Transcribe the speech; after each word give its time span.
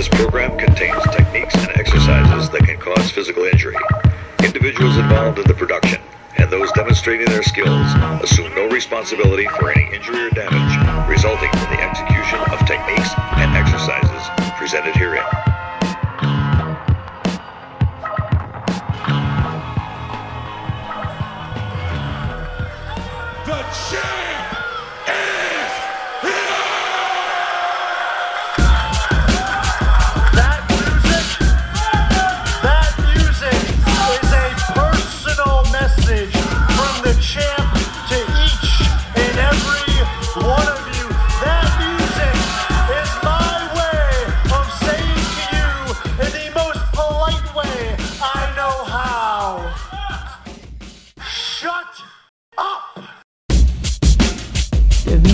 This 0.00 0.08
program 0.08 0.56
contains 0.56 1.02
techniques 1.12 1.54
and 1.56 1.68
exercises 1.76 2.48
that 2.48 2.62
can 2.64 2.78
cause 2.78 3.10
physical 3.10 3.44
injury. 3.44 3.76
Individuals 4.42 4.96
involved 4.96 5.38
in 5.38 5.46
the 5.46 5.52
production 5.52 6.00
and 6.38 6.50
those 6.50 6.72
demonstrating 6.72 7.26
their 7.26 7.42
skills 7.42 7.92
assume 8.24 8.54
no 8.54 8.66
responsibility 8.70 9.46
for 9.58 9.70
any 9.70 9.94
injury 9.94 10.24
or 10.24 10.30
damage 10.30 11.06
resulting 11.06 11.50
from 11.50 11.76
the 11.76 11.82
execution 11.82 12.38
of 12.50 12.66
techniques 12.66 13.10
and 13.36 13.54
exercises 13.54 14.26
presented 14.56 14.96
herein. 14.96 15.39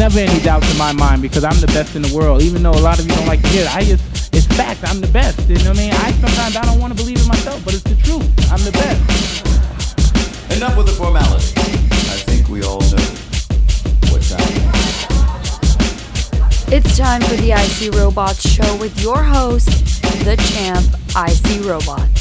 Never 0.08 0.30
any 0.30 0.40
doubts 0.40 0.70
in 0.70 0.78
my 0.78 0.92
mind 0.92 1.20
because 1.20 1.42
I'm 1.42 1.60
the 1.60 1.66
best 1.68 1.96
in 1.96 2.02
the 2.02 2.14
world. 2.14 2.40
Even 2.40 2.62
though 2.62 2.70
a 2.70 2.78
lot 2.78 3.00
of 3.00 3.06
you 3.06 3.12
don't 3.12 3.26
like 3.26 3.42
to 3.42 3.48
hear 3.48 3.64
it, 3.64 3.74
I 3.74 3.82
just, 3.82 4.04
it's 4.32 4.46
fact. 4.46 4.84
I'm 4.84 5.00
the 5.00 5.08
best. 5.08 5.48
You 5.48 5.56
know 5.56 5.70
what 5.70 5.78
I 5.78 5.82
mean? 5.82 5.92
I 5.94 6.12
sometimes 6.12 6.56
I 6.56 6.64
don't 6.64 6.78
want 6.78 6.96
to 6.96 7.02
believe 7.02 7.18
it 7.18 7.26
myself, 7.26 7.64
but 7.64 7.74
it's 7.74 7.82
the 7.82 7.96
truth. 7.96 8.22
I'm 8.52 8.62
the 8.62 8.70
best. 8.70 9.02
Enough 10.56 10.76
with 10.76 10.86
the 10.86 10.92
formality. 10.92 11.52
I 12.14 12.18
think 12.22 12.48
we 12.48 12.62
all 12.62 12.78
know 12.78 13.02
what's 14.12 14.30
happening. 14.30 14.70
It's 16.70 16.96
time 16.96 17.22
for 17.22 17.34
the 17.42 17.50
IC 17.50 17.92
Robots 17.94 18.48
show 18.48 18.76
with 18.76 19.02
your 19.02 19.20
host, 19.24 19.66
the 20.24 20.36
champ, 20.54 20.86
IC 21.16 21.66
Robots. 21.66 22.15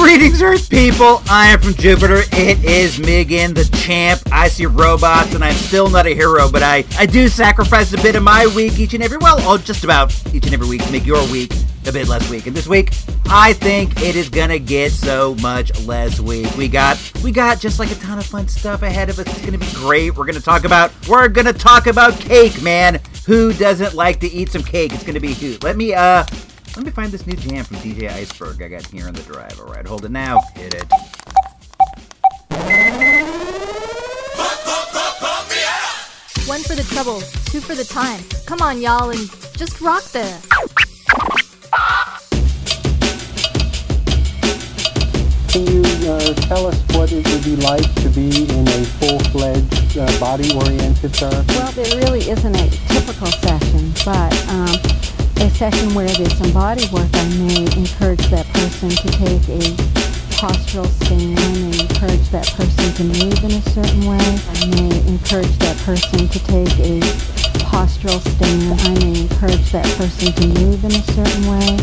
Greetings, 0.00 0.40
Earth 0.40 0.70
people! 0.70 1.20
I 1.28 1.48
am 1.48 1.60
from 1.60 1.74
Jupiter. 1.74 2.22
It 2.32 2.64
is 2.64 2.98
me 2.98 3.20
again, 3.20 3.52
the 3.52 3.64
champ. 3.84 4.22
I 4.32 4.48
see 4.48 4.64
robots, 4.64 5.34
and 5.34 5.44
I'm 5.44 5.54
still 5.54 5.90
not 5.90 6.06
a 6.06 6.14
hero, 6.14 6.50
but 6.50 6.62
I, 6.62 6.84
I 6.98 7.04
do 7.04 7.28
sacrifice 7.28 7.92
a 7.92 7.98
bit 7.98 8.16
of 8.16 8.22
my 8.22 8.46
week 8.46 8.78
each 8.78 8.94
and 8.94 9.02
every, 9.02 9.18
well, 9.18 9.36
oh, 9.40 9.58
just 9.58 9.84
about 9.84 10.10
each 10.34 10.46
and 10.46 10.54
every 10.54 10.66
week 10.66 10.82
to 10.84 10.90
make 10.90 11.04
your 11.04 11.22
week 11.30 11.52
a 11.86 11.92
bit 11.92 12.08
less 12.08 12.28
weak. 12.30 12.46
And 12.46 12.56
this 12.56 12.66
week, 12.66 12.94
I 13.26 13.52
think 13.52 14.00
it 14.00 14.16
is 14.16 14.30
gonna 14.30 14.58
get 14.58 14.90
so 14.90 15.34
much 15.36 15.78
less 15.84 16.18
weak. 16.18 16.56
We 16.56 16.66
got, 16.66 16.98
we 17.22 17.30
got 17.30 17.60
just 17.60 17.78
like 17.78 17.92
a 17.92 17.96
ton 17.96 18.18
of 18.18 18.24
fun 18.24 18.48
stuff 18.48 18.80
ahead 18.80 19.10
of 19.10 19.18
us. 19.18 19.26
It's 19.26 19.44
gonna 19.44 19.58
be 19.58 19.70
great. 19.74 20.16
We're 20.16 20.26
gonna 20.26 20.40
talk 20.40 20.64
about, 20.64 20.92
we're 21.08 21.28
gonna 21.28 21.52
talk 21.52 21.86
about 21.86 22.18
cake, 22.18 22.62
man. 22.62 23.00
Who 23.26 23.52
doesn't 23.52 23.94
like 23.94 24.18
to 24.20 24.28
eat 24.28 24.50
some 24.50 24.62
cake? 24.62 24.94
It's 24.94 25.04
gonna 25.04 25.20
be 25.20 25.34
who. 25.34 25.58
Let 25.62 25.76
me, 25.76 25.92
uh, 25.92 26.24
let 26.76 26.84
me 26.84 26.90
find 26.90 27.10
this 27.10 27.26
new 27.26 27.36
jam 27.36 27.64
from 27.64 27.78
DJ 27.78 28.10
Iceberg 28.10 28.62
I 28.62 28.68
got 28.68 28.86
here 28.86 29.06
on 29.06 29.14
the 29.14 29.22
drive. 29.22 29.58
All 29.60 29.66
right, 29.66 29.86
hold 29.86 30.04
it 30.04 30.10
now. 30.10 30.40
Hit 30.54 30.74
it. 30.74 30.84
One 36.46 36.62
for 36.62 36.74
the 36.74 36.86
trouble, 36.90 37.20
two 37.46 37.60
for 37.60 37.74
the 37.74 37.84
time. 37.84 38.20
Come 38.46 38.60
on, 38.60 38.80
y'all, 38.80 39.10
and 39.10 39.30
just 39.56 39.80
rock 39.80 40.04
this. 40.04 40.46
Can 45.50 45.66
you 45.66 45.82
uh, 46.08 46.34
tell 46.46 46.66
us 46.66 46.80
what 46.94 47.10
it 47.12 47.26
would 47.26 47.44
be 47.44 47.56
like 47.56 47.94
to 48.02 48.08
be 48.10 48.48
in 48.48 48.68
a 48.68 48.84
full-fledged 48.98 49.98
uh, 49.98 50.20
body-oriented 50.20 51.12
therapy? 51.16 51.54
Well, 51.54 51.72
there 51.72 51.98
really 51.98 52.30
isn't 52.30 52.54
a 52.54 52.70
typical 52.88 53.26
session, 53.26 53.92
but 54.04 54.48
um, 54.48 55.09
a 55.40 55.50
session 55.50 55.94
where 55.94 56.08
there's 56.08 56.36
some 56.36 56.52
body 56.52 56.84
work, 56.92 57.08
I 57.14 57.28
may 57.40 57.64
encourage 57.76 58.26
that 58.28 58.46
person 58.52 58.90
to 58.90 59.08
take 59.08 59.48
a 59.48 59.60
postural 60.36 60.86
stand. 61.04 61.38
I 61.38 61.80
encourage 61.80 62.28
that 62.30 62.46
person 62.52 62.92
to 62.94 63.04
move 63.04 63.44
in 63.44 63.52
a 63.52 63.62
certain 63.72 64.04
way. 64.04 64.20
I 64.20 64.66
may 64.76 64.92
encourage 65.08 65.56
that 65.58 65.76
person 65.78 66.28
to 66.28 66.38
take 66.44 66.78
a 66.80 67.00
postural 67.64 68.20
stand. 68.20 68.80
I 68.80 68.94
may 69.00 69.20
encourage 69.22 69.72
that 69.72 69.86
person 69.96 70.32
to 70.32 70.46
move 70.60 70.84
in 70.84 70.92
a 70.92 71.02
certain 71.16 71.46
way. 71.48 71.78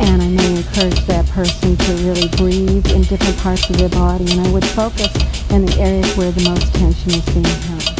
And 0.00 0.22
I 0.22 0.28
may 0.28 0.56
encourage 0.56 1.00
that 1.06 1.26
person 1.28 1.76
to 1.76 1.92
really 2.04 2.28
breathe 2.36 2.86
in 2.92 3.02
different 3.02 3.36
parts 3.38 3.68
of 3.68 3.76
their 3.76 3.90
body. 3.90 4.30
And 4.32 4.40
I 4.40 4.50
would 4.52 4.64
focus 4.64 5.12
in 5.50 5.66
the 5.66 5.76
areas 5.78 6.16
where 6.16 6.32
the 6.32 6.48
most 6.48 6.74
tension 6.74 7.12
is 7.12 7.26
being 7.28 7.44
held. 7.44 7.92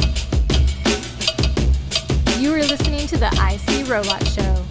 You 2.40 2.54
are 2.54 2.64
listening 2.64 3.06
to 3.08 3.18
the 3.18 3.28
IC 3.28 3.88
Robot 3.88 4.26
Show. 4.28 4.61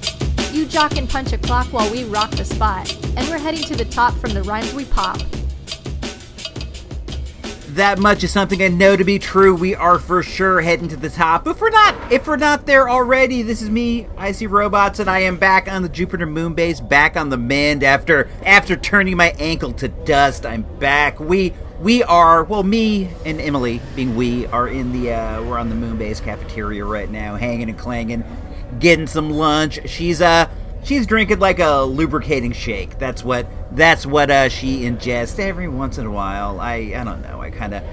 Jock 0.72 0.98
and 0.98 1.10
punch 1.10 1.34
a 1.34 1.38
clock 1.38 1.68
while 1.74 1.92
we 1.92 2.06
rock 2.06 2.32
the 2.32 2.46
spot, 2.46 2.96
and 3.18 3.28
we're 3.28 3.38
heading 3.38 3.62
to 3.64 3.76
the 3.76 3.84
top 3.84 4.14
from 4.14 4.34
the 4.34 4.42
rhymes 4.44 4.74
we 4.74 4.86
pop. 4.86 5.20
That 7.72 8.00
much 8.00 8.24
is 8.24 8.32
something 8.32 8.64
I 8.64 8.70
know 8.70 8.96
to 8.96 9.04
be 9.04 9.20
true. 9.20 9.54
We 9.54 9.76
are 9.76 10.00
for 10.00 10.24
sure 10.24 10.62
heading 10.62 10.88
to 10.88 10.96
the 10.96 11.10
top. 11.10 11.46
If 11.46 11.60
we're 11.60 11.72
not, 11.72 12.10
if 12.10 12.26
we're 12.26 12.38
not 12.38 12.68
there 12.68 12.90
already, 12.90 13.42
this 13.42 13.62
is 13.62 13.70
me, 13.70 14.08
I 14.18 14.32
see 14.32 14.48
robots, 14.48 15.00
and 15.00 15.10
I 15.10 15.20
am 15.20 15.36
back 15.36 15.70
on 15.70 15.84
the 15.84 15.90
Jupiter 15.90 16.26
moon 16.26 16.54
base, 16.54 16.80
back 16.80 17.18
on 17.18 17.28
the 17.28 17.38
mend 17.38 17.84
after 17.84 18.30
after 18.46 18.78
turning 18.78 19.18
my 19.18 19.36
ankle 19.40 19.74
to 19.74 19.90
dust. 19.90 20.46
I'm 20.46 20.62
back. 20.80 21.20
We 21.20 21.54
we 21.82 22.02
are 22.04 22.46
well, 22.46 22.64
me 22.64 23.10
and 23.26 23.42
Emily, 23.42 23.82
being 23.94 24.16
we, 24.16 24.46
are 24.48 24.70
in 24.70 24.94
the 24.94 25.12
uh, 25.12 25.44
we're 25.44 25.58
on 25.58 25.68
the 25.68 25.76
moon 25.76 25.98
base 25.98 26.22
cafeteria 26.22 26.86
right 26.86 27.10
now, 27.10 27.36
hanging 27.36 27.70
and 27.70 27.78
clanging, 27.78 28.24
getting 28.80 29.08
some 29.08 29.30
lunch. 29.30 29.78
She's 29.90 30.22
uh 30.22 30.50
she's 30.84 31.06
drinking 31.06 31.40
like 31.40 31.60
a 31.60 31.82
lubricating 31.82 32.52
shake. 32.52 32.98
That's 33.00 33.24
what 33.24 33.48
that's 33.72 34.06
what 34.06 34.30
uh, 34.30 34.50
she 34.50 34.82
ingests 34.82 35.40
every 35.40 35.68
once 35.68 35.98
in 35.98 36.06
a 36.06 36.12
while. 36.12 36.60
I 36.60 36.94
I 36.96 37.04
don't 37.04 37.22
know. 37.22 37.42
I 37.42 37.50
kind 37.50 37.74
of 37.74 37.84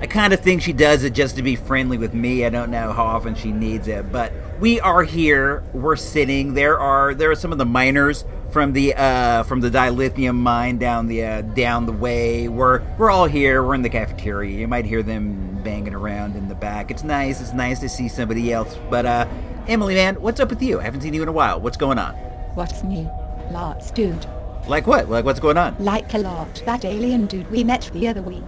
I 0.00 0.06
kind 0.06 0.32
of 0.32 0.40
think 0.40 0.62
she 0.62 0.72
does 0.72 1.04
it 1.04 1.12
just 1.12 1.36
to 1.36 1.42
be 1.42 1.56
friendly 1.56 1.98
with 1.98 2.14
me. 2.14 2.44
I 2.46 2.48
don't 2.48 2.70
know 2.70 2.92
how 2.92 3.04
often 3.04 3.34
she 3.34 3.52
needs 3.52 3.86
it, 3.86 4.10
but 4.10 4.32
we 4.58 4.80
are 4.80 5.02
here. 5.02 5.62
We're 5.72 5.96
sitting. 5.96 6.54
There 6.54 6.78
are 6.78 7.14
there 7.14 7.30
are 7.30 7.34
some 7.34 7.52
of 7.52 7.58
the 7.58 7.66
miners 7.66 8.24
from 8.50 8.72
the 8.72 8.94
uh, 8.94 9.42
from 9.44 9.60
the 9.60 9.70
dilithium 9.70 10.36
mine 10.36 10.78
down 10.78 11.06
the 11.06 11.24
uh, 11.24 11.40
down 11.42 11.86
the 11.86 11.92
way. 11.92 12.48
We're 12.48 12.82
we're 12.96 13.10
all 13.10 13.26
here. 13.26 13.62
We're 13.62 13.74
in 13.74 13.82
the 13.82 13.90
cafeteria. 13.90 14.58
You 14.58 14.68
might 14.68 14.86
hear 14.86 15.02
them 15.02 15.62
banging 15.62 15.94
around 15.94 16.36
in 16.36 16.48
the 16.48 16.54
back. 16.54 16.90
It's 16.90 17.04
nice. 17.04 17.40
It's 17.40 17.52
nice 17.52 17.78
to 17.80 17.88
see 17.88 18.08
somebody 18.08 18.52
else. 18.52 18.78
But 18.88 19.06
uh, 19.06 19.28
Emily, 19.68 19.94
man, 19.94 20.16
what's 20.16 20.40
up 20.40 20.50
with 20.50 20.62
you? 20.62 20.80
I 20.80 20.84
haven't 20.84 21.02
seen 21.02 21.14
you 21.14 21.22
in 21.22 21.28
a 21.28 21.32
while. 21.32 21.60
What's 21.60 21.76
going 21.76 21.98
on? 21.98 22.14
What's 22.54 22.82
new? 22.82 23.08
Lots, 23.50 23.90
dude. 23.90 24.26
Like 24.66 24.86
what? 24.86 25.08
Like 25.08 25.24
what's 25.24 25.40
going 25.40 25.56
on? 25.56 25.76
Like 25.78 26.12
a 26.14 26.18
lot. 26.18 26.62
That 26.66 26.84
alien 26.84 27.26
dude 27.26 27.50
we 27.50 27.64
met 27.64 27.90
the 27.92 28.08
other 28.08 28.22
week. 28.22 28.42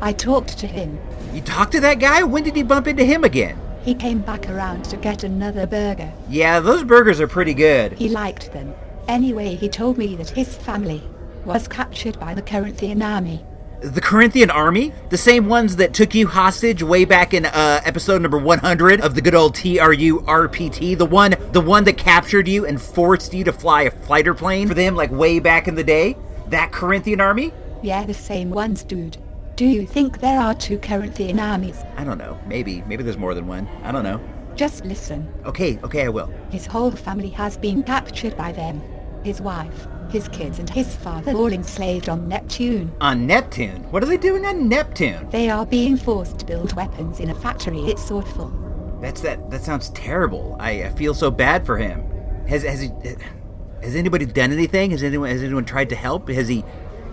I 0.00 0.12
talked 0.12 0.58
to 0.58 0.66
him. 0.66 0.98
You 1.32 1.40
talked 1.40 1.72
to 1.72 1.80
that 1.80 1.98
guy? 1.98 2.22
When 2.22 2.44
did 2.44 2.56
you 2.56 2.64
bump 2.64 2.86
into 2.86 3.04
him 3.04 3.24
again? 3.24 3.58
He 3.82 3.94
came 3.94 4.20
back 4.20 4.48
around 4.48 4.84
to 4.86 4.96
get 4.96 5.24
another 5.24 5.66
burger. 5.66 6.12
Yeah, 6.28 6.60
those 6.60 6.84
burgers 6.84 7.20
are 7.20 7.28
pretty 7.28 7.54
good. 7.54 7.92
He 7.92 8.08
liked 8.08 8.52
them. 8.52 8.74
Anyway, 9.08 9.54
he 9.54 9.68
told 9.68 9.98
me 9.98 10.14
that 10.16 10.30
his 10.30 10.56
family 10.56 11.02
was 11.44 11.66
captured 11.66 12.20
by 12.20 12.34
the 12.34 12.42
Corinthian 12.42 13.02
army. 13.02 13.44
The 13.80 14.00
Corinthian 14.00 14.50
army? 14.50 14.92
The 15.10 15.16
same 15.16 15.46
ones 15.46 15.76
that 15.76 15.94
took 15.94 16.12
you 16.12 16.26
hostage 16.26 16.82
way 16.82 17.04
back 17.04 17.32
in 17.32 17.46
uh, 17.46 17.80
episode 17.84 18.20
number 18.20 18.36
100 18.36 19.00
of 19.00 19.14
the 19.14 19.20
good 19.20 19.36
old 19.36 19.54
TRU 19.54 20.20
RPT? 20.22 20.98
The 20.98 21.06
one 21.06 21.36
the 21.52 21.60
one 21.60 21.84
that 21.84 21.96
captured 21.96 22.48
you 22.48 22.66
and 22.66 22.82
forced 22.82 23.32
you 23.32 23.44
to 23.44 23.52
fly 23.52 23.82
a 23.82 23.92
fighter 23.92 24.34
plane 24.34 24.66
for 24.66 24.74
them 24.74 24.96
like 24.96 25.12
way 25.12 25.38
back 25.38 25.68
in 25.68 25.76
the 25.76 25.84
day? 25.84 26.16
That 26.48 26.72
Corinthian 26.72 27.20
army? 27.20 27.52
Yeah, 27.80 28.04
the 28.04 28.14
same 28.14 28.50
ones, 28.50 28.82
dude. 28.82 29.16
Do 29.54 29.64
you 29.64 29.86
think 29.86 30.18
there 30.18 30.40
are 30.40 30.54
two 30.54 30.78
Corinthian 30.78 31.38
armies? 31.38 31.80
I 31.96 32.02
don't 32.02 32.18
know. 32.18 32.36
Maybe. 32.48 32.82
Maybe 32.82 33.04
there's 33.04 33.16
more 33.16 33.34
than 33.34 33.46
one. 33.46 33.68
I 33.84 33.92
don't 33.92 34.02
know. 34.02 34.20
Just 34.56 34.84
listen. 34.84 35.32
Okay, 35.44 35.78
okay, 35.84 36.04
I 36.04 36.08
will. 36.08 36.32
His 36.50 36.66
whole 36.66 36.90
family 36.90 37.30
has 37.30 37.56
been 37.56 37.84
captured 37.84 38.36
by 38.36 38.50
them. 38.50 38.82
His 39.22 39.40
wife, 39.40 39.86
his 40.10 40.28
kids, 40.28 40.58
and 40.58 40.68
his 40.68 40.94
father 40.96 41.32
all 41.32 41.52
enslaved 41.52 42.08
on 42.08 42.28
Neptune. 42.28 42.92
On 43.00 43.26
Neptune? 43.26 43.82
What 43.90 44.02
are 44.02 44.06
they 44.06 44.16
doing 44.16 44.44
on 44.46 44.68
Neptune? 44.68 45.28
They 45.30 45.50
are 45.50 45.66
being 45.66 45.96
forced 45.96 46.38
to 46.38 46.46
build 46.46 46.74
weapons 46.74 47.20
in 47.20 47.30
a 47.30 47.34
factory. 47.34 47.80
It's 47.80 48.10
awful. 48.10 48.52
That's 49.00 49.20
that 49.20 49.50
that 49.50 49.62
sounds 49.62 49.90
terrible. 49.90 50.56
I, 50.58 50.84
I 50.84 50.88
feel 50.90 51.14
so 51.14 51.30
bad 51.30 51.64
for 51.64 51.76
him. 51.76 52.04
Has 52.48 52.64
has 52.64 52.80
he 52.80 52.90
has 53.82 53.94
anybody 53.94 54.26
done 54.26 54.52
anything? 54.52 54.90
Has 54.90 55.02
anyone 55.02 55.28
has 55.28 55.42
anyone 55.42 55.64
tried 55.64 55.88
to 55.90 55.96
help? 55.96 56.28
Has 56.28 56.48
he 56.48 56.64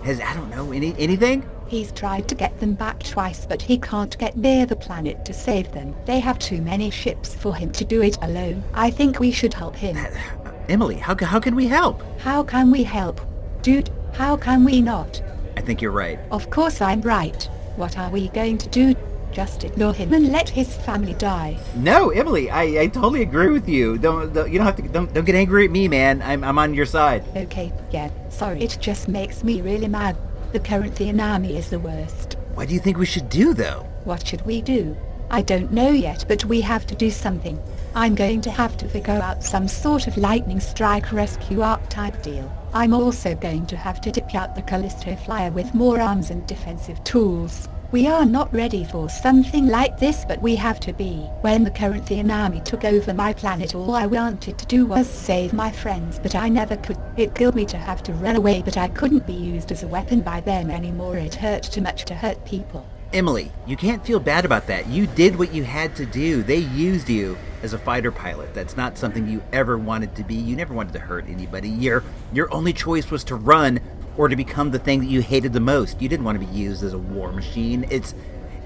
has 0.03 0.19
I 0.19 0.33
don't 0.33 0.49
know, 0.49 0.71
any 0.71 0.95
anything? 0.97 1.47
He's 1.67 1.91
tried 1.91 2.27
to 2.27 2.35
get 2.35 2.59
them 2.59 2.75
back 2.75 3.01
twice, 3.01 3.45
but 3.45 3.61
he 3.61 3.77
can't 3.79 4.15
get 4.19 4.37
near 4.37 4.67
the 4.67 4.75
planet 4.75 5.25
to 5.25 5.33
save 5.33 5.71
them. 5.71 5.95
They 6.05 6.19
have 6.19 6.37
too 6.37 6.61
many 6.61 6.91
ships 6.91 7.33
for 7.33 7.55
him 7.55 7.71
to 7.71 7.83
do 7.83 8.03
it 8.03 8.17
alone. 8.21 8.63
I 8.75 8.91
think 8.91 9.19
we 9.19 9.31
should 9.31 9.53
help 9.53 9.75
him. 9.75 9.97
Emily, 10.67 10.95
how, 10.95 11.15
how 11.15 11.39
can 11.39 11.55
we 11.55 11.67
help? 11.67 12.01
How 12.19 12.43
can 12.43 12.71
we 12.71 12.83
help? 12.83 13.21
Dude, 13.61 13.89
how 14.13 14.35
can 14.35 14.65
we 14.65 14.81
not? 14.81 15.21
I 15.57 15.61
think 15.61 15.81
you're 15.81 15.91
right. 15.91 16.19
Of 16.31 16.49
course 16.49 16.81
I'm 16.81 17.01
right. 17.01 17.43
What 17.75 17.97
are 17.97 18.09
we 18.09 18.29
going 18.29 18.57
to 18.59 18.69
do? 18.69 18.95
Just 19.31 19.63
ignore 19.63 19.93
him 19.93 20.13
and 20.13 20.31
let 20.31 20.47
his 20.47 20.75
family 20.77 21.13
die. 21.13 21.57
No, 21.75 22.09
Emily, 22.09 22.49
I, 22.49 22.83
I 22.83 22.87
totally 22.87 23.21
agree 23.21 23.49
with 23.49 23.67
you. 23.67 23.97
Don't, 23.97 24.33
don't 24.33 24.49
you 24.49 24.57
don't 24.57 24.65
have 24.65 24.77
to 24.77 24.81
don't, 24.83 25.13
don't 25.13 25.25
get 25.25 25.35
angry 25.35 25.65
at 25.65 25.71
me, 25.71 25.89
man. 25.89 26.21
I'm 26.21 26.41
I'm 26.41 26.57
on 26.57 26.73
your 26.73 26.85
side. 26.85 27.25
Okay, 27.35 27.73
yeah, 27.91 28.09
sorry. 28.29 28.61
It 28.61 28.77
just 28.79 29.09
makes 29.09 29.43
me 29.43 29.59
really 29.59 29.89
mad. 29.89 30.15
The 30.53 30.61
Corinthian 30.61 31.19
army 31.19 31.57
is 31.57 31.69
the 31.69 31.79
worst. 31.79 32.37
What 32.53 32.69
do 32.69 32.73
you 32.73 32.79
think 32.79 32.97
we 32.97 33.05
should 33.05 33.27
do 33.27 33.53
though? 33.53 33.85
What 34.05 34.25
should 34.25 34.45
we 34.45 34.61
do? 34.61 34.95
I 35.29 35.41
don't 35.41 35.73
know 35.73 35.89
yet, 35.91 36.23
but 36.29 36.45
we 36.45 36.61
have 36.61 36.87
to 36.87 36.95
do 36.95 37.11
something. 37.11 37.61
I'm 37.97 38.13
going 38.13 38.41
to 38.41 38.51
have 38.51 38.75
to 38.77 38.89
figure 38.89 39.13
out 39.13 39.41
some 39.41 39.69
sort 39.69 40.07
of 40.07 40.17
lightning 40.17 40.59
strike 40.59 41.13
rescue 41.13 41.61
arc 41.61 41.87
type 41.87 42.21
deal. 42.21 42.51
I'm 42.73 42.93
also 42.93 43.35
going 43.35 43.65
to 43.67 43.77
have 43.77 44.01
to 44.01 44.11
tip 44.11 44.35
out 44.35 44.53
the 44.53 44.63
Callisto 44.63 45.15
Flyer 45.15 45.49
with 45.49 45.73
more 45.73 46.01
arms 46.01 46.29
and 46.29 46.45
defensive 46.45 47.01
tools. 47.05 47.69
We 47.93 48.05
are 48.07 48.25
not 48.25 48.53
ready 48.53 48.83
for 48.83 49.07
something 49.09 49.67
like 49.67 49.97
this, 49.97 50.25
but 50.27 50.41
we 50.41 50.57
have 50.57 50.81
to 50.81 50.91
be. 50.91 51.19
When 51.39 51.63
the 51.63 51.71
Corinthian 51.71 52.29
army 52.31 52.59
took 52.65 52.83
over 52.83 53.13
my 53.13 53.31
planet, 53.31 53.73
all 53.73 53.95
I 53.95 54.07
wanted 54.07 54.57
to 54.57 54.65
do 54.65 54.85
was 54.85 55.07
save 55.07 55.53
my 55.53 55.71
friends, 55.71 56.19
but 56.21 56.35
I 56.35 56.49
never 56.49 56.75
could. 56.75 56.97
It 57.15 57.33
killed 57.33 57.55
me 57.55 57.65
to 57.67 57.77
have 57.77 58.03
to 58.03 58.13
run 58.13 58.35
away, 58.35 58.61
but 58.61 58.75
I 58.75 58.89
couldn't 58.89 59.25
be 59.25 59.31
used 59.31 59.71
as 59.71 59.83
a 59.83 59.87
weapon 59.87 60.19
by 60.19 60.41
them 60.41 60.69
anymore. 60.69 61.15
It 61.15 61.35
hurt 61.35 61.63
too 61.63 61.79
much 61.79 62.03
to 62.05 62.13
hurt 62.13 62.43
people. 62.43 62.85
Emily, 63.13 63.51
you 63.65 63.77
can't 63.77 64.05
feel 64.05 64.19
bad 64.19 64.45
about 64.45 64.67
that. 64.67 64.87
You 64.87 65.07
did 65.07 65.37
what 65.37 65.53
you 65.53 65.63
had 65.63 65.95
to 65.95 66.05
do. 66.05 66.43
They 66.43 66.57
used 66.57 67.09
you 67.09 67.37
as 67.63 67.73
a 67.73 67.77
fighter 67.77 68.11
pilot. 68.11 68.53
That's 68.53 68.75
not 68.75 68.97
something 68.97 69.27
you 69.27 69.41
ever 69.53 69.77
wanted 69.77 70.15
to 70.15 70.23
be. 70.23 70.35
You 70.35 70.55
never 70.55 70.73
wanted 70.73 70.93
to 70.93 70.99
hurt 70.99 71.25
anybody. 71.27 71.69
Your 71.69 72.03
your 72.33 72.53
only 72.53 72.73
choice 72.73 73.09
was 73.09 73.23
to 73.25 73.35
run 73.35 73.79
or 74.17 74.27
to 74.27 74.35
become 74.35 74.71
the 74.71 74.79
thing 74.79 74.99
that 74.99 75.09
you 75.09 75.21
hated 75.21 75.53
the 75.53 75.59
most. 75.59 76.01
You 76.01 76.09
didn't 76.09 76.25
want 76.25 76.39
to 76.39 76.45
be 76.45 76.51
used 76.53 76.83
as 76.83 76.93
a 76.93 76.97
war 76.97 77.31
machine. 77.31 77.85
It's 77.89 78.13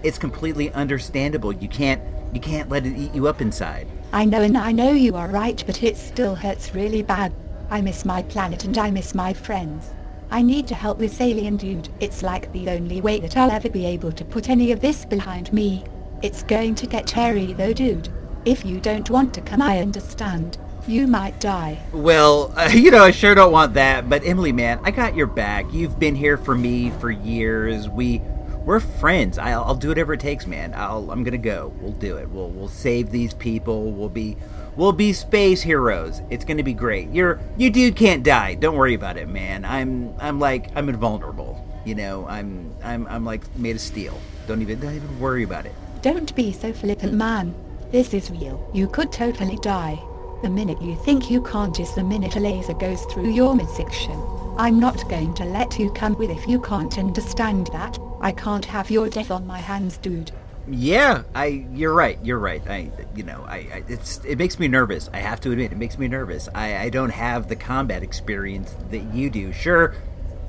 it's 0.03 0.17
completely 0.17 0.71
understandable. 0.73 1.53
You 1.53 1.67
can't 1.67 2.01
you 2.33 2.39
can't 2.39 2.69
let 2.69 2.85
it 2.85 2.97
eat 2.97 3.13
you 3.13 3.27
up 3.27 3.41
inside. 3.41 3.87
I 4.11 4.25
know 4.25 4.41
and 4.41 4.57
I 4.57 4.71
know 4.71 4.91
you 4.91 5.15
are 5.15 5.27
right, 5.27 5.61
but 5.65 5.83
it 5.83 5.97
still 5.97 6.35
hurts 6.35 6.73
really 6.73 7.03
bad. 7.03 7.33
I 7.69 7.81
miss 7.81 8.03
my 8.03 8.23
planet 8.23 8.63
and 8.65 8.77
I 8.77 8.89
miss 8.89 9.13
my 9.13 9.33
friends. 9.33 9.91
I 10.31 10.43
need 10.43 10.67
to 10.67 10.75
help 10.75 10.99
this 10.99 11.19
alien 11.19 11.57
dude. 11.57 11.89
It's 11.99 12.21
like 12.21 12.51
the 12.51 12.69
only 12.69 13.01
way 13.01 13.19
that 13.19 13.35
I'll 13.35 13.49
ever 13.49 13.69
be 13.69 13.85
able 13.87 14.11
to 14.11 14.23
put 14.23 14.49
any 14.49 14.71
of 14.71 14.79
this 14.79 15.03
behind 15.03 15.51
me. 15.51 15.83
It's 16.21 16.43
going 16.43 16.75
to 16.75 16.87
get 16.87 17.09
hairy 17.09 17.53
though, 17.53 17.73
dude. 17.73 18.09
If 18.45 18.63
you 18.63 18.79
don't 18.79 19.09
want 19.09 19.33
to 19.33 19.41
come, 19.41 19.61
I 19.61 19.79
understand. 19.79 20.57
You 20.87 21.07
might 21.07 21.39
die. 21.39 21.79
Well, 21.91 22.53
uh, 22.55 22.69
you 22.73 22.91
know, 22.91 23.03
I 23.03 23.11
sure 23.11 23.33
don't 23.33 23.51
want 23.51 23.73
that. 23.73 24.07
But 24.07 24.23
Emily, 24.23 24.51
man, 24.51 24.79
I 24.83 24.91
got 24.91 25.15
your 25.15 25.27
back. 25.27 25.65
You've 25.73 25.99
been 25.99 26.15
here 26.15 26.37
for 26.37 26.55
me 26.55 26.91
for 26.99 27.09
years. 27.09 27.89
We 27.89 28.21
we're 28.65 28.79
friends. 28.79 29.39
I'll, 29.39 29.63
I'll 29.63 29.75
do 29.75 29.87
whatever 29.87 30.13
it 30.13 30.19
takes, 30.19 30.45
man. 30.45 30.73
I'll, 30.75 31.09
I'm 31.09 31.23
gonna 31.23 31.37
go. 31.37 31.73
We'll 31.79 31.93
do 31.93 32.17
it. 32.17 32.29
We'll 32.29 32.49
we'll 32.49 32.67
save 32.67 33.09
these 33.09 33.33
people. 33.33 33.91
We'll 33.91 34.09
be 34.09 34.37
we'll 34.75 34.91
be 34.91 35.13
space 35.13 35.61
heroes. 35.61 36.21
It's 36.29 36.45
gonna 36.45 36.63
be 36.63 36.73
great. 36.73 37.09
You're 37.09 37.39
you 37.57 37.69
dude 37.69 37.95
can't 37.95 38.23
die. 38.23 38.55
Don't 38.55 38.75
worry 38.75 38.93
about 38.93 39.17
it, 39.17 39.27
man. 39.27 39.65
I'm 39.65 40.13
I'm 40.19 40.39
like 40.39 40.69
I'm 40.75 40.89
invulnerable. 40.89 41.65
You 41.85 41.95
know, 41.95 42.25
I'm 42.27 42.75
I'm 42.83 43.07
I'm 43.07 43.25
like 43.25 43.43
made 43.57 43.75
of 43.75 43.81
steel. 43.81 44.19
Don't 44.47 44.61
even 44.61 44.79
don't 44.79 44.95
even 44.95 45.19
worry 45.19 45.43
about 45.43 45.65
it. 45.65 45.73
Don't 46.01 46.33
be 46.35 46.51
so 46.51 46.71
flippant, 46.73 47.13
man. 47.13 47.53
This 47.91 48.13
is 48.13 48.31
real. 48.31 48.69
You 48.73 48.87
could 48.87 49.11
totally 49.11 49.57
die. 49.57 50.01
The 50.41 50.49
minute 50.49 50.81
you 50.81 50.95
think 50.95 51.29
you 51.29 51.41
can't 51.41 51.77
is 51.79 51.93
the 51.95 52.03
minute 52.03 52.37
a 52.37 52.39
laser 52.39 52.73
goes 52.73 53.03
through 53.05 53.31
your 53.31 53.53
midsection. 53.55 54.17
I'm 54.57 54.79
not 54.79 55.09
going 55.09 55.33
to 55.35 55.45
let 55.45 55.77
you 55.79 55.91
come 55.91 56.15
with 56.17 56.29
if 56.29 56.47
you 56.47 56.61
can't 56.61 56.97
understand 56.97 57.67
that. 57.73 57.97
I 58.21 58.31
can't 58.31 58.65
have 58.65 58.89
your 58.91 59.09
death 59.09 59.31
on 59.31 59.47
my 59.47 59.59
hands, 59.59 59.97
dude. 59.97 60.31
Yeah, 60.71 61.23
I. 61.33 61.65
You're 61.73 61.93
right. 61.93 62.19
You're 62.23 62.39
right. 62.39 62.61
I. 62.69 62.91
You 63.15 63.23
know, 63.23 63.43
I. 63.47 63.55
I 63.55 63.83
it's. 63.87 64.23
It 64.23 64.37
makes 64.37 64.59
me 64.59 64.67
nervous. 64.67 65.09
I 65.13 65.17
have 65.17 65.39
to 65.41 65.51
admit, 65.51 65.71
it 65.71 65.77
makes 65.77 65.97
me 65.97 66.07
nervous. 66.07 66.47
I. 66.53 66.77
I 66.77 66.89
don't 66.89 67.09
have 67.09 67.47
the 67.47 67.55
combat 67.55 68.03
experience 68.03 68.75
that 68.91 69.13
you 69.13 69.29
do. 69.29 69.51
Sure, 69.51 69.95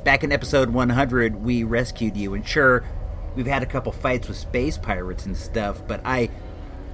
back 0.05 0.23
in 0.23 0.33
episode 0.33 0.71
100, 0.71 1.37
we 1.37 1.65
rescued 1.65 2.17
you, 2.17 2.35
and 2.35 2.47
sure, 2.47 2.85
we've 3.35 3.47
had 3.47 3.63
a 3.63 3.67
couple 3.67 3.93
fights 3.93 4.29
with 4.29 4.37
space 4.37 4.77
pirates 4.77 5.27
and 5.27 5.37
stuff. 5.37 5.87
But 5.87 6.01
I. 6.05 6.31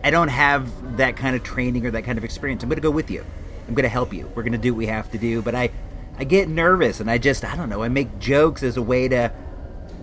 I 0.05 0.11
don't 0.11 0.29
have 0.29 0.99
that 0.99 1.17
kind 1.17 1.35
of 1.35 1.43
training 1.43 1.85
or 1.85 1.91
that 1.91 2.05
kind 2.05 2.17
of 2.17 2.23
experience. 2.23 2.63
I'm 2.63 2.71
to 2.71 2.81
go 2.81 2.93
with 2.93 3.11
you. 3.11 3.25
I'm 3.67 3.75
to 3.75 3.89
help 3.89 4.13
you. 4.13 4.31
We're 4.37 4.45
to 4.45 4.59
do 4.59 4.73
what 4.73 4.79
we 4.79 4.87
have 4.87 5.11
to 5.13 5.19
do. 5.19 5.43
But 5.43 5.55
I. 5.55 5.71
I 6.19 6.25
get 6.25 6.49
nervous, 6.49 7.01
and 7.01 7.11
I 7.11 7.19
just. 7.19 7.45
I 7.45 7.57
don't 7.57 7.69
know. 7.69 7.83
I 7.83 7.89
make 7.89 8.19
jokes 8.21 8.63
as 8.63 8.77
a 8.77 8.83
way 8.83 9.09
to. 9.09 9.33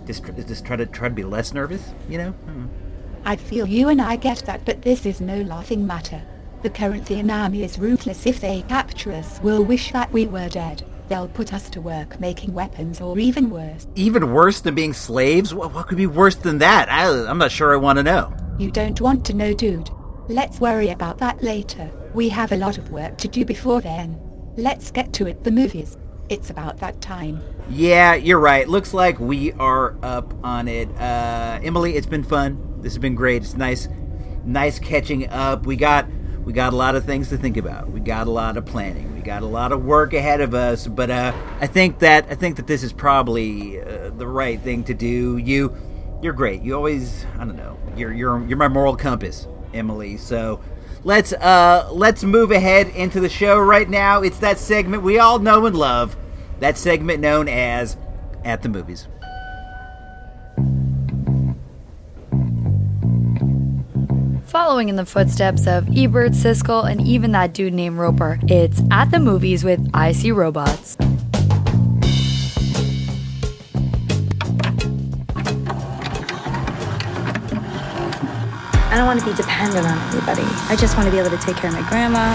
Just, 0.06 0.22
just 0.46 0.66
try 0.66 0.76
to 0.76 0.84
try 0.84 1.08
to 1.08 1.14
be 1.14 1.24
less 1.24 1.54
nervous, 1.54 1.94
you 2.10 2.18
know. 2.18 2.32
Hmm. 2.32 2.83
I 3.24 3.36
don't 3.36 3.44
know. 3.44 3.46
I 3.46 3.48
feel 3.48 3.66
you 3.66 3.88
and 3.88 4.00
I 4.00 4.16
get 4.16 4.44
that, 4.46 4.64
but 4.64 4.82
this 4.82 5.06
is 5.06 5.20
no 5.20 5.40
laughing 5.42 5.86
matter. 5.86 6.22
The 6.62 6.70
Corinthian 6.70 7.30
army 7.30 7.62
is 7.62 7.78
ruthless. 7.78 8.26
If 8.26 8.40
they 8.40 8.62
capture 8.62 9.12
us, 9.12 9.40
we'll 9.42 9.64
wish 9.64 9.92
that 9.92 10.12
we 10.12 10.26
were 10.26 10.48
dead. 10.48 10.84
They'll 11.08 11.28
put 11.28 11.52
us 11.52 11.68
to 11.70 11.80
work 11.80 12.18
making 12.18 12.54
weapons 12.54 13.00
or 13.00 13.18
even 13.18 13.50
worse. 13.50 13.86
Even 13.94 14.32
worse 14.32 14.60
than 14.60 14.74
being 14.74 14.94
slaves? 14.94 15.52
What, 15.52 15.74
what 15.74 15.88
could 15.88 15.98
be 15.98 16.06
worse 16.06 16.36
than 16.36 16.58
that? 16.58 16.90
I, 16.90 17.26
I'm 17.26 17.38
not 17.38 17.52
sure 17.52 17.72
I 17.72 17.76
want 17.76 17.98
to 17.98 18.02
know. 18.02 18.34
You 18.58 18.70
don't 18.70 19.00
want 19.00 19.26
to 19.26 19.34
know, 19.34 19.52
dude. 19.52 19.90
Let's 20.28 20.60
worry 20.60 20.88
about 20.88 21.18
that 21.18 21.42
later. 21.42 21.90
We 22.14 22.30
have 22.30 22.52
a 22.52 22.56
lot 22.56 22.78
of 22.78 22.90
work 22.90 23.18
to 23.18 23.28
do 23.28 23.44
before 23.44 23.82
then. 23.82 24.18
Let's 24.56 24.90
get 24.90 25.12
to 25.14 25.26
it, 25.26 25.44
the 25.44 25.50
movies. 25.50 25.98
It's 26.28 26.48
about 26.48 26.78
that 26.78 27.00
time. 27.00 27.42
Yeah, 27.68 28.14
you're 28.14 28.38
right. 28.40 28.66
Looks 28.68 28.94
like 28.94 29.20
we 29.20 29.52
are 29.52 29.94
up 30.02 30.32
on 30.42 30.68
it. 30.68 30.88
Uh, 30.98 31.60
Emily, 31.62 31.96
it's 31.96 32.06
been 32.06 32.24
fun. 32.24 32.80
This 32.80 32.94
has 32.94 32.98
been 32.98 33.14
great. 33.14 33.42
It's 33.42 33.54
nice, 33.54 33.88
nice 34.44 34.78
catching 34.78 35.28
up. 35.28 35.66
We 35.66 35.76
got 35.76 36.06
we 36.44 36.52
got 36.52 36.72
a 36.72 36.76
lot 36.76 36.94
of 36.94 37.04
things 37.04 37.28
to 37.30 37.38
think 37.38 37.56
about. 37.56 37.90
We 37.90 38.00
got 38.00 38.26
a 38.26 38.30
lot 38.30 38.56
of 38.56 38.64
planning. 38.66 39.14
We 39.14 39.20
got 39.22 39.42
a 39.42 39.46
lot 39.46 39.72
of 39.72 39.84
work 39.84 40.12
ahead 40.12 40.40
of 40.40 40.54
us. 40.54 40.86
But 40.86 41.10
uh, 41.10 41.32
I 41.60 41.66
think 41.66 41.98
that 42.00 42.26
I 42.30 42.34
think 42.34 42.56
that 42.56 42.66
this 42.66 42.82
is 42.82 42.92
probably 42.92 43.80
uh, 43.80 44.10
the 44.10 44.26
right 44.26 44.60
thing 44.60 44.84
to 44.84 44.94
do. 44.94 45.36
You, 45.38 45.76
you're 46.22 46.32
great. 46.32 46.62
You 46.62 46.74
always, 46.74 47.26
I 47.34 47.44
don't 47.44 47.56
know. 47.56 47.78
You're 47.96 48.12
you're 48.12 48.46
you're 48.46 48.58
my 48.58 48.68
moral 48.68 48.96
compass, 48.96 49.46
Emily. 49.72 50.16
So 50.16 50.60
let's 51.04 51.32
uh 51.34 51.88
let's 51.92 52.24
move 52.24 52.50
ahead 52.50 52.88
into 52.88 53.20
the 53.20 53.28
show 53.28 53.58
right 53.58 53.88
now. 53.88 54.22
It's 54.22 54.38
that 54.38 54.58
segment 54.58 55.02
we 55.02 55.18
all 55.18 55.38
know 55.38 55.66
and 55.66 55.76
love. 55.76 56.16
That 56.60 56.76
segment 56.78 57.20
known 57.20 57.48
as 57.48 57.96
at 58.44 58.62
the 58.62 58.68
movies. 58.68 59.06
Following 64.46 64.88
in 64.88 64.94
the 64.94 65.04
footsteps 65.04 65.66
of 65.66 65.88
Ebert, 65.96 66.30
Siskel, 66.32 66.88
and 66.88 67.00
even 67.00 67.32
that 67.32 67.52
dude 67.52 67.74
named 67.74 67.98
Roeper, 67.98 68.38
it's 68.44 68.80
At 68.88 69.10
the 69.10 69.18
Movies 69.18 69.64
with 69.64 69.90
I 69.92 70.12
See 70.12 70.30
Robots. 70.30 70.96
I 78.94 78.96
don't 78.96 79.08
want 79.08 79.18
to 79.18 79.26
be 79.26 79.34
dependent 79.34 79.84
on 79.84 79.98
anybody. 80.14 80.46
I 80.70 80.76
just 80.78 80.96
want 80.96 81.06
to 81.06 81.10
be 81.10 81.18
able 81.18 81.30
to 81.30 81.38
take 81.38 81.56
care 81.56 81.68
of 81.68 81.74
my 81.74 81.82
grandma. 81.88 82.32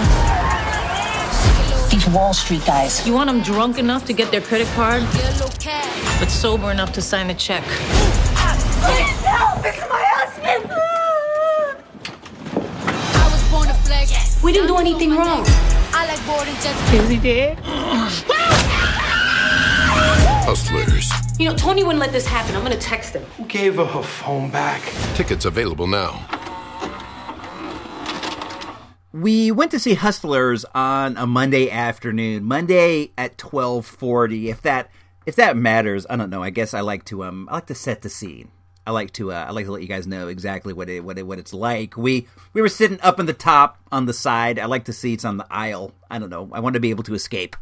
These 1.88 2.06
Wall 2.10 2.34
Street 2.34 2.66
guys. 2.66 3.06
You 3.06 3.14
want 3.14 3.30
them 3.30 3.40
drunk 3.40 3.78
enough 3.78 4.04
to 4.04 4.12
get 4.12 4.30
their 4.30 4.42
credit 4.42 4.68
card, 4.74 5.02
but 6.20 6.28
sober 6.28 6.70
enough 6.70 6.92
to 6.92 7.00
sign 7.00 7.30
a 7.30 7.34
check. 7.34 7.64
Help! 7.64 9.64
It's 9.64 9.80
my 9.88 10.04
husband! 10.12 10.70
We 14.44 14.52
didn't 14.52 14.68
do 14.68 14.76
anything 14.76 15.16
wrong. 15.16 15.46
I 15.94 16.04
like 16.08 16.20
boarding 16.26 16.56
jets. 16.56 16.92
Is 16.92 17.08
he 17.08 17.16
dead? 17.16 17.58
Hustlers. 20.44 21.10
You 21.38 21.48
know, 21.48 21.56
Tony 21.56 21.84
wouldn't 21.84 22.00
let 22.00 22.12
this 22.12 22.26
happen. 22.26 22.54
I'm 22.54 22.62
gonna 22.62 22.76
text 22.76 23.14
him. 23.14 23.22
Who 23.38 23.46
gave 23.46 23.76
her 23.76 23.86
her 23.86 24.02
phone 24.02 24.50
back? 24.50 24.82
Tickets 25.14 25.46
available 25.46 25.86
now. 25.86 26.22
We 29.12 29.50
went 29.50 29.72
to 29.72 29.80
see 29.80 29.94
Hustlers 29.94 30.64
on 30.72 31.16
a 31.16 31.26
Monday 31.26 31.68
afternoon, 31.68 32.44
Monday 32.44 33.10
at 33.18 33.36
twelve 33.36 33.84
forty. 33.84 34.50
If 34.50 34.62
that 34.62 34.88
if 35.26 35.34
that 35.34 35.56
matters, 35.56 36.06
I 36.08 36.14
don't 36.14 36.30
know. 36.30 36.44
I 36.44 36.50
guess 36.50 36.74
I 36.74 36.80
like 36.80 37.04
to 37.06 37.24
um 37.24 37.48
I 37.50 37.54
like 37.54 37.66
to 37.66 37.74
set 37.74 38.02
the 38.02 38.08
scene. 38.08 38.52
I 38.86 38.92
like 38.92 39.12
to 39.14 39.32
uh, 39.32 39.46
I 39.48 39.50
like 39.50 39.64
to 39.66 39.72
let 39.72 39.82
you 39.82 39.88
guys 39.88 40.06
know 40.06 40.28
exactly 40.28 40.72
what 40.72 40.88
it 40.88 41.04
what 41.04 41.18
it 41.18 41.26
what 41.26 41.40
it's 41.40 41.52
like. 41.52 41.96
We 41.96 42.28
we 42.52 42.62
were 42.62 42.68
sitting 42.68 43.00
up 43.00 43.18
in 43.18 43.26
the 43.26 43.32
top 43.32 43.78
on 43.90 44.06
the 44.06 44.12
side. 44.12 44.60
I 44.60 44.66
like 44.66 44.84
the 44.84 44.92
seats 44.92 45.24
on 45.24 45.38
the 45.38 45.46
aisle. 45.50 45.92
I 46.08 46.20
don't 46.20 46.30
know. 46.30 46.48
I 46.52 46.60
want 46.60 46.74
to 46.74 46.80
be 46.80 46.90
able 46.90 47.04
to 47.04 47.14
escape 47.14 47.56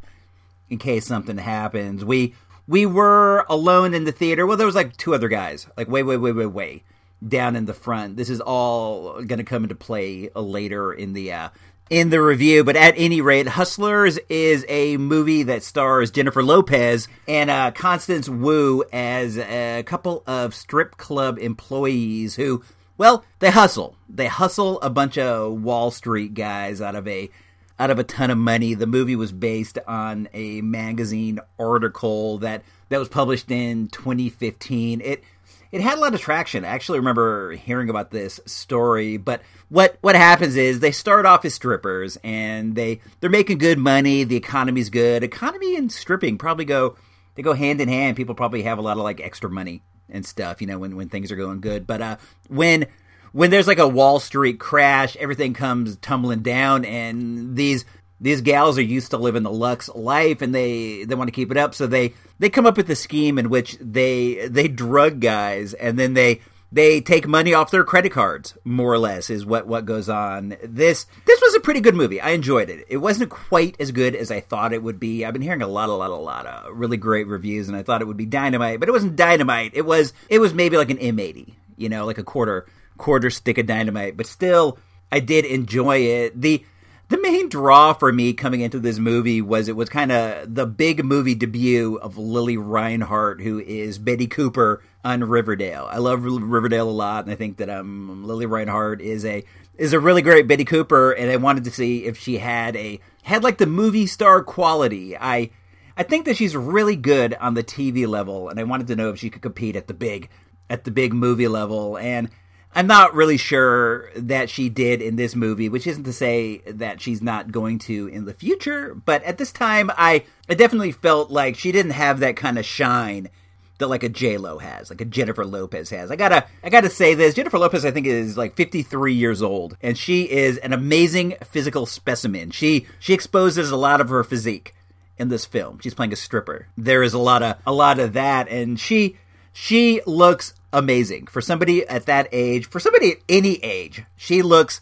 in 0.69 0.77
case 0.77 1.07
something 1.07 1.39
happens. 1.39 2.05
We 2.05 2.35
we 2.67 2.85
were 2.85 3.47
alone 3.49 3.95
in 3.95 4.05
the 4.05 4.13
theater. 4.13 4.47
Well, 4.47 4.59
there 4.59 4.67
was 4.67 4.75
like 4.75 4.99
two 4.99 5.15
other 5.15 5.29
guys, 5.29 5.67
like 5.79 5.89
way 5.89 6.03
way 6.03 6.19
way 6.19 6.33
way 6.33 6.47
way 6.47 6.83
down 7.27 7.57
in 7.57 7.65
the 7.65 7.75
front. 7.75 8.17
This 8.17 8.31
is 8.31 8.41
all 8.41 9.23
going 9.23 9.39
to 9.39 9.45
come 9.45 9.65
into 9.65 9.75
play 9.75 10.31
later 10.35 10.93
in 10.93 11.13
the 11.13 11.33
uh, 11.33 11.49
in 11.91 12.11
the 12.11 12.21
review, 12.21 12.65
but 12.65 12.77
at 12.77 12.95
any 12.99 13.21
rate, 13.21 13.49
Hustlers 13.49 14.19
is 14.29 14.65
a 14.69 14.99
movie 14.99 15.45
that 15.45 15.63
stars 15.63 16.11
Jennifer 16.11 16.43
Lopez 16.43 17.09
and 17.27 17.51
uh, 17.51 17.71
Constance 17.71 18.29
Wu 18.29 18.85
as 18.93 19.39
a 19.39 19.83
couple 19.85 20.23
of 20.27 20.55
strip 20.55 20.99
club 20.99 21.39
employees 21.39 22.37
who, 22.37 22.63
well, 22.99 23.25
they 23.39 23.51
hustle. 23.51 23.97
They 24.09 24.27
hustle 24.27 24.79
a 24.83 24.91
bunch 24.91 25.17
of 25.17 25.63
Wall 25.63 25.91
Street 25.91 26.35
guys 26.35 26.83
out 26.83 26.95
of 26.95 27.09
a 27.09 27.31
out 27.79 27.91
of 27.91 27.99
a 27.99 28.05
ton 28.05 28.31
of 28.31 28.39
money. 28.39 28.75
The 28.75 28.87
movie 28.87 29.17
was 29.17 29.33
based 29.33 29.79
on 29.87 30.29
a 30.35 30.61
magazine 30.61 31.39
article 31.59 32.39
that 32.39 32.65
that 32.91 32.99
was 32.99 33.09
published 33.09 33.51
in 33.51 33.89
2015. 33.89 35.01
It 35.01 35.25
it 35.71 35.81
had 35.81 35.99
a 35.99 36.01
lot 36.01 36.15
of 36.15 36.21
traction. 36.21 36.65
I 36.65 36.69
actually 36.69 36.99
remember 36.99 37.53
hearing 37.53 37.91
about 37.91 38.11
this 38.11 38.41
story, 38.47 39.17
but 39.17 39.43
what 39.69 39.99
what 40.01 40.17
happens 40.17 40.57
is 40.57 40.81
they 40.81 40.93
start 40.93 41.27
off 41.27 41.45
as 41.45 41.55
strippers 41.55 42.17
and 42.25 42.75
they 42.75 43.01
they're 43.21 43.31
making 43.31 43.59
good 43.59 43.79
money, 43.79 44.25
the 44.25 44.37
economy's 44.37 44.91
good. 44.91 45.23
Economy 45.23 45.77
and 45.77 45.93
stripping 45.93 46.39
probably 46.39 46.65
go 46.65 46.97
they 47.35 47.43
go 47.43 47.53
hand 47.53 47.81
in 47.81 47.89
hand. 47.89 48.17
People 48.17 48.35
probably 48.35 48.63
have 48.63 48.79
a 48.79 48.83
lot 48.83 48.97
of 48.97 49.03
like 49.03 49.21
extra 49.21 49.51
money 49.51 49.83
and 50.09 50.25
stuff, 50.25 50.61
you 50.61 50.67
know, 50.67 50.79
when 50.79 50.97
when 50.97 51.09
things 51.09 51.31
are 51.31 51.37
going 51.37 51.61
good. 51.61 51.87
But 51.87 52.01
uh 52.01 52.17
when 52.49 52.87
when 53.33 53.51
there's 53.51 53.69
like 53.69 53.79
a 53.79 53.87
Wall 53.87 54.21
Street 54.21 54.59
crash, 54.59 55.17
everything 55.17 55.53
comes 55.53 55.97
tumbling 55.97 56.41
down 56.41 56.85
and 56.87 57.57
these 57.57 57.85
these 58.21 58.41
gals 58.41 58.79
are 58.79 58.83
used 58.83 59.11
to 59.11 59.17
living 59.17 59.43
the 59.43 59.51
lux 59.51 59.89
life 59.95 60.43
and 60.43 60.55
they 60.55 61.05
they 61.05 61.15
want 61.15 61.29
to 61.29 61.33
keep 61.33 61.51
it 61.51 61.57
up. 61.57 61.75
So 61.75 61.87
they 61.87 62.15
they 62.39 62.51
come 62.51 62.67
up 62.67 62.77
with 62.77 62.91
a 62.91 62.97
scheme 62.97 63.39
in 63.39 63.51
which 63.51 63.79
they 63.81 64.49
they 64.49 64.69
drug 64.69 65.21
guys 65.21 65.75
and 65.75 65.99
then 65.99 66.15
they 66.15 66.41
they 66.71 67.01
take 67.01 67.27
money 67.27 67.55
off 67.55 67.71
their 67.71 67.85
credit 67.85 68.11
cards 68.11 68.57
more 68.63 68.93
or 68.93 68.99
less 68.99 69.31
is 69.31 69.47
what 69.47 69.67
what 69.67 69.87
goes 69.87 70.09
on. 70.09 70.57
This 70.63 71.07
this 71.27 71.41
was 71.41 71.55
a 71.55 71.61
pretty 71.61 71.81
good 71.81 71.95
movie. 71.95 72.21
I 72.21 72.31
enjoyed 72.31 72.69
it. 72.71 72.87
It 72.89 72.99
wasn't 72.99 73.31
quite 73.31 73.77
as 73.81 73.93
good 73.93 74.15
as 74.15 74.31
i 74.31 74.41
thought 74.41 74.73
it 74.73 74.83
would 74.83 75.01
be. 75.01 75.25
I've 75.25 75.33
been 75.33 75.43
hearing 75.43 75.63
a 75.63 75.69
lot 75.69 75.89
a 75.89 75.93
lot 75.93 76.11
a 76.11 76.17
lot 76.17 76.47
of 76.47 76.77
really 76.77 76.97
great 76.97 77.27
reviews 77.27 77.69
and 77.69 77.77
i 77.77 77.83
thought 77.83 78.03
it 78.03 78.07
would 78.07 78.17
be 78.17 78.27
dynamite 78.27 78.81
but 78.81 78.89
it 78.89 78.93
wasn't 78.93 79.17
dynamite. 79.17 79.73
It 79.75 79.87
was 79.87 80.13
it 80.29 80.41
was 80.41 80.53
maybe 80.53 80.77
like 80.77 80.91
an 80.91 80.99
m80 80.99 81.55
you 81.77 81.89
know 81.89 82.05
like 82.05 82.19
a 82.19 82.25
quarter 82.25 82.67
quarter 82.97 83.31
stick 83.31 83.59
of 83.59 83.67
dynamite 83.67 84.17
but 84.17 84.27
still 84.27 84.79
i 85.13 85.21
did 85.21 85.45
enjoy 85.45 85.99
it. 85.99 86.41
The 86.41 86.65
the 87.09 87.21
main 87.21 87.49
draw 87.49 87.95
for 87.95 88.13
me 88.13 88.35
coming 88.35 88.61
into 88.61 88.79
this 88.79 88.99
movie 88.99 89.41
was 89.41 89.69
it 89.69 89.77
was 89.77 89.89
kind 89.89 90.13
of 90.13 90.55
the 90.55 90.67
big 90.67 91.05
movie 91.05 91.35
debut 91.35 91.97
of 91.97 92.19
Lili 92.19 92.59
Reinhart, 92.59 93.41
who 93.41 93.59
is 93.61 93.99
Betty 93.99 94.27
Cooper 94.27 94.83
on 95.03 95.25
Riverdale. 95.25 95.89
I 95.91 95.99
love 95.99 96.23
Riverdale 96.25 96.89
a 96.89 96.91
lot, 96.91 97.25
and 97.25 97.33
I 97.33 97.37
think 97.37 97.57
that 97.59 97.71
um, 97.71 98.25
Lili 98.27 98.47
Reinhart 98.47 99.01
is 99.01 99.25
a 99.25 99.43
is 99.79 99.93
a 99.93 100.01
really 100.01 100.23
great 100.23 100.47
Betty 100.47 100.65
Cooper, 100.65 101.13
and 101.13 101.31
I 101.31 101.37
wanted 101.37 101.65
to 101.65 101.71
see 101.71 102.05
if 102.05 102.19
she 102.19 102.39
had 102.39 102.77
a 102.77 103.01
had 103.23 103.43
like 103.43 103.57
the 103.57 103.67
movie 103.67 104.07
star 104.07 104.43
quality. 104.43 105.17
I 105.17 105.51
I 105.97 106.03
think 106.03 106.27
that 106.27 106.37
she's 106.37 106.55
really 106.55 106.97
good 106.97 107.33
on 107.35 107.55
the 107.55 107.65
TV 107.65 108.07
level, 108.07 108.51
and 108.51 108.61
I 108.61 108.65
wanted 108.65 108.87
to 108.89 108.97
know 108.97 109.09
if 109.11 109.19
she 109.19 109.31
could 109.31 109.43
compete 109.43 109.77
at 109.77 109.87
the 109.87 109.95
big 109.95 110.29
at 110.69 110.85
the 110.85 110.91
big 110.91 111.15
movie 111.15 111.49
level, 111.49 111.97
and 111.97 112.29
I'm 112.75 112.87
not 112.87 113.15
really 113.15 113.39
sure 113.39 114.11
that 114.15 114.51
she 114.51 114.69
did 114.69 115.01
in 115.01 115.17
this 115.17 115.35
movie, 115.35 115.69
which 115.69 115.87
isn't 115.87 116.05
to 116.05 116.13
say 116.13 116.59
that 116.67 117.01
she's 117.01 117.23
not 117.23 117.51
going 117.51 117.79
to 117.81 118.07
in 118.09 118.25
the 118.25 118.35
future, 118.35 118.95
but 118.95 119.23
at 119.25 119.39
this 119.39 119.53
time 119.53 119.91
I 119.97 120.25
I 120.49 120.55
definitely 120.55 120.93
felt 120.93 121.31
like 121.31 121.57
she 121.57 121.73
didn't 121.73 121.93
have 121.93 122.21
that 122.21 122.37
kind 122.37 122.59
of 122.59 122.65
shine 122.65 123.31
that 123.79 123.89
like 123.89 124.03
a 124.03 124.09
J 124.09 124.37
Lo 124.37 124.59
has, 124.59 124.91
like 124.91 125.01
a 125.01 125.05
Jennifer 125.05 125.45
Lopez 125.45 125.91
has. 125.91 126.11
I 126.11 126.17
gotta 126.17 126.47
I 126.63 126.69
gotta 126.69 126.91
say 126.91 127.15
this. 127.15 127.35
Jennifer 127.35 127.59
Lopez 127.59 127.85
I 127.85 127.91
think 127.91 128.07
is 128.07 128.37
like 128.37 128.55
53 128.55 129.15
years 129.15 129.43
old, 129.43 129.77
and 129.81 129.97
she 129.97 130.31
is 130.31 130.59
an 130.59 130.73
amazing 130.73 131.37
physical 131.45 131.87
specimen. 131.87 132.51
She 132.51 132.87
she 132.99 133.15
exposes 133.15 133.71
a 133.71 133.77
lot 133.77 134.01
of 134.01 134.09
her 134.11 134.23
physique 134.25 134.75
in 135.17 135.29
this 135.29 135.45
film. 135.45 135.79
She's 135.81 135.95
playing 135.95 136.13
a 136.13 136.17
stripper. 136.17 136.69
There 136.77 137.03
is 137.03 137.15
a 137.15 137.19
lot 137.19 137.43
of 137.43 137.57
a 137.67 137.73
lot 137.73 137.99
of 137.99 138.13
that, 138.13 138.49
and 138.49 138.79
she 138.79 139.17
she 139.53 140.01
looks 140.07 140.55
amazing 140.73 141.27
for 141.27 141.41
somebody 141.41 141.87
at 141.87 142.07
that 142.07 142.29
age. 142.33 142.69
For 142.69 142.81
somebody 142.81 143.13
at 143.13 143.19
any 143.29 143.57
age, 143.65 144.05
she 144.17 144.43
looks 144.43 144.81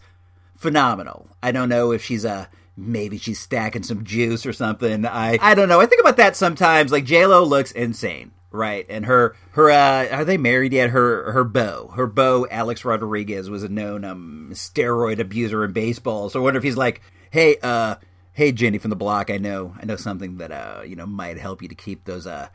phenomenal. 0.57 1.29
I 1.43 1.53
don't 1.53 1.69
know 1.69 1.93
if 1.93 2.03
she's 2.05 2.25
a 2.25 2.49
maybe 2.77 3.19
she's 3.19 3.41
stacking 3.41 3.83
some 3.83 4.05
juice 4.05 4.45
or 4.45 4.53
something. 4.53 5.07
I 5.07 5.39
I 5.41 5.55
don't 5.55 5.69
know. 5.69 5.81
I 5.81 5.87
think 5.87 6.01
about 6.01 6.17
that 6.19 6.37
sometimes. 6.37 6.93
Like 6.93 7.05
J 7.05 7.27
Lo 7.27 7.45
looks 7.45 7.73
insane, 7.73 8.33
right? 8.51 8.87
And 8.89 9.07
her 9.07 9.37
her 9.53 9.71
uh, 9.71 10.09
are 10.11 10.25
they 10.25 10.37
married 10.37 10.73
yet? 10.73 10.91
Her 10.91 11.33
her 11.33 11.45
beau, 11.45 11.93
her 11.97 12.07
beau, 12.07 12.47
Alex 12.51 12.85
Rodriguez 12.85 13.49
was 13.49 13.63
a 13.63 13.69
known 13.69 14.05
um 14.05 14.51
steroid 14.53 15.19
abuser 15.19 15.65
in 15.65 15.73
baseball. 15.73 16.31
So 16.31 16.41
I 16.41 16.43
wonder 16.43 16.59
if 16.59 16.65
he's 16.65 16.77
like, 16.77 17.01
hey, 17.31 17.57
uh, 17.63 17.97
hey 18.33 18.53
Jenny 18.53 18.79
from 18.79 18.91
the 18.91 18.97
block, 18.97 19.31
I 19.31 19.39
know 19.39 19.75
I 19.81 19.87
know 19.87 19.97
something 19.97 20.39
that 20.39 20.53
uh 20.53 20.83
you 20.85 20.97
know 20.97 21.07
might 21.07 21.39
help 21.39 21.63
you 21.63 21.69
to 21.69 21.75
keep 21.75 22.05
those 22.05 22.27
uh 22.27 22.49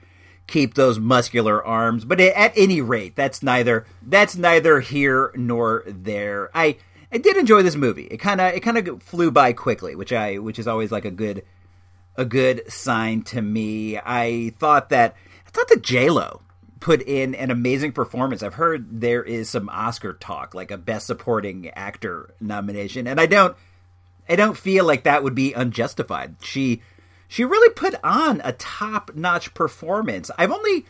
keep 0.47 0.73
those 0.73 0.99
muscular 0.99 1.63
arms. 1.63 2.05
But 2.05 2.19
at 2.19 2.53
any 2.55 2.81
rate, 2.81 3.15
that's 3.15 3.41
neither 3.41 3.85
that's 4.01 4.35
neither 4.35 4.79
here 4.79 5.31
nor 5.35 5.83
there. 5.87 6.49
I 6.53 6.77
I 7.11 7.17
did 7.17 7.37
enjoy 7.37 7.63
this 7.63 7.75
movie. 7.75 8.05
It 8.05 8.17
kind 8.17 8.41
of 8.41 8.53
it 8.53 8.61
kind 8.61 8.77
of 8.77 9.03
flew 9.03 9.31
by 9.31 9.53
quickly, 9.53 9.95
which 9.95 10.13
I 10.13 10.37
which 10.37 10.59
is 10.59 10.67
always 10.67 10.91
like 10.91 11.05
a 11.05 11.11
good 11.11 11.43
a 12.15 12.25
good 12.25 12.71
sign 12.71 13.23
to 13.23 13.41
me. 13.41 13.97
I 13.97 14.53
thought 14.59 14.89
that 14.89 15.15
I 15.47 15.49
thought 15.49 15.67
that 15.69 15.81
J 15.81 16.09
Lo 16.09 16.41
put 16.79 17.01
in 17.03 17.35
an 17.35 17.51
amazing 17.51 17.93
performance. 17.93 18.43
I've 18.43 18.55
heard 18.55 19.01
there 19.01 19.23
is 19.23 19.49
some 19.49 19.69
Oscar 19.69 20.13
talk, 20.13 20.53
like 20.53 20.71
a 20.71 20.77
Best 20.77 21.07
Supporting 21.07 21.69
Actor 21.69 22.33
nomination, 22.41 23.07
and 23.07 23.19
I 23.21 23.25
don't 23.25 23.55
I 24.27 24.35
don't 24.35 24.57
feel 24.57 24.85
like 24.85 25.03
that 25.03 25.23
would 25.23 25.35
be 25.35 25.53
unjustified. 25.53 26.35
She 26.41 26.81
she 27.31 27.45
really 27.45 27.69
put 27.69 27.95
on 28.03 28.41
a 28.43 28.51
top 28.51 29.15
notch 29.15 29.53
performance. 29.53 30.29
I've 30.37 30.51
only 30.51 30.85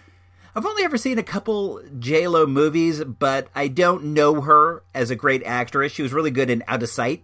I've 0.55 0.65
only 0.65 0.83
ever 0.83 0.97
seen 0.97 1.19
a 1.19 1.23
couple 1.23 1.83
J 1.99 2.27
Lo 2.27 2.47
movies, 2.47 3.03
but 3.03 3.47
I 3.53 3.67
don't 3.67 4.05
know 4.05 4.41
her 4.41 4.81
as 4.91 5.11
a 5.11 5.15
great 5.15 5.43
actress. 5.45 5.91
She 5.91 6.01
was 6.01 6.13
really 6.13 6.31
good 6.31 6.49
in 6.49 6.63
Out 6.67 6.81
of 6.81 6.89
Sight, 6.89 7.21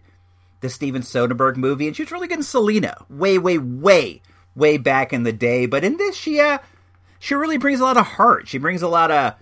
the 0.59 0.69
Steven 0.69 1.01
Soderbergh 1.01 1.57
movie, 1.57 1.87
and 1.87 1.95
she 1.95 2.03
was 2.03 2.11
really 2.11 2.27
good 2.27 2.37
in 2.37 2.43
Selena, 2.43 3.05
way, 3.09 3.39
way, 3.39 3.57
way, 3.57 4.21
way 4.55 4.77
back 4.77 5.11
in 5.11 5.23
the 5.23 5.33
day. 5.33 5.65
But 5.65 5.83
in 5.83 5.97
this, 5.97 6.15
she 6.15 6.39
uh, 6.39 6.59
she 7.17 7.33
really 7.33 7.57
brings 7.57 7.79
a 7.79 7.85
lot 7.85 7.97
of 7.97 8.05
heart. 8.05 8.47
She 8.47 8.59
brings 8.59 8.83
a 8.83 8.87
lot 8.87 9.09
of 9.09 9.33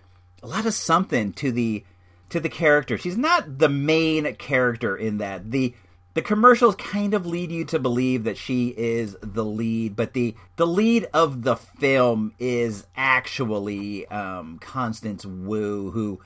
a 0.42 0.48
lot 0.48 0.66
of 0.66 0.74
something 0.74 1.34
to 1.34 1.52
the 1.52 1.84
to 2.30 2.40
the 2.40 2.48
character. 2.48 2.98
She's 2.98 3.18
not 3.18 3.60
the 3.60 3.68
main 3.68 4.36
character 4.36 4.96
in 4.96 5.18
that. 5.18 5.52
The 5.52 5.76
the 6.16 6.22
commercials 6.22 6.76
kind 6.78 7.14
of 7.14 7.26
lead 7.26 7.52
you 7.52 7.66
to 7.66 7.78
believe 7.78 8.24
that 8.24 8.38
she 8.38 8.70
is 8.70 9.18
the 9.22 9.46
lead, 9.46 9.96
but 9.96 10.14
the 10.14 10.34
the 10.56 10.66
lead 10.66 11.08
of 11.14 11.44
the 11.44 11.58
film 11.58 12.34
is 12.40 12.88
actually 12.96 14.08
um, 14.08 14.58
Constance 14.60 15.26
Wu, 15.26 15.92
who 15.92 16.22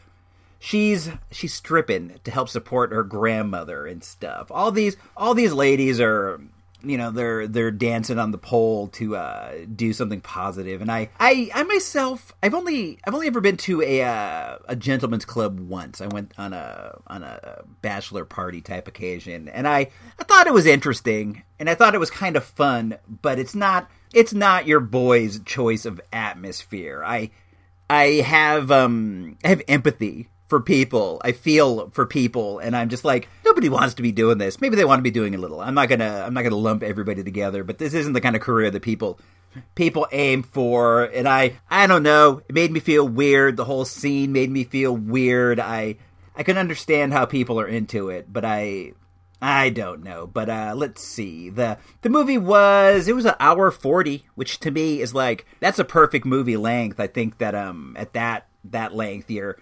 she's 0.60 1.10
she's 1.32 1.56
stripping 1.56 2.20
to 2.24 2.30
help 2.30 2.50
support 2.50 2.92
her 2.92 3.04
grandmother 3.04 3.88
and 3.88 4.04
stuff. 4.04 4.52
All 4.52 4.72
these 4.72 4.96
all 5.18 5.34
these 5.34 5.54
ladies 5.54 6.00
are 6.00 6.40
you 6.84 6.98
know 6.98 7.12
they're 7.12 7.48
they're 7.48 7.72
dancing 7.72 8.18
on 8.20 8.32
the 8.32 8.38
pole 8.38 8.88
to 8.90 9.16
uh, 9.16 9.54
do 9.76 9.94
something 9.94 10.22
positive. 10.22 10.82
And 10.82 10.92
I, 10.92 11.10
I 11.20 11.50
i 11.54 11.64
myself 11.64 12.34
i've 12.42 12.54
only 12.54 13.00
i've 13.06 13.14
only 13.14 13.28
ever 13.28 13.42
been 13.42 13.58
to 13.58 13.82
a 13.82 14.04
uh, 14.04 14.58
a 14.68 14.76
gentleman's 14.76 15.26
club 15.26 15.60
once. 15.60 16.02
I 16.02 16.08
went 16.08 16.34
on 16.38 16.54
a 16.54 17.00
on 17.08 17.24
a 17.24 17.64
bachelor 17.82 18.26
party 18.26 18.62
type 18.62 18.88
occasion. 18.88 19.50
And 19.50 19.68
i 19.68 19.90
i 20.20 20.24
thought 20.24 20.48
it 20.48 20.54
was 20.54 20.66
interesting 20.66 21.44
and 21.60 21.70
i 21.70 21.76
thought 21.76 21.96
it 21.96 22.00
was 22.00 22.10
kind 22.10 22.36
of 22.36 22.44
fun 22.44 22.98
but 23.08 23.40
it's 23.40 23.56
not 23.56 23.90
it's 24.14 24.34
not 24.34 24.68
your 24.68 24.80
boy's 24.80 25.40
choice 25.42 25.86
of 25.86 26.02
atmosphere. 26.12 27.04
I 27.06 27.32
i 27.90 28.04
have 28.26 28.72
um 28.72 29.38
i 29.44 29.50
have 29.50 29.62
empathy 29.68 30.30
for 30.50 30.60
people. 30.60 31.22
I 31.24 31.32
feel 31.32 31.90
for 31.92 32.06
people, 32.06 32.60
and 32.60 32.76
I'm 32.76 32.90
just 32.90 33.06
like 33.06 33.30
nobody 33.46 33.70
wants 33.70 33.94
to 33.94 34.02
be 34.02 34.12
doing 34.12 34.40
this. 34.40 34.60
Maybe 34.60 34.76
they 34.76 34.84
want 34.84 35.00
to 35.00 35.04
be 35.04 35.12
doing 35.12 35.36
a 35.36 35.38
little. 35.38 35.62
I'm 35.62 35.76
not 35.76 35.88
gonna 35.88 36.24
I'm 36.26 36.34
not 36.34 36.42
gonna 36.42 36.58
lump 36.58 36.84
everybody 36.84 37.24
together, 37.24 37.64
but 37.64 37.78
this 37.78 37.94
isn't 37.94 38.14
the 38.14 38.22
kind 38.22 38.36
of 38.36 38.42
career 38.42 38.70
that 38.72 38.82
people 38.82 39.20
people 39.76 40.08
aim 40.12 40.44
for. 40.44 41.04
And 41.04 41.30
I 41.30 41.58
I 41.70 41.88
don't 41.88 42.04
know. 42.04 42.42
It 42.50 42.56
made 42.56 42.72
me 42.72 42.80
feel 42.80 43.08
weird. 43.08 43.56
The 43.58 43.66
whole 43.66 43.86
scene 43.86 44.34
made 44.34 44.50
me 44.50 44.64
feel 44.64 44.96
weird. 44.96 45.60
I 45.60 45.96
I 46.36 46.44
can 46.44 46.58
understand 46.58 47.14
how 47.14 47.26
people 47.26 47.60
are 47.60 47.68
into 47.68 48.10
it, 48.10 48.34
but 48.34 48.44
I 48.44 48.94
I 49.42 49.70
don't 49.70 50.04
know, 50.04 50.28
but 50.28 50.50
uh, 50.50 50.74
let's 50.76 51.02
see. 51.02 51.50
the 51.50 51.78
The 52.02 52.10
movie 52.10 52.38
was 52.38 53.08
it 53.08 53.16
was 53.16 53.26
an 53.26 53.36
hour 53.40 53.70
forty, 53.72 54.26
which 54.36 54.60
to 54.62 54.72
me 54.72 55.00
is 55.00 55.14
like 55.14 55.46
that's 55.60 55.80
a 55.80 55.86
perfect 55.86 56.26
movie 56.26 56.58
length. 56.58 57.00
I 57.00 57.08
think 57.08 57.38
that 57.38 57.54
um 57.54 57.96
at 57.98 58.14
that 58.14 58.48
that 58.66 58.96
length 58.96 59.30
you're 59.30 59.58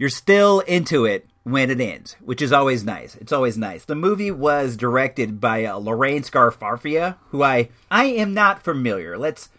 you're 0.00 0.08
still 0.08 0.60
into 0.60 1.04
it 1.04 1.28
when 1.42 1.70
it 1.70 1.78
ends, 1.78 2.16
which 2.24 2.40
is 2.40 2.54
always 2.54 2.82
nice. 2.82 3.16
It's 3.16 3.32
always 3.32 3.58
nice. 3.58 3.84
The 3.84 3.94
movie 3.94 4.30
was 4.30 4.74
directed 4.78 5.42
by 5.42 5.66
uh, 5.66 5.76
Lorraine 5.76 6.22
Scarfarfia, 6.22 7.16
who 7.28 7.42
I 7.42 7.68
I 7.90 8.04
am 8.06 8.32
not 8.32 8.62
familiar. 8.62 9.18
Let's 9.18 9.50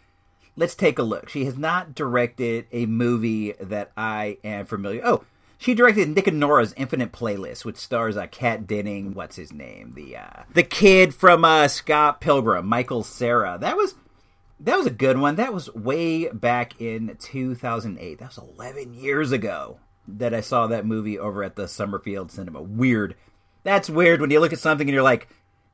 let's 0.57 0.73
take 0.73 0.97
a 0.97 1.03
look. 1.03 1.29
She 1.29 1.45
has 1.45 1.59
not 1.59 1.93
directed 1.93 2.65
a 2.71 2.87
movie 2.87 3.53
that 3.59 3.91
I 3.95 4.39
am 4.43 4.65
familiar. 4.65 5.03
Oh, 5.05 5.25
She 5.59 5.75
directed 5.75 6.09
Nick 6.09 6.25
and 6.25 6.39
Nora's 6.39 6.73
Infinite 6.75 7.11
Playlist, 7.11 7.63
which 7.63 7.77
stars 7.77 8.17
uh, 8.17 8.25
Kat 8.25 8.65
Denning. 8.65 9.13
What's 9.13 9.35
his 9.35 9.53
name? 9.53 9.91
The 9.93 10.17
uh, 10.17 10.43
the 10.51 10.63
kid 10.63 11.13
from 11.13 11.45
uh, 11.45 11.67
Scott 11.67 12.19
Pilgrim, 12.19 12.65
Michael 12.65 13.03
Cera. 13.03 13.59
That 13.61 13.77
was 13.77 13.93
that 14.59 14.75
was 14.75 14.87
a 14.87 14.91
good 14.91 15.19
one. 15.19 15.35
That 15.35 15.53
was 15.53 15.71
way 15.75 16.29
back 16.29 16.81
in 16.81 17.15
2008. 17.19 18.17
That 18.17 18.35
was 18.35 18.39
11 18.39 18.95
years 18.95 19.31
ago 19.31 19.77
that 20.07 20.33
I 20.33 20.41
saw 20.41 20.67
that 20.67 20.85
movie 20.85 21.17
over 21.17 21.43
at 21.43 21.55
the 21.55 21.67
Summerfield 21.67 22.31
Cinema. 22.31 22.61
Weird. 22.61 23.15
That's 23.63 23.89
weird 23.89 24.21
when 24.21 24.31
you 24.31 24.39
look 24.39 24.53
at 24.53 24.59
something 24.59 24.87
and 24.87 24.93
you're 24.93 25.03
like, 25.03 25.27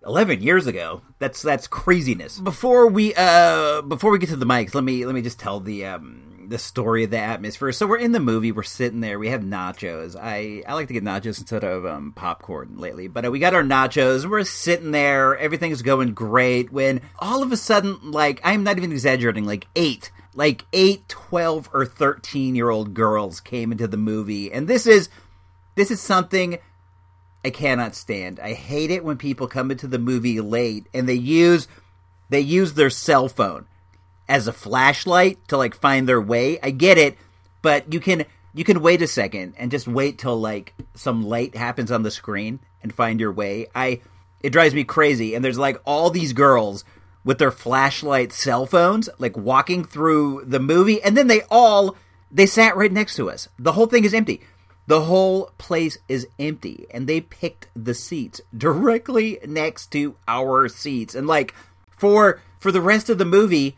11 0.06 0.42
years 0.42 0.68
ago. 0.68 1.02
That's 1.20 1.42
that's 1.42 1.68
craziness. 1.68 2.40
Before 2.40 2.88
we 2.88 3.14
uh 3.16 3.82
before 3.82 4.12
we 4.12 4.20
get 4.20 4.30
to 4.30 4.36
the 4.36 4.46
mics, 4.46 4.74
let 4.74 4.84
me 4.84 5.06
let 5.06 5.16
me 5.16 5.22
just 5.22 5.40
tell 5.40 5.60
the 5.60 5.86
um 5.86 6.28
the 6.50 6.58
story 6.58 7.04
of 7.04 7.10
the 7.10 7.20
atmosphere. 7.20 7.72
So 7.72 7.86
we're 7.86 7.98
in 7.98 8.14
the 8.14 8.20
movie, 8.20 8.52
we're 8.52 8.64
sitting 8.64 9.02
there, 9.02 9.20
we 9.20 9.30
have 9.30 9.42
nachos. 9.42 10.16
I 10.20 10.64
I 10.68 10.74
like 10.74 10.88
to 10.88 10.94
get 10.94 11.04
nachos 11.04 11.40
instead 11.40 11.64
of 11.64 11.86
um, 11.86 12.14
popcorn 12.14 12.78
lately, 12.78 13.08
but 13.08 13.26
uh, 13.26 13.32
we 13.32 13.40
got 13.40 13.54
our 13.54 13.64
nachos. 13.64 14.26
We're 14.26 14.44
sitting 14.44 14.92
there, 14.92 15.38
everything's 15.38 15.82
going 15.82 16.14
great. 16.14 16.72
When 16.72 17.02
all 17.20 17.44
of 17.44 17.52
a 17.52 17.58
sudden, 17.58 18.12
like 18.12 18.40
I'm 18.44 18.64
not 18.64 18.78
even 18.78 18.92
exaggerating, 18.92 19.46
like 19.46 19.68
eight, 19.76 20.12
like 20.36 20.66
eight, 20.74 21.08
12, 21.10 21.70
or 21.74 21.86
thirteen 21.86 22.56
year 22.56 22.70
old 22.70 22.94
girls 22.94 23.40
came 23.40 23.72
into 23.72 23.88
the 23.88 23.98
movie, 23.98 24.52
and 24.52 24.68
this 24.68 24.86
is 24.86 25.10
this 25.76 25.92
is 25.92 26.02
something 26.02 26.60
I 27.46 27.50
cannot 27.50 27.96
stand. 27.96 28.40
I 28.40 28.54
hate 28.54 28.92
it 28.92 29.06
when 29.06 29.18
people 29.18 29.48
come 29.48 29.72
into 29.72 29.88
the 29.88 30.00
movie 30.00 30.42
late 30.42 30.88
and 30.94 31.08
they 31.08 31.14
use 31.14 31.68
they 32.30 32.42
use 32.42 32.74
their 32.74 32.90
cell 32.90 33.30
phone 33.30 33.68
as 34.28 34.48
a 34.48 34.54
flashlight 34.54 35.48
to 35.48 35.58
like 35.58 35.74
find 35.74 36.10
their 36.10 36.20
way. 36.20 36.60
I 36.62 36.72
get 36.72 36.98
it, 36.98 37.18
but 37.62 37.94
you 37.94 38.00
can 38.00 38.26
you 38.54 38.64
can 38.64 38.82
wait 38.82 39.02
a 39.02 39.08
second 39.08 39.54
and 39.58 39.72
just 39.72 39.88
wait 39.88 40.18
till 40.18 40.38
like 40.38 40.74
some 40.96 41.24
light 41.24 41.56
happens 41.56 41.92
on 41.92 42.04
the 42.04 42.12
screen 42.12 42.60
and 42.82 42.94
find 42.94 43.20
your 43.20 43.32
way. 43.32 43.68
I 43.74 44.02
it 44.42 44.50
drives 44.50 44.74
me 44.74 44.84
crazy 44.84 45.36
and 45.36 45.46
there's 45.46 45.58
like 45.58 45.80
all 45.86 46.10
these 46.10 46.34
girls 46.34 46.84
with 47.28 47.40
their 47.40 47.52
flashlight 47.52 48.32
cell 48.32 48.66
phones 48.66 49.10
like 49.20 49.36
walking 49.36 49.84
through 49.84 50.46
the 50.46 50.62
movie 50.62 51.02
and 51.04 51.18
then 51.18 51.28
they 51.28 51.42
all 51.52 51.98
they 52.32 52.46
sat 52.46 52.78
right 52.78 52.92
next 52.92 53.18
to 53.18 53.30
us. 53.30 53.50
The 53.60 53.74
whole 53.74 53.88
thing 53.88 54.06
is 54.06 54.14
empty. 54.14 54.42
The 54.88 55.02
whole 55.02 55.52
place 55.58 55.98
is 56.08 56.26
empty 56.40 56.88
and 56.90 57.06
they 57.06 57.20
picked 57.20 57.68
the 57.76 57.94
seats 57.94 58.40
directly 58.58 59.40
next 59.46 59.88
to 59.88 60.16
our 60.26 60.70
seats. 60.70 61.16
And 61.16 61.28
like 61.28 61.54
for 61.98 62.42
for 62.60 62.72
the 62.72 62.80
rest 62.80 63.10
of 63.10 63.18
the 63.18 63.26
movie, 63.26 63.76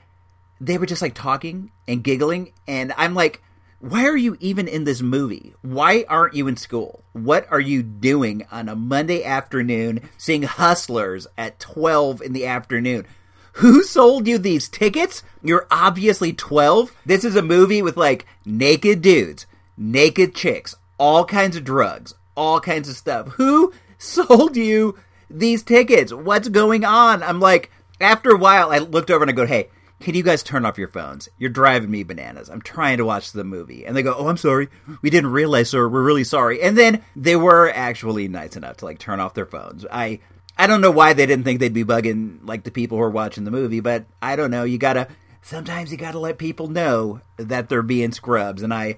they 0.61 0.77
were 0.77 0.85
just 0.85 1.01
like 1.01 1.15
talking 1.15 1.71
and 1.87 2.03
giggling 2.03 2.51
and 2.67 2.93
i'm 2.97 3.13
like 3.13 3.41
why 3.79 4.05
are 4.05 4.17
you 4.17 4.35
even 4.41 4.67
in 4.67 4.83
this 4.83 5.01
movie 5.01 5.53
why 5.61 6.03
aren't 6.09 6.33
you 6.33 6.47
in 6.47 6.57
school 6.57 7.01
what 7.13 7.49
are 7.49 7.61
you 7.61 7.81
doing 7.81 8.45
on 8.51 8.67
a 8.67 8.75
monday 8.75 9.23
afternoon 9.23 10.01
seeing 10.17 10.43
hustlers 10.43 11.27
at 11.37 11.59
12 11.59 12.21
in 12.21 12.33
the 12.33 12.45
afternoon 12.45 13.05
who 13.53 13.83
sold 13.83 14.27
you 14.27 14.37
these 14.37 14.69
tickets 14.69 15.23
you're 15.43 15.67
obviously 15.71 16.33
12 16.33 16.95
this 17.05 17.23
is 17.23 17.35
a 17.35 17.41
movie 17.41 17.81
with 17.81 17.97
like 17.97 18.25
naked 18.45 19.01
dudes 19.01 19.45
naked 19.77 20.35
chicks 20.35 20.75
all 20.97 21.25
kinds 21.25 21.55
of 21.55 21.63
drugs 21.63 22.13
all 22.35 22.59
kinds 22.59 22.89
of 22.89 22.95
stuff 22.95 23.27
who 23.33 23.73
sold 23.97 24.55
you 24.55 24.97
these 25.29 25.63
tickets 25.63 26.13
what's 26.13 26.49
going 26.49 26.83
on 26.83 27.21
i'm 27.23 27.39
like 27.39 27.71
after 28.01 28.31
a 28.31 28.37
while 28.37 28.71
i 28.71 28.77
looked 28.77 29.11
over 29.11 29.23
and 29.23 29.29
i 29.29 29.33
go 29.33 29.45
hey 29.45 29.69
can 29.99 30.15
you 30.15 30.23
guys 30.23 30.43
turn 30.43 30.65
off 30.65 30.77
your 30.77 30.87
phones? 30.87 31.27
You're 31.37 31.49
driving 31.49 31.91
me 31.91 32.03
bananas. 32.03 32.49
I'm 32.49 32.61
trying 32.61 32.97
to 32.97 33.05
watch 33.05 33.33
the 33.33 33.43
movie. 33.43 33.85
And 33.85 33.95
they 33.95 34.03
go, 34.03 34.15
oh, 34.17 34.27
I'm 34.27 34.37
sorry. 34.37 34.69
We 35.01 35.09
didn't 35.09 35.31
realize, 35.31 35.69
sir. 35.69 35.89
We're 35.89 36.03
really 36.03 36.23
sorry. 36.23 36.61
And 36.61 36.77
then 36.77 37.03
they 37.15 37.35
were 37.35 37.69
actually 37.69 38.29
nice 38.29 38.55
enough 38.55 38.77
to 38.77 38.85
like 38.85 38.99
turn 38.99 39.19
off 39.19 39.33
their 39.33 39.45
phones. 39.45 39.85
I, 39.91 40.21
I 40.57 40.67
don't 40.67 40.81
know 40.81 40.91
why 40.91 41.13
they 41.13 41.25
didn't 41.25 41.45
think 41.45 41.59
they'd 41.59 41.73
be 41.73 41.85
bugging 41.85 42.39
like 42.43 42.63
the 42.63 42.71
people 42.71 42.97
who 42.97 43.03
are 43.03 43.09
watching 43.09 43.45
the 43.45 43.51
movie, 43.51 43.79
but 43.79 44.05
I 44.21 44.35
don't 44.35 44.51
know. 44.51 44.63
You 44.63 44.77
gotta, 44.77 45.07
sometimes 45.41 45.91
you 45.91 45.97
gotta 45.97 46.19
let 46.19 46.37
people 46.37 46.67
know 46.67 47.21
that 47.37 47.69
they're 47.69 47.81
being 47.81 48.11
scrubs. 48.11 48.61
And 48.61 48.73
I, 48.73 48.97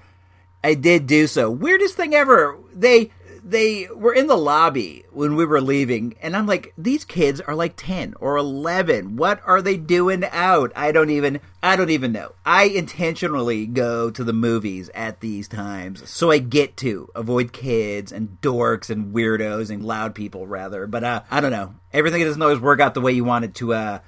I 0.63 0.73
did 0.73 1.07
do 1.07 1.27
so. 1.27 1.49
Weirdest 1.51 1.95
thing 1.95 2.15
ever. 2.15 2.57
They, 2.73 3.11
they 3.43 3.87
were 3.95 4.13
in 4.13 4.27
the 4.27 4.37
lobby 4.37 5.03
when 5.11 5.35
we 5.35 5.45
were 5.45 5.61
leaving, 5.61 6.15
and 6.21 6.35
I'm 6.35 6.45
like, 6.45 6.73
these 6.77 7.03
kids 7.03 7.41
are 7.41 7.55
like 7.55 7.73
10 7.75 8.13
or 8.19 8.37
11. 8.37 9.15
What 9.15 9.41
are 9.45 9.61
they 9.61 9.77
doing 9.77 10.23
out? 10.31 10.71
I 10.75 10.91
don't 10.91 11.09
even, 11.09 11.39
I 11.63 11.75
don't 11.75 11.89
even 11.89 12.11
know. 12.11 12.33
I 12.45 12.65
intentionally 12.65 13.65
go 13.65 14.11
to 14.11 14.23
the 14.23 14.33
movies 14.33 14.89
at 14.93 15.21
these 15.21 15.47
times 15.47 16.07
so 16.09 16.29
I 16.29 16.37
get 16.37 16.77
to 16.77 17.09
avoid 17.15 17.51
kids 17.53 18.11
and 18.11 18.37
dorks 18.41 18.89
and 18.89 19.13
weirdos 19.13 19.69
and 19.69 19.83
loud 19.83 20.13
people 20.13 20.45
rather. 20.45 20.85
But 20.85 21.03
uh, 21.03 21.23
I 21.31 21.41
don't 21.41 21.51
know. 21.51 21.75
Everything 21.91 22.23
doesn't 22.23 22.41
always 22.41 22.59
work 22.59 22.79
out 22.79 22.93
the 22.93 23.01
way 23.01 23.11
you 23.11 23.23
want 23.23 23.45
it 23.45 23.55
to. 23.55 23.73
Uh, 23.73 23.99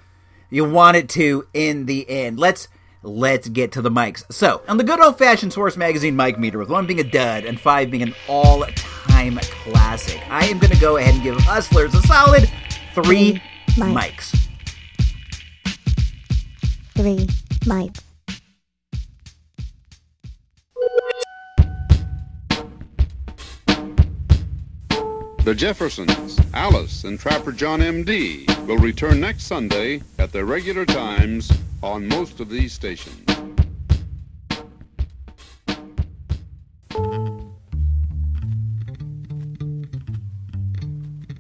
you 0.50 0.64
want 0.64 0.98
it 0.98 1.10
to 1.10 1.48
in 1.54 1.88
the 1.88 2.08
end. 2.08 2.38
Let's 2.38 2.68
let's 3.04 3.50
get 3.50 3.74
to 3.74 3.82
the 3.82 3.92
mics. 3.92 4.24
So, 4.32 4.62
on 4.68 4.78
the 4.78 4.84
good 4.84 5.00
old 5.00 5.18
fashioned 5.18 5.54
Source 5.54 5.78
Magazine 5.78 6.16
mic 6.16 6.40
meter, 6.40 6.58
with 6.58 6.70
one 6.70 6.88
being 6.88 7.00
a 7.00 7.04
dud 7.04 7.46
and 7.46 7.60
five 7.60 7.92
being 7.92 8.04
an 8.04 8.16
all 8.28 8.66
time 8.76 9.38
classic, 9.38 10.22
I 10.30 10.46
am 10.46 10.60
going 10.60 10.74
to 10.74 10.80
go 10.80 10.98
ahead 10.98 11.14
and 11.14 11.24
give 11.24 11.36
Hustlers 11.38 11.94
a 11.94 12.02
solid 12.04 12.50
three 12.94 13.42
mics. 13.76 14.36
Three 16.96 17.28
mics. 17.66 18.00
The 25.44 25.54
Jeffersons, 25.54 26.40
Alice, 26.54 27.04
and 27.04 27.20
Trapper 27.20 27.52
John 27.52 27.82
M.D. 27.82 28.46
will 28.66 28.78
return 28.78 29.20
next 29.20 29.44
Sunday 29.44 30.02
at 30.18 30.32
their 30.32 30.46
regular 30.46 30.86
times 30.86 31.52
on 31.82 32.08
most 32.08 32.40
of 32.40 32.48
these 32.48 32.72
stations. 32.72 33.26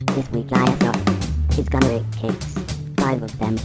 This 0.07 0.31
week 0.31 0.47
I 0.51 0.59
have 0.59 0.79
got 0.79 0.95
Kids 1.51 1.69
Gonna 1.69 1.99
Eat 1.99 2.03
Cakes. 2.11 2.57
Five 2.97 3.23
of 3.23 3.39
them. 3.39 3.57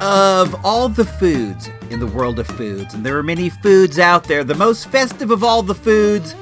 Of 0.00 0.64
all 0.64 0.88
the 0.88 1.04
foods 1.04 1.68
in 1.92 2.00
the 2.00 2.06
world 2.06 2.38
of 2.38 2.46
foods, 2.46 2.94
and 2.94 3.04
there 3.04 3.18
are 3.18 3.22
many 3.22 3.50
foods 3.50 3.98
out 3.98 4.24
there, 4.24 4.42
the 4.44 4.54
most 4.54 4.88
festive 4.88 5.30
of 5.30 5.44
all 5.44 5.62
the 5.62 5.74
foods 5.74 6.34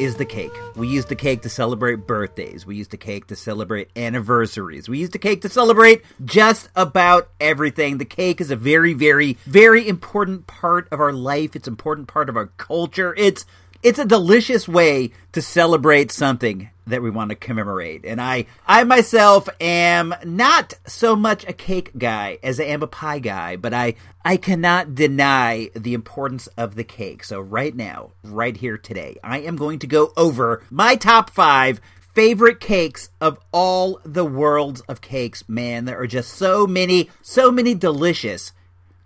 is 0.00 0.16
the 0.16 0.24
cake. 0.24 0.52
We 0.76 0.88
use 0.88 1.04
the 1.04 1.14
cake 1.14 1.42
to 1.42 1.50
celebrate 1.50 2.06
birthdays. 2.06 2.64
We 2.64 2.76
use 2.76 2.88
the 2.88 2.96
cake 2.96 3.26
to 3.26 3.36
celebrate 3.36 3.90
anniversaries. 3.96 4.88
We 4.88 4.98
use 4.98 5.10
the 5.10 5.18
cake 5.18 5.42
to 5.42 5.48
celebrate 5.48 6.04
just 6.24 6.70
about 6.74 7.28
everything. 7.38 7.98
The 7.98 8.06
cake 8.06 8.40
is 8.40 8.50
a 8.50 8.56
very, 8.56 8.94
very, 8.94 9.36
very 9.44 9.86
important 9.86 10.46
part 10.46 10.88
of 10.90 11.00
our 11.00 11.12
life. 11.12 11.54
It's 11.54 11.68
an 11.68 11.72
important 11.72 12.08
part 12.08 12.28
of 12.28 12.36
our 12.36 12.46
culture. 12.56 13.14
It's 13.18 13.44
it's 13.82 13.98
a 13.98 14.04
delicious 14.04 14.66
way 14.66 15.12
to 15.32 15.42
celebrate 15.42 16.10
something 16.10 16.70
that 16.86 17.02
we 17.02 17.10
want 17.10 17.30
to 17.30 17.36
commemorate. 17.36 18.04
And 18.04 18.20
I, 18.20 18.46
I 18.66 18.84
myself 18.84 19.48
am 19.60 20.14
not 20.24 20.74
so 20.86 21.14
much 21.14 21.46
a 21.46 21.52
cake 21.52 21.96
guy 21.96 22.38
as 22.42 22.58
I 22.58 22.64
am 22.64 22.82
a 22.82 22.86
pie 22.86 23.18
guy, 23.18 23.56
but 23.56 23.74
I, 23.74 23.94
I 24.24 24.36
cannot 24.36 24.94
deny 24.94 25.70
the 25.74 25.94
importance 25.94 26.46
of 26.56 26.74
the 26.74 26.84
cake. 26.84 27.24
So 27.24 27.40
right 27.40 27.74
now, 27.74 28.12
right 28.24 28.56
here 28.56 28.78
today, 28.78 29.16
I 29.22 29.40
am 29.40 29.56
going 29.56 29.78
to 29.80 29.86
go 29.86 30.12
over 30.16 30.62
my 30.70 30.96
top 30.96 31.30
five 31.30 31.80
favorite 32.14 32.58
cakes 32.58 33.10
of 33.20 33.38
all 33.52 34.00
the 34.04 34.24
worlds 34.24 34.80
of 34.82 35.00
cakes. 35.00 35.48
Man, 35.48 35.84
there 35.84 36.00
are 36.00 36.06
just 36.06 36.32
so 36.32 36.66
many, 36.66 37.10
so 37.22 37.52
many 37.52 37.74
delicious 37.74 38.52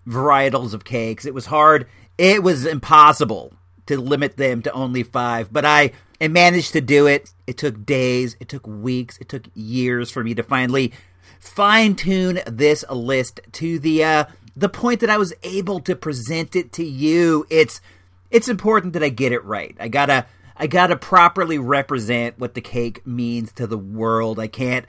varietals 0.06 0.72
of 0.72 0.84
cakes. 0.84 1.26
It 1.26 1.34
was 1.34 1.46
hard. 1.46 1.88
It 2.16 2.42
was 2.42 2.64
impossible 2.64 3.54
to 3.86 4.00
limit 4.00 4.36
them 4.36 4.62
to 4.62 4.72
only 4.72 5.02
five, 5.02 5.52
but 5.52 5.64
I, 5.64 5.92
I 6.20 6.28
managed 6.28 6.72
to 6.72 6.80
do 6.80 7.06
it. 7.06 7.30
It 7.46 7.58
took 7.58 7.84
days, 7.84 8.36
it 8.40 8.48
took 8.48 8.66
weeks, 8.66 9.18
it 9.18 9.28
took 9.28 9.44
years 9.54 10.10
for 10.10 10.22
me 10.22 10.34
to 10.34 10.42
finally 10.42 10.92
fine 11.40 11.96
tune 11.96 12.40
this 12.46 12.84
list 12.88 13.40
to 13.50 13.78
the 13.78 14.04
uh, 14.04 14.24
the 14.56 14.68
point 14.68 15.00
that 15.00 15.10
I 15.10 15.18
was 15.18 15.34
able 15.42 15.80
to 15.80 15.96
present 15.96 16.54
it 16.54 16.72
to 16.74 16.84
you. 16.84 17.46
It's 17.50 17.80
it's 18.30 18.48
important 18.48 18.92
that 18.94 19.02
I 19.02 19.08
get 19.08 19.32
it 19.32 19.44
right. 19.44 19.76
I 19.80 19.88
gotta 19.88 20.26
I 20.56 20.66
gotta 20.66 20.96
properly 20.96 21.58
represent 21.58 22.38
what 22.38 22.54
the 22.54 22.60
cake 22.60 23.06
means 23.06 23.52
to 23.52 23.66
the 23.66 23.78
world. 23.78 24.38
I 24.38 24.46
can't 24.46 24.86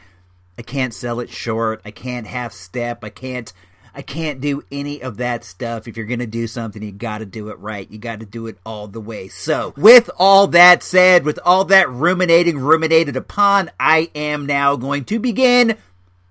I 0.57 0.61
can't 0.61 0.93
sell 0.93 1.19
it 1.19 1.29
short. 1.29 1.81
I 1.83 1.91
can't 1.91 2.27
half 2.27 2.53
step. 2.53 3.03
I 3.03 3.09
can't 3.09 3.51
I 3.95 4.01
can't 4.01 4.41
do 4.41 4.63
any 4.71 5.03
of 5.03 5.17
that 5.17 5.43
stuff. 5.43 5.87
If 5.87 5.97
you're 5.97 6.07
going 6.07 6.19
to 6.19 6.25
do 6.25 6.47
something, 6.47 6.81
you 6.81 6.91
got 6.91 7.19
to 7.19 7.25
do 7.25 7.49
it 7.49 7.59
right. 7.59 7.89
You 7.91 7.99
got 7.99 8.21
to 8.21 8.25
do 8.25 8.47
it 8.47 8.57
all 8.65 8.87
the 8.87 8.99
way. 8.99 9.27
So, 9.27 9.73
with 9.77 10.09
all 10.17 10.47
that 10.47 10.81
said, 10.81 11.25
with 11.25 11.39
all 11.45 11.65
that 11.65 11.89
ruminating 11.89 12.57
ruminated 12.57 13.15
upon, 13.15 13.69
I 13.79 14.09
am 14.15 14.47
now 14.47 14.75
going 14.75 15.05
to 15.05 15.19
begin 15.19 15.77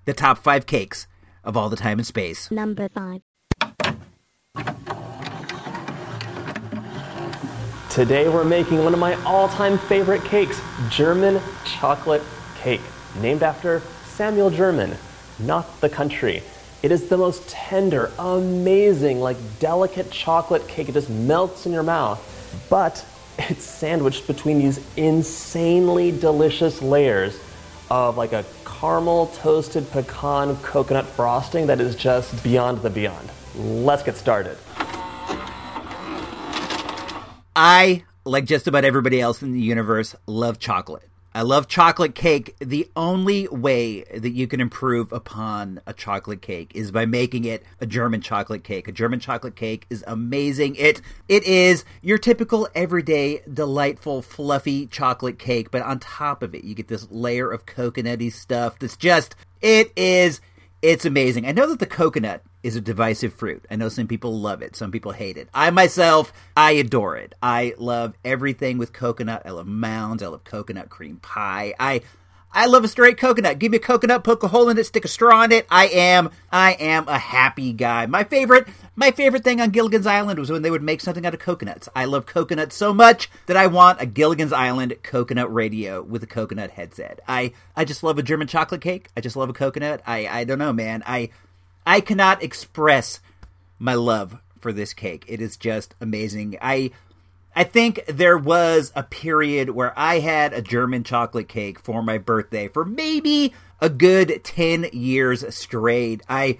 the 0.07 0.13
top 0.13 0.39
five 0.39 0.67
cakes 0.67 1.07
of 1.45 1.57
all 1.57 1.69
the 1.69 1.77
time 1.77 1.99
and 1.99 2.07
space. 2.07 2.51
Number 2.51 2.89
five. 2.89 3.23
Today 7.91 8.29
we're 8.29 8.43
making 8.43 8.83
one 8.83 8.95
of 8.95 8.99
my 8.99 9.15
all-time 9.23 9.77
favorite 9.77 10.25
cakes, 10.25 10.61
German 10.89 11.41
chocolate 11.67 12.23
cake, 12.57 12.81
named 13.21 13.43
after 13.43 13.83
Samuel 14.07 14.49
German, 14.51 14.97
not 15.39 15.81
the 15.83 15.91
country. 15.91 16.43
It 16.83 16.91
is 16.91 17.09
the 17.09 17.17
most 17.17 17.49
tender, 17.49 18.11
amazing, 18.19 19.21
like 19.21 19.37
delicate 19.61 20.11
chocolate 20.11 20.67
cake. 20.67 20.89
It 20.89 20.93
just 20.93 21.09
melts 21.09 21.65
in 21.65 21.73
your 21.73 21.85
mouth. 21.85 22.21
But 22.69 23.05
it's 23.39 23.63
sandwiched 23.63 24.27
between 24.27 24.59
these 24.59 24.81
insanely 24.97 26.11
delicious 26.11 26.83
layers 26.83 27.39
of 27.89 28.17
like 28.17 28.33
a 28.33 28.45
caramel 28.65 29.29
toasted 29.29 29.89
pecan 29.93 30.57
coconut 30.57 31.07
frosting 31.07 31.69
that 31.69 31.81
is 31.81 31.95
just 31.95 32.43
beyond 32.43 32.83
the 32.83 32.91
beyond. 32.91 33.31
Let's 33.55 34.03
get 34.03 34.17
started. 34.17 34.59
I, 37.55 38.03
like 38.25 38.45
just 38.45 38.67
about 38.67 38.85
everybody 38.85 39.21
else 39.21 39.41
in 39.41 39.53
the 39.53 39.61
universe, 39.61 40.17
love 40.27 40.59
chocolate. 40.59 41.12
I 41.35 41.43
love 41.43 41.67
chocolate 41.67 42.15
cake. 42.15 42.55
The 42.59 42.91
only 42.95 43.49
way 43.49 44.03
that 44.03 44.33
you 44.33 44.47
can 44.47 44.61
improve 44.61 45.13
upon 45.13 45.81
a 45.87 45.95
chocolate 45.95 46.43
cake 46.43 46.73
is 46.75 46.91
by 46.91 47.07
making 47.07 47.45
it 47.45 47.63
a 47.81 47.87
German 47.87 48.21
chocolate 48.21 48.65
cake. 48.65 48.87
A 48.87 48.93
German 48.93 49.19
chocolate 49.19 49.57
cake 49.57 49.87
is 49.89 50.05
amazing. 50.07 50.77
It 50.77 51.01
it 51.29 51.45
is 51.45 51.87
your 52.03 52.19
typical 52.19 52.69
everyday 52.75 53.41
delightful 53.53 54.21
fluffy 54.21 54.87
chocolate 54.87 55.39
cake, 55.39 55.71
but 55.71 55.81
on 55.83 56.01
top 56.01 56.43
of 56.43 56.55
it 56.55 56.65
you 56.65 56.75
get 56.75 56.89
this 56.89 57.11
layer 57.11 57.51
of 57.51 57.65
coconutty 57.65 58.31
stuff 58.31 58.79
that's 58.79 58.99
just 58.99 59.35
it 59.63 59.91
is 59.97 60.41
it's 60.83 61.05
amazing. 61.05 61.47
I 61.47 61.53
know 61.53 61.69
that 61.69 61.79
the 61.79 61.87
coconut 61.87 62.43
is 62.65 62.75
a 62.75 62.81
divisive 62.81 63.33
fruit. 63.33 63.65
I 63.71 63.77
know 63.77 63.89
some 63.89 64.09
people 64.09 64.39
love 64.39 64.63
it, 64.63 64.75
some 64.75 64.91
people 64.91 65.13
hate 65.13 65.39
it. 65.39 65.49
I 65.55 65.71
myself, 65.71 66.33
I 66.57 66.73
adore 66.73 67.17
it. 67.17 67.35
I 67.41 67.75
love 67.79 68.15
everything 68.25 68.79
with 68.79 68.93
coconut. 68.93 69.43
I 69.47 69.51
love 69.51 69.67
mounds. 69.67 70.23
I 70.23 70.27
love 70.27 70.45
coconut 70.45 70.91
cream 70.91 71.19
pie. 71.19 71.75
I 71.79 72.03
I 72.55 72.67
love 72.67 72.85
a 72.85 72.89
straight 72.89 73.17
coconut. 73.17 73.59
Give 73.59 73.73
me 73.73 73.79
a 73.79 73.81
coconut, 73.81 74.25
poke 74.25 74.43
a 74.43 74.49
hole 74.49 74.69
in 74.69 74.77
it, 74.77 74.85
stick 74.85 75.05
a 75.05 75.09
straw 75.09 75.43
in 75.43 75.53
it. 75.53 75.67
I 75.71 75.87
am 75.87 76.31
I 76.51 76.73
am 76.73 77.09
a 77.09 77.19
happy 77.19 77.73
guy. 77.73 78.07
My 78.07 78.25
favorite 78.25 78.69
my 78.95 79.11
favorite 79.11 79.43
thing 79.43 79.61
on 79.61 79.71
Gilligan's 79.71 80.07
Island 80.07 80.39
was 80.39 80.51
when 80.51 80.61
they 80.63 80.71
would 80.71 80.83
make 80.83 81.01
something 81.01 81.25
out 81.25 81.33
of 81.33 81.41
coconuts. 81.41 81.89
I 81.97 82.05
love 82.05 82.27
coconuts 82.27 82.77
so 82.77 82.93
much 82.93 83.31
that 83.47 83.57
I 83.57 83.69
want 83.69 84.03
a 84.03 84.07
Gilligan's 84.07 84.53
Island 84.53 84.95
coconut 85.03 85.53
radio 85.53 86.03
with 86.03 86.23
a 86.23 86.27
coconut 86.27 86.71
headset. 86.71 87.21
I 87.27 87.53
I 87.75 87.85
just 87.87 88.03
love 88.03 88.19
a 88.19 88.23
German 88.23 88.49
chocolate 88.49 88.83
cake. 88.83 89.09
I 89.17 89.23
just 89.23 89.37
love 89.37 89.49
a 89.49 89.55
coconut. 89.55 90.03
I 90.07 90.27
I 90.27 90.45
don't 90.45 90.59
know, 90.59 90.73
man. 90.75 91.03
I 91.07 91.31
I 91.87 92.01
cannot 92.01 92.43
express 92.43 93.21
my 93.79 93.95
love 93.95 94.37
for 94.61 94.73
this 94.73 94.93
cake. 94.93 95.25
It 95.27 95.41
is 95.41 95.57
just 95.57 95.95
amazing. 96.01 96.59
I 96.61 96.91
I 97.55 97.65
think 97.65 98.05
there 98.07 98.39
was 98.39 98.93
a 98.95 99.03
period 99.03 99.71
where 99.71 99.93
I 99.99 100.21
had 100.21 100.53
a 100.53 100.63
German 100.63 101.05
chocolate 101.05 101.49
cake 101.49 101.79
for 101.79 102.03
my 102.03 102.19
birthday 102.19 102.69
for 102.69 102.85
maybe 102.85 103.53
a 103.81 103.91
good 103.91 104.43
10 104.43 104.89
years 104.93 105.55
straight. 105.55 106.23
I 106.29 106.59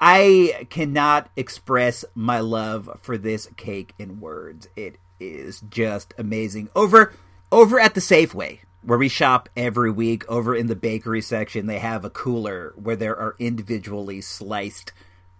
I 0.00 0.66
cannot 0.70 1.30
express 1.36 2.04
my 2.14 2.40
love 2.40 2.98
for 3.02 3.18
this 3.18 3.48
cake 3.56 3.92
in 3.98 4.20
words. 4.20 4.68
It 4.76 4.96
is 5.18 5.62
just 5.68 6.14
amazing. 6.16 6.70
Over 6.74 7.12
over 7.52 7.80
at 7.80 7.94
the 7.94 8.00
Safeway, 8.00 8.60
where 8.82 8.98
we 8.98 9.08
shop 9.08 9.48
every 9.56 9.90
week, 9.90 10.24
over 10.28 10.54
in 10.54 10.68
the 10.68 10.76
bakery 10.76 11.20
section, 11.20 11.66
they 11.66 11.80
have 11.80 12.04
a 12.04 12.10
cooler 12.10 12.72
where 12.76 12.96
there 12.96 13.18
are 13.18 13.36
individually 13.38 14.20
sliced 14.20 14.92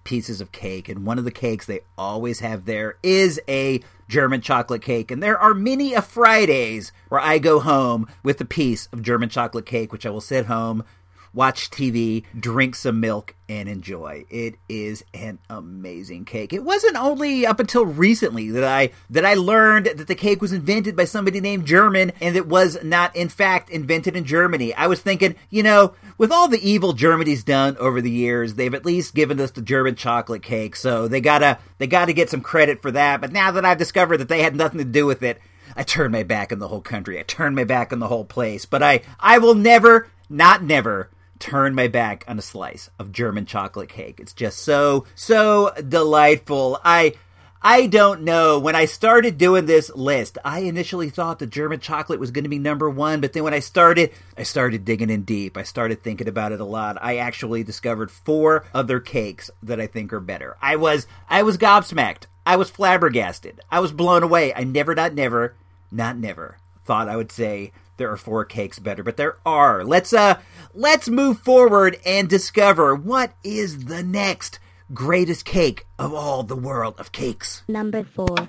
pieces 0.05 0.41
of 0.41 0.53
cake. 0.53 0.89
And 0.89 1.07
one 1.07 1.19
of 1.19 1.25
the 1.25 1.31
cakes 1.31 1.67
they 1.67 1.81
always 1.97 2.41
have 2.41 2.65
there 2.65 2.97
is 3.03 3.41
a 3.49 3.81
German 4.11 4.41
chocolate 4.41 4.83
cake. 4.83 5.11
And 5.11 5.23
there 5.23 5.39
are 5.39 5.55
many 5.55 5.95
a 5.95 6.03
Fridays 6.03 6.93
where 7.09 7.21
I 7.21 7.39
go 7.39 7.61
home 7.61 8.09
with 8.23 8.41
a 8.41 8.45
piece 8.45 8.89
of 8.93 9.03
German 9.03 9.29
chocolate 9.29 9.67
cake, 9.67 9.93
which 9.93 10.05
I 10.05 10.11
will 10.11 10.21
sit 10.21 10.47
home, 10.47 10.85
watch 11.33 11.71
TV, 11.71 12.25
drink 12.39 12.75
some 12.75 13.01
milk, 13.01 13.35
and 13.49 13.69
enjoy. 13.69 14.25
It 14.31 14.57
is 14.69 15.05
an 15.13 15.41
amazing 15.49 16.25
cake. 16.25 16.53
It 16.53 16.63
wasn't 16.63 16.97
only 16.97 17.45
up 17.45 17.59
until 17.59 17.85
recently 17.85 18.51
that 18.51 18.65
I 18.65 18.91
that 19.11 19.25
I 19.25 19.35
learned 19.35 19.87
that 19.87 20.07
the 20.07 20.15
cake 20.15 20.41
was 20.41 20.53
invented 20.53 20.95
by 20.95 21.05
somebody 21.05 21.41
named 21.41 21.67
German 21.67 22.13
and 22.21 22.37
it 22.37 22.47
was 22.47 22.83
not 22.85 23.15
in 23.17 23.29
fact 23.29 23.69
invented 23.69 24.17
in 24.17 24.25
Germany. 24.25 24.73
I 24.75 24.87
was 24.87 25.01
thinking, 25.01 25.35
you 25.51 25.63
know, 25.65 25.95
with 26.17 26.31
all 26.31 26.47
the 26.47 26.69
evil 26.69 26.93
Germany's 26.93 27.43
done 27.43 27.77
over 27.79 28.01
the 28.01 28.11
years, 28.11 28.55
they've 28.55 28.75
at 28.75 28.87
least 28.87 29.15
given 29.15 29.41
us 29.41 29.51
the 29.51 29.63
German 29.63 29.97
chocolate 29.97 30.43
cake, 30.43 30.77
so 30.77 31.09
they 31.09 31.21
gotta 31.21 31.59
they 31.79 31.87
gotta 31.87 32.13
get 32.13 32.31
some 32.31 32.41
credit 32.41 32.81
for 32.81 32.93
that. 32.93 33.21
But 33.21 33.33
now 33.33 33.51
that 33.51 33.65
I've 33.65 33.79
discovered 33.79 34.19
that 34.19 34.29
they 34.29 34.43
had 34.43 34.55
nothing 34.55 34.79
to 34.79 34.85
do 34.85 35.07
with 35.07 35.23
it, 35.23 35.41
I 35.77 35.83
turned 35.83 36.13
my 36.13 36.23
back 36.23 36.53
on 36.53 36.59
the 36.59 36.69
whole 36.69 36.81
country. 36.81 37.19
I 37.19 37.23
turned 37.23 37.57
my 37.57 37.65
back 37.65 37.93
on 37.93 37.99
the 37.99 38.09
whole 38.09 38.25
place. 38.25 38.65
But 38.65 38.83
I 38.83 39.03
I 39.19 39.39
will 39.39 39.55
never, 39.55 40.09
not 40.29 40.63
never, 40.63 41.11
turn 41.41 41.75
my 41.75 41.89
back 41.89 42.25
on 42.29 42.39
a 42.39 42.43
slice 42.43 42.91
of 42.99 43.11
German 43.11 43.47
chocolate 43.47 43.89
cake. 43.89 44.21
It's 44.21 44.33
just 44.33 44.59
so 44.59 45.07
so 45.15 45.73
delightful. 45.89 46.79
I 46.85 47.15
I 47.63 47.89
don't 47.89 48.23
know. 48.23 48.59
When 48.59 48.75
I 48.75 48.87
started 48.87 49.37
doing 49.37 49.67
this 49.67 49.91
list, 49.95 50.39
I 50.45 50.61
initially 50.61 51.11
thought 51.11 51.41
the 51.41 51.47
German 51.47 51.81
chocolate 51.81 52.21
was 52.21 52.31
going 52.31 52.45
to 52.45 52.49
be 52.49 52.59
number 52.59 52.89
1, 52.89 53.21
but 53.21 53.35
then 53.35 53.45
when 53.45 53.53
I 53.53 53.59
started, 53.59 54.13
I 54.39 54.45
started 54.45 54.87
digging 54.87 55.11
in 55.11 55.25
deep. 55.25 55.59
I 55.59 55.63
started 55.63 56.03
thinking 56.03 56.29
about 56.29 56.53
it 56.53 56.61
a 56.61 56.65
lot. 56.65 56.97
I 57.03 57.19
actually 57.19 57.63
discovered 57.63 58.11
four 58.11 58.65
other 58.73 58.99
cakes 58.99 59.51
that 59.63 59.81
I 59.81 59.87
think 59.87 60.13
are 60.13 60.21
better. 60.21 60.57
I 60.63 60.77
was 60.77 61.07
I 61.29 61.43
was 61.43 61.59
gobsmacked. 61.59 62.25
I 62.47 62.57
was 62.57 62.71
flabbergasted. 62.71 63.61
I 63.71 63.81
was 63.81 63.93
blown 63.93 64.23
away. 64.23 64.55
I 64.55 64.65
never 64.65 64.95
not 64.95 65.15
never, 65.15 65.55
not 65.91 66.17
never 66.17 66.57
thought 66.85 67.09
I 67.09 67.17
would 67.17 67.31
say 67.31 67.73
there 68.01 68.11
are 68.11 68.17
four 68.17 68.47
cakes 68.47 68.79
better, 68.79 69.03
but 69.03 69.19
there 69.19 69.37
are. 69.45 69.85
Let's 69.85 70.13
uh 70.15 70.41
let's 70.75 71.09
move 71.09 71.39
forward 71.41 71.99
and 72.07 72.29
discover 72.29 72.95
what 72.95 73.35
is 73.45 73.85
the 73.85 74.03
next 74.03 74.59
greatest 74.95 75.45
cake 75.45 75.85
of 75.99 76.15
all 76.15 76.43
the 76.43 76.57
world 76.57 76.95
of 76.99 77.13
cakes. 77.13 77.63
Number 77.69 78.03
4. 78.03 78.49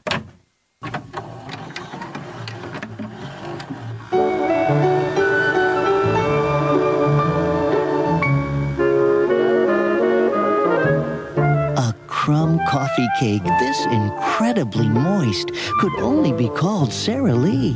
Coffee 12.67 13.07
cake 13.19 13.43
this 13.43 13.85
incredibly 13.85 14.87
moist 14.87 15.51
could 15.79 15.93
only 15.99 16.33
be 16.33 16.49
called 16.49 16.91
Sara 16.93 17.33
Lee. 17.33 17.75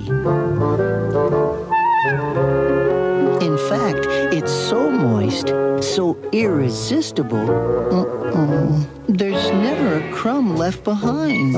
In 3.46 3.58
fact, 3.70 4.06
it's 4.34 4.52
so 4.52 4.90
moist, 4.90 5.48
so 5.82 6.18
irresistible, 6.32 7.48
mm-mm, 7.48 8.88
there's 9.08 9.52
never 9.52 10.00
a 10.00 10.12
crumb 10.12 10.56
left 10.56 10.84
behind. 10.84 11.54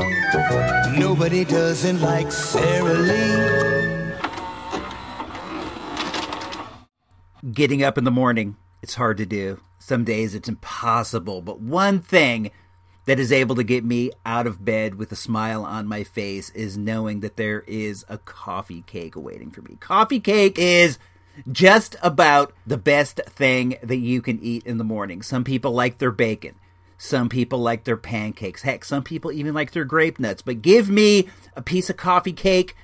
Nobody 0.98 1.44
doesn't 1.46 2.02
like 2.02 2.32
Sara 2.32 2.94
Lee. 2.94 3.58
Getting 7.52 7.84
up 7.84 7.98
in 7.98 8.04
the 8.04 8.12
morning, 8.12 8.58
it's 8.82 8.96
hard 8.96 9.18
to 9.18 9.26
do. 9.26 9.60
Some 9.80 10.04
days 10.04 10.36
it's 10.36 10.50
impossible, 10.50 11.42
but 11.42 11.62
one 11.62 12.00
thing 12.02 12.52
that 13.08 13.20
is 13.20 13.32
able 13.32 13.56
to 13.56 13.64
get 13.64 13.84
me 13.84 14.12
out 14.26 14.46
of 14.46 14.64
bed 14.64 14.96
with 14.96 15.12
a 15.12 15.16
smile 15.16 15.64
on 15.64 15.88
my 15.88 16.04
face 16.04 16.50
is 16.52 16.78
knowing 16.78 17.22
that 17.22 17.38
there 17.38 17.62
is 17.62 18.06
a 18.10 18.18
coffee 18.20 18.84
cake 18.86 19.16
awaiting 19.16 19.50
for 19.50 19.62
me. 19.62 19.78
Coffee 19.80 20.20
cake 20.20 20.60
is 20.60 21.00
just 21.50 21.96
about 22.04 22.54
the 22.66 22.78
best 22.78 23.22
thing 23.26 23.78
that 23.82 23.98
you 23.98 24.22
can 24.22 24.40
eat 24.42 24.66
in 24.66 24.78
the 24.78 24.84
morning. 24.84 25.22
Some 25.22 25.46
people 25.46 25.72
like 25.72 26.00
their 26.00 26.12
bacon. 26.12 26.56
Some 26.98 27.30
people 27.30 27.60
like 27.60 27.86
their 27.86 27.98
pancakes. 27.98 28.64
Heck, 28.64 28.84
some 28.84 29.04
people 29.04 29.32
even 29.32 29.54
like 29.54 29.72
their 29.72 29.86
grape 29.86 30.20
nuts. 30.20 30.42
But 30.42 30.62
give 30.62 30.90
me 30.90 31.30
a 31.56 31.62
piece 31.62 31.90
of 31.90 31.96
coffee 31.96 32.34
cake 32.34 32.76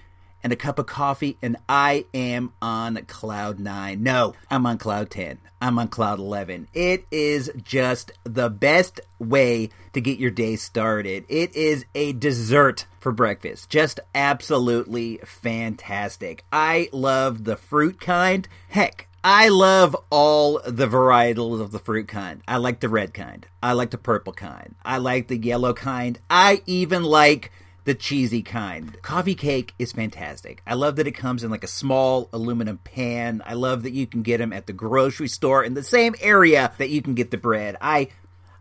and 0.41 0.53
a 0.53 0.57
cup 0.57 0.77
of 0.77 0.85
coffee, 0.85 1.37
and 1.41 1.57
I 1.67 2.05
am 2.13 2.53
on 2.61 2.97
cloud 3.07 3.59
nine. 3.59 4.03
No, 4.03 4.35
I'm 4.51 4.65
on 4.65 4.77
cloud 4.77 5.09
10. 5.09 5.39
I'm 5.61 5.79
on 5.79 5.87
cloud 5.87 6.19
11. 6.19 6.67
It 6.73 7.05
is 7.11 7.49
just 7.63 8.11
the 8.23 8.49
best 8.49 8.99
way 9.19 9.69
to 9.93 10.01
get 10.01 10.19
your 10.19 10.31
day 10.31 10.55
started. 10.55 11.25
It 11.29 11.55
is 11.55 11.85
a 11.95 12.13
dessert 12.13 12.85
for 12.99 13.11
breakfast. 13.11 13.69
Just 13.69 13.99
absolutely 14.13 15.19
fantastic. 15.23 16.43
I 16.51 16.89
love 16.91 17.43
the 17.43 17.55
fruit 17.55 17.99
kind. 17.99 18.47
Heck, 18.69 19.07
I 19.23 19.47
love 19.49 19.95
all 20.09 20.59
the 20.65 20.87
varietals 20.87 21.61
of 21.61 21.71
the 21.71 21.79
fruit 21.79 22.07
kind. 22.07 22.41
I 22.47 22.57
like 22.57 22.81
the 22.81 22.89
red 22.89 23.13
kind. 23.13 23.47
I 23.61 23.73
like 23.73 23.91
the 23.91 23.97
purple 23.97 24.33
kind. 24.33 24.75
I 24.83 24.97
like 24.97 25.27
the 25.27 25.37
yellow 25.37 25.73
kind. 25.73 26.19
I 26.29 26.61
even 26.65 27.03
like 27.03 27.51
the 27.85 27.93
cheesy 27.93 28.41
kind. 28.41 29.01
Coffee 29.01 29.35
cake 29.35 29.73
is 29.77 29.91
fantastic. 29.91 30.61
I 30.65 30.73
love 30.73 30.95
that 30.97 31.07
it 31.07 31.13
comes 31.13 31.43
in 31.43 31.51
like 31.51 31.63
a 31.63 31.67
small 31.67 32.29
aluminum 32.33 32.79
pan. 32.79 33.41
I 33.45 33.53
love 33.53 33.83
that 33.83 33.93
you 33.93 34.07
can 34.07 34.23
get 34.23 34.37
them 34.37 34.53
at 34.53 34.67
the 34.67 34.73
grocery 34.73 35.27
store 35.27 35.63
in 35.63 35.73
the 35.73 35.83
same 35.83 36.15
area 36.21 36.73
that 36.77 36.89
you 36.89 37.01
can 37.01 37.13
get 37.13 37.31
the 37.31 37.37
bread. 37.37 37.77
I 37.81 38.09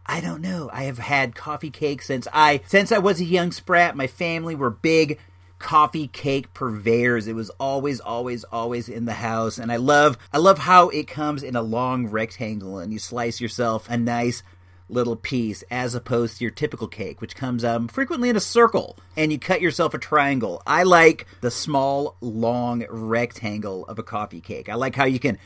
I 0.04 0.20
don't 0.20 0.42
know. 0.42 0.68
I 0.72 0.84
have 0.84 0.98
had 0.98 1.34
coffee 1.34 1.70
cake 1.70 2.02
since 2.02 2.26
I 2.32 2.60
since 2.66 2.92
I 2.92 2.98
was 2.98 3.20
a 3.20 3.24
young 3.24 3.52
sprat. 3.52 3.96
My 3.96 4.06
family 4.06 4.54
were 4.54 4.70
big 4.70 5.18
coffee 5.62 6.08
cake 6.08 6.52
purveyors. 6.52 7.26
It 7.26 7.34
was 7.34 7.48
always, 7.50 8.00
always, 8.00 8.44
always 8.44 8.88
in 8.88 9.06
the 9.06 9.14
house. 9.14 9.58
And 9.58 9.72
I 9.72 9.76
love, 9.76 10.18
I 10.32 10.38
love 10.38 10.58
how 10.58 10.90
it 10.90 11.06
comes 11.06 11.42
in 11.42 11.56
a 11.56 11.62
long 11.62 12.08
rectangle 12.08 12.78
and 12.78 12.92
you 12.92 12.98
slice 12.98 13.40
yourself 13.40 13.88
a 13.88 13.96
nice 13.96 14.42
little 14.88 15.16
piece 15.16 15.62
as 15.70 15.94
opposed 15.94 16.36
to 16.36 16.44
your 16.44 16.50
typical 16.50 16.88
cake, 16.88 17.20
which 17.20 17.36
comes 17.36 17.64
um, 17.64 17.88
frequently 17.88 18.28
in 18.28 18.36
a 18.36 18.40
circle 18.40 18.98
and 19.16 19.32
you 19.32 19.38
cut 19.38 19.62
yourself 19.62 19.94
a 19.94 19.98
triangle. 19.98 20.60
I 20.66 20.82
like 20.82 21.26
the 21.40 21.50
small, 21.50 22.16
long 22.20 22.84
rectangle 22.90 23.86
of 23.86 23.98
a 23.98 24.02
coffee 24.02 24.40
cake. 24.40 24.68
I 24.68 24.74
like 24.74 24.96
how 24.96 25.06
you 25.06 25.20
can 25.20 25.38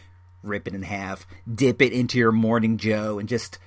rip 0.43 0.67
it 0.67 0.75
in 0.75 0.83
half, 0.83 1.27
dip 1.53 1.83
it 1.83 1.93
into 1.93 2.19
your 2.19 2.33
morning 2.33 2.79
joe, 2.79 3.19
and 3.19 3.29
just 3.29 3.59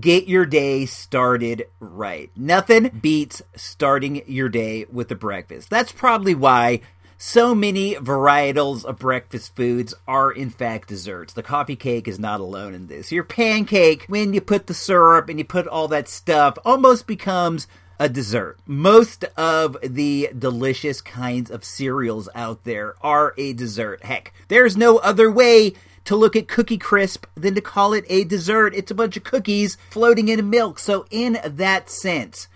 get 0.00 0.26
your 0.26 0.46
day 0.46 0.86
started 0.86 1.66
right. 1.80 2.30
Nothing 2.36 2.88
beats 3.00 3.42
starting 3.56 4.22
your 4.26 4.48
day 4.48 4.86
with 4.90 5.10
a 5.10 5.16
breakfast. 5.16 5.70
That's 5.70 5.92
probably 5.92 6.34
why 6.34 6.80
so 7.18 7.54
many 7.54 7.94
varietals 7.94 8.84
of 8.84 8.98
breakfast 8.98 9.54
foods 9.54 9.94
are 10.08 10.32
in 10.32 10.50
fact 10.50 10.88
desserts. 10.88 11.32
The 11.32 11.42
coffee 11.42 11.76
cake 11.76 12.08
is 12.08 12.18
not 12.18 12.40
alone 12.40 12.74
in 12.74 12.88
this. 12.88 13.12
Your 13.12 13.22
pancake, 13.22 14.06
when 14.08 14.32
you 14.32 14.40
put 14.40 14.66
the 14.66 14.74
syrup 14.74 15.28
and 15.28 15.38
you 15.38 15.44
put 15.44 15.68
all 15.68 15.86
that 15.88 16.08
stuff, 16.08 16.58
almost 16.64 17.06
becomes 17.06 17.68
a 18.00 18.08
dessert. 18.08 18.58
Most 18.66 19.24
of 19.36 19.76
the 19.80 20.30
delicious 20.36 21.00
kinds 21.00 21.48
of 21.48 21.64
cereals 21.64 22.28
out 22.34 22.64
there 22.64 22.96
are 23.00 23.34
a 23.38 23.52
dessert. 23.52 24.02
Heck, 24.02 24.32
there's 24.48 24.76
no 24.76 24.96
other 24.98 25.30
way 25.30 25.74
to 26.04 26.16
look 26.16 26.36
at 26.36 26.48
Cookie 26.48 26.78
Crisp 26.78 27.26
than 27.34 27.54
to 27.54 27.60
call 27.60 27.92
it 27.92 28.04
a 28.08 28.24
dessert. 28.24 28.74
It's 28.74 28.90
a 28.90 28.94
bunch 28.94 29.16
of 29.16 29.24
cookies 29.24 29.76
floating 29.90 30.28
in 30.28 30.50
milk. 30.50 30.78
So, 30.78 31.06
in 31.10 31.38
that 31.44 31.90
sense, 31.90 32.48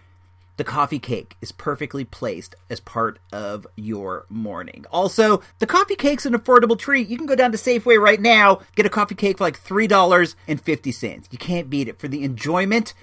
the 0.57 0.65
coffee 0.65 0.99
cake 0.99 1.37
is 1.41 1.53
perfectly 1.53 2.05
placed 2.05 2.55
as 2.71 2.81
part 2.81 3.19
of 3.33 3.67
your 3.77 4.25
morning. 4.29 4.87
Also, 4.91 5.43
the 5.59 5.67
coffee 5.67 5.97
cake's 5.97 6.25
an 6.25 6.33
affordable 6.33 6.79
treat. 6.79 7.09
You 7.09 7.19
can 7.19 7.27
go 7.27 7.37
down 7.37 7.53
to 7.53 7.59
Safeway 7.59 8.01
right 8.01 8.21
now, 8.21 8.61
get 8.75 8.87
a 8.87 8.91
coffee 8.91 9.15
cake 9.15 9.39
for 9.39 9.45
like 9.45 9.63
$3.50. 9.63 11.31
You 11.31 11.39
can't 11.39 11.69
beat 11.69 11.89
it 11.89 11.99
for 11.99 12.09
the 12.09 12.25
enjoyment 12.25 12.95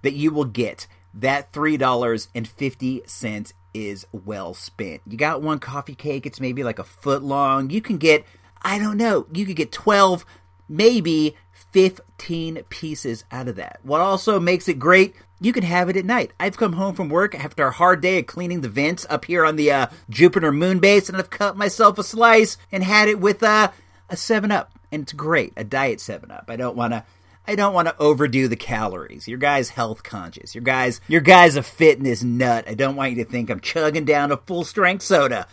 that 0.00 0.14
you 0.14 0.30
will 0.30 0.46
get. 0.46 0.86
That 1.12 1.52
$3.50 1.52 3.52
is 3.74 4.06
well 4.12 4.54
spent. 4.54 5.02
You 5.06 5.18
got 5.18 5.42
one 5.42 5.58
coffee 5.58 5.94
cake, 5.94 6.24
it's 6.24 6.40
maybe 6.40 6.64
like 6.64 6.78
a 6.78 6.84
foot 6.84 7.22
long. 7.22 7.68
You 7.68 7.82
can 7.82 7.98
get, 7.98 8.24
I 8.62 8.78
don't 8.78 8.96
know, 8.96 9.26
you 9.32 9.44
could 9.44 9.56
get 9.56 9.72
12, 9.72 10.24
maybe 10.68 11.36
15 11.72 12.62
pieces 12.68 13.24
out 13.30 13.48
of 13.48 13.56
that. 13.56 13.80
What 13.82 14.00
also 14.00 14.38
makes 14.38 14.68
it 14.68 14.78
great, 14.78 15.14
you 15.40 15.52
can 15.52 15.64
have 15.64 15.88
it 15.88 15.96
at 15.96 16.04
night. 16.04 16.32
I've 16.38 16.56
come 16.56 16.74
home 16.74 16.94
from 16.94 17.08
work 17.08 17.34
after 17.34 17.66
a 17.66 17.72
hard 17.72 18.00
day 18.00 18.20
of 18.20 18.26
cleaning 18.26 18.60
the 18.60 18.68
vents 18.68 19.04
up 19.10 19.24
here 19.24 19.44
on 19.44 19.56
the 19.56 19.72
uh, 19.72 19.86
Jupiter 20.08 20.52
moon 20.52 20.78
base, 20.78 21.08
and 21.08 21.18
I've 21.18 21.30
cut 21.30 21.56
myself 21.56 21.98
a 21.98 22.04
slice 22.04 22.56
and 22.70 22.84
had 22.84 23.08
it 23.08 23.18
with 23.18 23.42
uh, 23.42 23.72
a 24.08 24.16
7 24.16 24.52
Up. 24.52 24.78
And 24.92 25.02
it's 25.02 25.12
great, 25.12 25.52
a 25.56 25.64
diet 25.64 26.00
7 26.00 26.30
Up. 26.30 26.44
I 26.48 26.56
don't 26.56 26.76
want 26.76 26.92
to. 26.92 27.04
I 27.44 27.56
don't 27.56 27.74
want 27.74 27.88
to 27.88 27.98
overdo 27.98 28.46
the 28.46 28.54
calories. 28.54 29.26
Your 29.26 29.38
guy's 29.38 29.70
health 29.70 30.04
conscious. 30.04 30.54
Your 30.54 30.62
guy's 30.62 31.00
your 31.08 31.20
guy's 31.20 31.56
a 31.56 31.62
fitness 31.64 32.22
nut. 32.22 32.68
I 32.68 32.74
don't 32.74 32.94
want 32.94 33.16
you 33.16 33.24
to 33.24 33.28
think 33.28 33.50
I'm 33.50 33.58
chugging 33.58 34.04
down 34.04 34.30
a 34.30 34.36
full 34.36 34.62
strength 34.62 35.02
soda, 35.02 35.48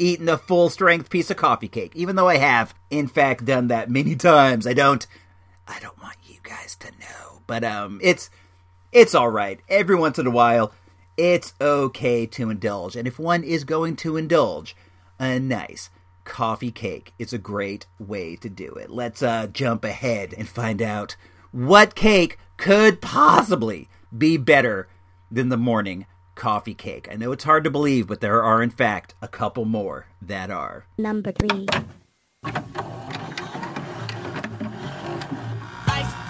eating 0.00 0.28
a 0.28 0.38
full 0.38 0.70
strength 0.70 1.10
piece 1.10 1.30
of 1.30 1.36
coffee 1.36 1.68
cake. 1.68 1.92
Even 1.94 2.16
though 2.16 2.28
I 2.28 2.38
have, 2.38 2.74
in 2.90 3.06
fact, 3.06 3.44
done 3.44 3.68
that 3.68 3.90
many 3.90 4.16
times. 4.16 4.66
I 4.66 4.72
don't 4.72 5.06
I 5.68 5.78
don't 5.78 6.00
want 6.02 6.16
you 6.26 6.38
guys 6.42 6.74
to 6.76 6.90
know. 6.92 7.42
But 7.46 7.62
um 7.62 8.00
it's 8.02 8.30
it's 8.92 9.14
all 9.14 9.30
right. 9.30 9.60
Every 9.68 9.94
once 9.94 10.18
in 10.18 10.26
a 10.26 10.30
while, 10.30 10.72
it's 11.16 11.54
okay 11.60 12.26
to 12.26 12.50
indulge. 12.50 12.96
And 12.96 13.06
if 13.06 13.18
one 13.18 13.44
is 13.44 13.64
going 13.64 13.96
to 13.96 14.16
indulge, 14.16 14.74
a 15.18 15.38
nice 15.38 15.90
coffee 16.24 16.72
cake 16.72 17.12
is 17.18 17.32
a 17.32 17.38
great 17.38 17.86
way 17.98 18.36
to 18.36 18.48
do 18.48 18.72
it. 18.74 18.90
Let's 18.90 19.22
uh, 19.22 19.48
jump 19.48 19.84
ahead 19.84 20.34
and 20.36 20.48
find 20.48 20.80
out 20.80 21.16
what 21.52 21.94
cake 21.94 22.38
could 22.56 23.00
possibly 23.00 23.88
be 24.16 24.36
better 24.36 24.88
than 25.30 25.50
the 25.50 25.56
morning 25.56 26.06
coffee 26.40 26.74
cake. 26.74 27.06
I 27.12 27.16
know 27.16 27.32
it's 27.32 27.44
hard 27.44 27.64
to 27.64 27.70
believe, 27.70 28.06
but 28.06 28.22
there 28.22 28.42
are, 28.42 28.62
in 28.62 28.70
fact, 28.70 29.14
a 29.20 29.28
couple 29.28 29.66
more 29.66 30.06
that 30.22 30.50
are. 30.50 30.86
Number 30.96 31.32
three. 31.32 31.66
Ice 32.42 32.54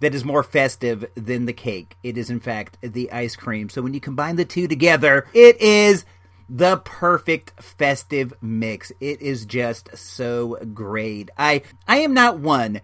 that 0.00 0.14
is 0.14 0.24
more 0.24 0.42
festive 0.42 1.06
than 1.14 1.46
the 1.46 1.52
cake, 1.52 1.96
it 2.02 2.18
is 2.18 2.30
in 2.30 2.40
fact 2.40 2.78
the 2.82 3.10
ice 3.12 3.36
cream. 3.36 3.68
So 3.68 3.82
when 3.82 3.94
you 3.94 4.00
combine 4.00 4.36
the 4.36 4.44
two 4.44 4.68
together, 4.68 5.26
it 5.32 5.60
is 5.60 6.04
the 6.48 6.76
perfect 6.78 7.62
festive 7.62 8.32
mix. 8.40 8.92
It 9.00 9.20
is 9.20 9.46
just 9.46 9.96
so 9.96 10.58
great. 10.72 11.30
I 11.36 11.62
I 11.88 11.98
am 11.98 12.14
not 12.14 12.38
one 12.38 12.80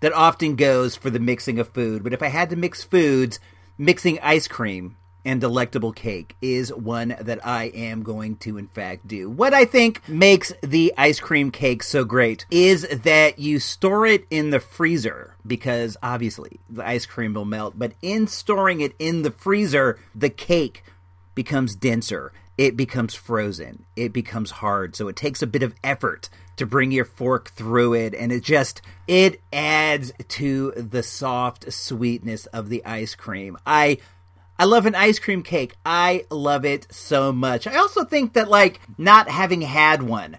that 0.00 0.12
often 0.12 0.56
goes 0.56 0.94
for 0.96 1.10
the 1.10 1.18
mixing 1.18 1.58
of 1.58 1.68
food, 1.68 2.04
but 2.04 2.12
if 2.12 2.22
I 2.22 2.28
had 2.28 2.50
to 2.50 2.56
mix 2.56 2.84
foods, 2.84 3.40
mixing 3.76 4.18
ice 4.20 4.46
cream 4.48 4.96
and 5.28 5.42
delectable 5.42 5.92
cake 5.92 6.36
is 6.40 6.72
one 6.72 7.14
that 7.20 7.46
I 7.46 7.64
am 7.64 8.02
going 8.02 8.36
to, 8.38 8.56
in 8.56 8.68
fact, 8.68 9.06
do. 9.06 9.28
What 9.28 9.52
I 9.52 9.66
think 9.66 10.08
makes 10.08 10.54
the 10.62 10.94
ice 10.96 11.20
cream 11.20 11.50
cake 11.50 11.82
so 11.82 12.02
great 12.02 12.46
is 12.50 12.88
that 12.88 13.38
you 13.38 13.60
store 13.60 14.06
it 14.06 14.26
in 14.30 14.48
the 14.48 14.58
freezer 14.58 15.36
because 15.46 15.98
obviously 16.02 16.60
the 16.70 16.86
ice 16.86 17.04
cream 17.04 17.34
will 17.34 17.44
melt, 17.44 17.78
but 17.78 17.92
in 18.00 18.26
storing 18.26 18.80
it 18.80 18.94
in 18.98 19.20
the 19.20 19.30
freezer, 19.30 19.98
the 20.14 20.30
cake 20.30 20.82
becomes 21.34 21.74
denser. 21.74 22.32
It 22.56 22.74
becomes 22.74 23.14
frozen. 23.14 23.84
It 23.96 24.14
becomes 24.14 24.50
hard. 24.50 24.96
So 24.96 25.08
it 25.08 25.16
takes 25.16 25.42
a 25.42 25.46
bit 25.46 25.62
of 25.62 25.74
effort 25.84 26.30
to 26.56 26.64
bring 26.64 26.90
your 26.90 27.04
fork 27.04 27.50
through 27.50 27.92
it 27.92 28.14
and 28.14 28.32
it 28.32 28.42
just 28.42 28.80
it 29.06 29.40
adds 29.52 30.10
to 30.26 30.72
the 30.72 31.02
soft 31.02 31.70
sweetness 31.70 32.46
of 32.46 32.70
the 32.70 32.84
ice 32.86 33.14
cream. 33.14 33.58
I 33.66 33.98
I 34.58 34.64
love 34.64 34.86
an 34.86 34.96
ice 34.96 35.20
cream 35.20 35.42
cake. 35.42 35.76
I 35.86 36.24
love 36.30 36.64
it 36.64 36.88
so 36.90 37.32
much. 37.32 37.66
I 37.66 37.76
also 37.76 38.04
think 38.04 38.32
that 38.32 38.48
like 38.48 38.80
not 38.98 39.28
having 39.28 39.60
had 39.60 40.02
one 40.02 40.36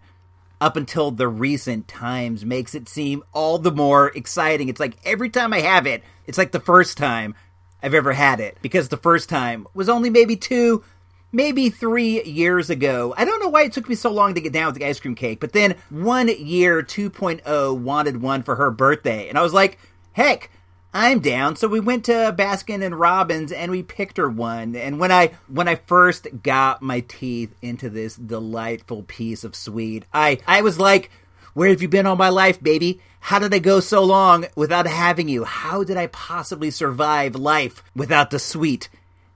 up 0.59 0.75
until 0.75 1.09
the 1.11 1.27
recent 1.27 1.87
times 1.87 2.43
makes 2.43 2.75
it 2.75 2.89
seem 2.89 3.23
all 3.33 3.57
the 3.59 3.71
more 3.71 4.09
exciting. 4.09 4.67
It's 4.67 4.79
like 4.79 4.97
every 5.05 5.29
time 5.29 5.53
I 5.53 5.61
have 5.61 5.87
it, 5.87 6.03
it's 6.27 6.37
like 6.37 6.51
the 6.51 6.59
first 6.59 6.97
time 6.97 7.33
I've 7.81 7.93
ever 7.93 8.11
had 8.11 8.41
it 8.41 8.57
because 8.61 8.89
the 8.89 8.97
first 8.97 9.29
time 9.29 9.65
was 9.73 9.87
only 9.87 10.09
maybe 10.09 10.35
2 10.35 10.83
maybe 11.31 11.69
3 11.69 12.23
years 12.23 12.69
ago. 12.69 13.13
I 13.15 13.23
don't 13.23 13.39
know 13.39 13.49
why 13.49 13.63
it 13.63 13.71
took 13.71 13.87
me 13.87 13.95
so 13.95 14.11
long 14.11 14.33
to 14.33 14.41
get 14.41 14.51
down 14.51 14.65
with 14.65 14.75
the 14.75 14.85
ice 14.85 14.99
cream 14.99 15.15
cake, 15.15 15.39
but 15.39 15.53
then 15.53 15.75
one 15.89 16.27
year 16.27 16.81
2.0 16.83 17.79
wanted 17.79 18.21
one 18.21 18.43
for 18.43 18.55
her 18.55 18.69
birthday 18.69 19.29
and 19.29 19.37
I 19.37 19.43
was 19.43 19.53
like, 19.53 19.79
"Heck, 20.11 20.49
I'm 20.93 21.19
down. 21.19 21.55
So 21.55 21.67
we 21.67 21.79
went 21.79 22.05
to 22.05 22.33
Baskin 22.35 22.83
and 22.83 22.99
Robbins 22.99 23.51
and 23.51 23.71
we 23.71 23.83
picked 23.83 24.17
her 24.17 24.29
one. 24.29 24.75
And 24.75 24.99
when 24.99 25.11
I 25.11 25.31
when 25.47 25.67
I 25.67 25.75
first 25.75 26.27
got 26.41 26.81
my 26.81 27.01
teeth 27.01 27.53
into 27.61 27.89
this 27.89 28.15
delightful 28.15 29.03
piece 29.03 29.43
of 29.43 29.55
sweet, 29.55 30.05
I 30.13 30.39
I 30.47 30.61
was 30.61 30.79
like, 30.79 31.11
"Where 31.53 31.69
have 31.69 31.83
you 31.83 31.87
been 31.87 32.07
all 32.07 32.15
my 32.15 32.29
life, 32.29 32.61
baby? 32.61 33.01
How 33.19 33.37
did 33.37 33.53
I 33.53 33.59
go 33.59 33.79
so 33.81 34.03
long 34.03 34.45
without 34.55 34.87
having 34.87 35.29
you? 35.29 35.43
How 35.43 35.83
did 35.83 35.97
I 35.97 36.07
possibly 36.07 36.71
survive 36.71 37.35
life 37.35 37.83
without 37.95 38.31
the 38.31 38.39
sweet, 38.39 38.89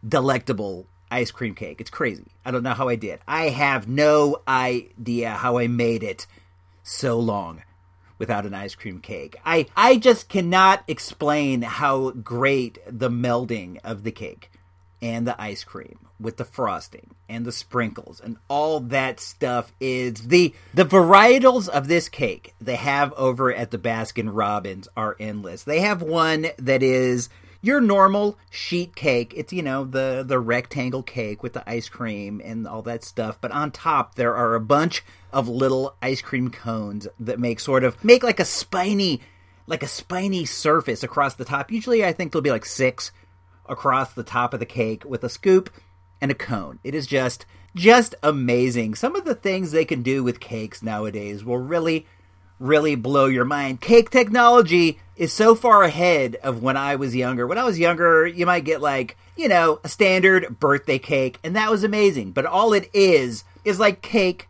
delectable 0.07 0.87
ice 1.11 1.29
cream 1.29 1.53
cake? 1.53 1.79
It's 1.79 1.91
crazy. 1.91 2.31
I 2.43 2.49
don't 2.49 2.63
know 2.63 2.73
how 2.73 2.89
I 2.89 2.95
did. 2.95 3.19
I 3.27 3.49
have 3.49 3.87
no 3.87 4.41
idea 4.47 5.31
how 5.31 5.59
I 5.59 5.67
made 5.67 6.01
it 6.01 6.25
so 6.81 7.19
long." 7.19 7.61
Without 8.23 8.45
an 8.45 8.53
ice 8.53 8.73
cream 8.73 9.01
cake. 9.01 9.36
I 9.45 9.65
I 9.75 9.97
just 9.97 10.29
cannot 10.29 10.86
explain 10.88 11.62
how 11.62 12.12
great 12.12 12.77
the 12.88 13.09
melding 13.09 13.79
of 13.83 14.03
the 14.03 14.13
cake 14.13 14.49
and 15.01 15.27
the 15.27 15.39
ice 15.41 15.65
cream 15.65 15.99
with 16.21 16.38
the 16.38 16.45
frosting 16.45 17.15
and 17.27 17.45
the 17.45 17.51
sprinkles 17.51 18.21
and 18.21 18.38
all 18.47 18.79
that 18.79 19.19
stuff 19.19 19.73
is 19.81 20.27
the 20.27 20.53
the 20.73 20.86
varietals 20.86 21.67
of 21.67 21.89
this 21.89 22.07
cake 22.07 22.53
they 22.62 22.77
have 22.77 23.12
over 23.17 23.53
at 23.53 23.71
the 23.71 23.77
Baskin 23.77 24.29
Robbins 24.31 24.88
are 24.95 25.17
endless. 25.19 25.63
They 25.63 25.81
have 25.81 26.01
one 26.01 26.47
that 26.57 26.81
is 26.81 27.27
your 27.62 27.81
normal 27.81 28.38
sheet 28.49 28.95
cake. 28.95 29.33
It's 29.36 29.51
you 29.51 29.63
know 29.63 29.83
the 29.83 30.23
the 30.25 30.39
rectangle 30.39 31.03
cake 31.03 31.43
with 31.43 31.51
the 31.51 31.69
ice 31.69 31.89
cream 31.89 32.41
and 32.41 32.65
all 32.65 32.83
that 32.83 33.03
stuff, 33.03 33.38
but 33.41 33.51
on 33.51 33.71
top 33.71 34.15
there 34.15 34.33
are 34.33 34.55
a 34.55 34.62
bunch 34.62 35.03
of 35.34 35.50
little 35.50 35.96
ice 36.02 36.22
cream 36.22 36.50
cones 36.50 37.08
that 37.19 37.39
make 37.39 37.60
sort 37.60 37.84
of 37.84 38.02
make 38.04 38.24
like 38.24 38.39
a 38.39 38.46
spiny 38.46 39.22
like 39.65 39.84
a 39.84 39.88
spiny 39.88 40.46
surface 40.46 41.04
across 41.04 41.36
the 41.36 41.46
top. 41.46 41.72
Usually 41.72 42.06
I 42.06 42.13
think 42.13 42.32
there'll 42.32 42.43
be 42.43 42.52
like 42.52 42.65
6 42.65 43.12
across 43.67 44.13
the 44.13 44.24
top 44.24 44.54
of 44.54 44.60
the 44.60 44.65
cake 44.65 45.04
with 45.06 45.24
a 45.24 45.30
scoop 45.30 45.69
and 46.22 46.32
a 46.32 46.36
cone. 46.36 46.80
It 46.84 46.93
is 46.93 47.08
just 47.08 47.46
just 47.76 48.13
amazing. 48.22 48.96
Some 48.96 49.15
of 49.15 49.26
the 49.26 49.36
things 49.36 49.72
they 49.72 49.86
can 49.86 50.04
do 50.04 50.24
with 50.24 50.39
cakes 50.39 50.84
nowadays 50.84 51.43
will 51.43 51.58
really 51.58 52.06
really 52.60 52.96
blow 52.96 53.26
your 53.26 53.46
mind. 53.46 53.82
Cake 53.82 54.10
technology 54.10 55.00
is 55.15 55.34
so 55.34 55.54
far 55.56 55.84
ahead 55.84 56.36
of 56.38 56.62
when 56.62 56.78
I 56.78 56.96
was 56.96 57.15
younger. 57.15 57.46
When 57.46 57.58
I 57.58 57.63
was 57.63 57.80
younger, 57.80 58.26
you 58.26 58.46
might 58.46 58.63
get 58.63 58.82
like, 58.82 59.17
you 59.36 59.48
know, 59.48 59.80
a 59.84 59.89
standard 59.89 60.60
birthday 60.60 61.00
cake 61.00 61.39
and 61.43 61.56
that 61.56 61.72
was 61.72 61.84
amazing. 61.84 62.32
But 62.32 62.46
all 62.46 62.74
it 62.74 62.89
is 62.93 63.43
is 63.65 63.80
like 63.80 64.02
cake 64.02 64.48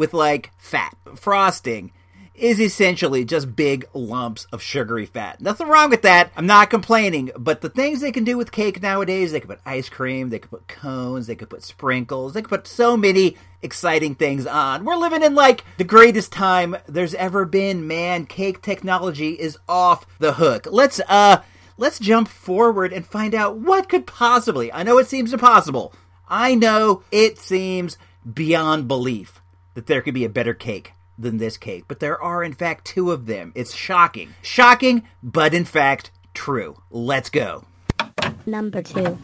with 0.00 0.14
like 0.14 0.50
fat, 0.56 0.96
frosting 1.14 1.92
is 2.34 2.58
essentially 2.58 3.22
just 3.22 3.54
big 3.54 3.86
lumps 3.92 4.46
of 4.50 4.62
sugary 4.62 5.04
fat. 5.04 5.42
Nothing 5.42 5.68
wrong 5.68 5.90
with 5.90 6.00
that. 6.02 6.32
I'm 6.38 6.46
not 6.46 6.70
complaining, 6.70 7.30
but 7.36 7.60
the 7.60 7.68
things 7.68 8.00
they 8.00 8.10
can 8.10 8.24
do 8.24 8.38
with 8.38 8.50
cake 8.50 8.80
nowadays, 8.80 9.30
they 9.30 9.40
can 9.40 9.50
put 9.50 9.60
ice 9.66 9.90
cream, 9.90 10.30
they 10.30 10.38
can 10.38 10.48
put 10.48 10.66
cones, 10.66 11.26
they 11.26 11.34
can 11.34 11.48
put 11.48 11.62
sprinkles, 11.62 12.32
they 12.32 12.40
can 12.40 12.48
put 12.48 12.66
so 12.66 12.96
many 12.96 13.36
exciting 13.60 14.14
things 14.14 14.46
on. 14.46 14.86
We're 14.86 14.96
living 14.96 15.22
in 15.22 15.34
like 15.34 15.64
the 15.76 15.84
greatest 15.84 16.32
time 16.32 16.78
there's 16.88 17.14
ever 17.16 17.44
been, 17.44 17.86
man. 17.86 18.24
Cake 18.24 18.62
technology 18.62 19.32
is 19.32 19.58
off 19.68 20.06
the 20.18 20.32
hook. 20.32 20.66
Let's 20.70 20.98
uh 21.10 21.42
let's 21.76 21.98
jump 21.98 22.28
forward 22.28 22.94
and 22.94 23.04
find 23.04 23.34
out 23.34 23.58
what 23.58 23.90
could 23.90 24.06
possibly. 24.06 24.72
I 24.72 24.82
know 24.82 24.96
it 24.96 25.08
seems 25.08 25.34
impossible. 25.34 25.92
I 26.26 26.54
know 26.54 27.02
it 27.12 27.36
seems 27.36 27.98
beyond 28.32 28.88
belief 28.88 29.39
that 29.74 29.86
there 29.86 30.00
could 30.02 30.14
be 30.14 30.24
a 30.24 30.28
better 30.28 30.54
cake 30.54 30.92
than 31.18 31.36
this 31.36 31.56
cake, 31.56 31.84
but 31.86 32.00
there 32.00 32.20
are 32.20 32.42
in 32.42 32.52
fact 32.52 32.84
two 32.84 33.12
of 33.12 33.26
them. 33.26 33.52
It's 33.54 33.74
shocking. 33.74 34.34
Shocking, 34.42 35.02
but 35.22 35.54
in 35.54 35.64
fact 35.64 36.10
true. 36.34 36.82
Let's 36.90 37.30
go. 37.30 37.64
Number 38.46 38.82
two. 38.82 39.18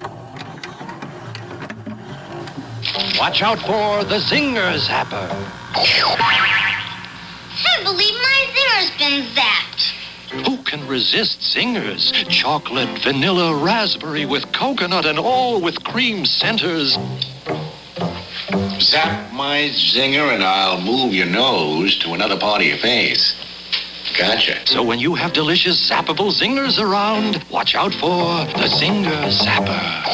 Watch 3.19 3.43
out 3.43 3.59
for 3.61 4.05
the 4.05 4.19
Zinger 4.19 4.79
Zapper. 4.79 5.29
Can't 7.57 7.85
believe 7.85 8.15
my 8.15 8.47
zinger's 8.55 8.99
been 8.99 9.25
zapped. 9.35 9.93
Who 10.47 10.63
can 10.65 10.87
resist 10.87 11.41
Zingers? 11.41 12.13
Chocolate, 12.29 13.03
vanilla, 13.03 13.55
raspberry 13.57 14.27
with 14.27 14.53
coconut 14.53 15.07
and 15.07 15.19
all 15.19 15.61
with 15.61 15.83
cream 15.83 16.27
centers. 16.27 16.99
Zap 18.81 19.33
my 19.33 19.71
zinger 19.73 20.33
and 20.33 20.43
I'll 20.43 20.81
move 20.81 21.13
your 21.13 21.27
nose 21.27 21.99
to 21.99 22.15
another 22.15 22.39
part 22.39 22.61
of 22.61 22.67
your 22.67 22.77
face. 22.77 23.35
Gotcha. 24.17 24.65
So 24.67 24.83
when 24.83 24.99
you 25.01 25.15
have 25.15 25.33
delicious 25.33 25.91
zappable 25.91 26.31
zingers 26.31 26.81
around, 26.81 27.43
watch 27.51 27.75
out 27.75 27.93
for 27.93 28.45
the 28.59 28.69
Zinger 28.69 29.31
Zapper. 29.31 30.07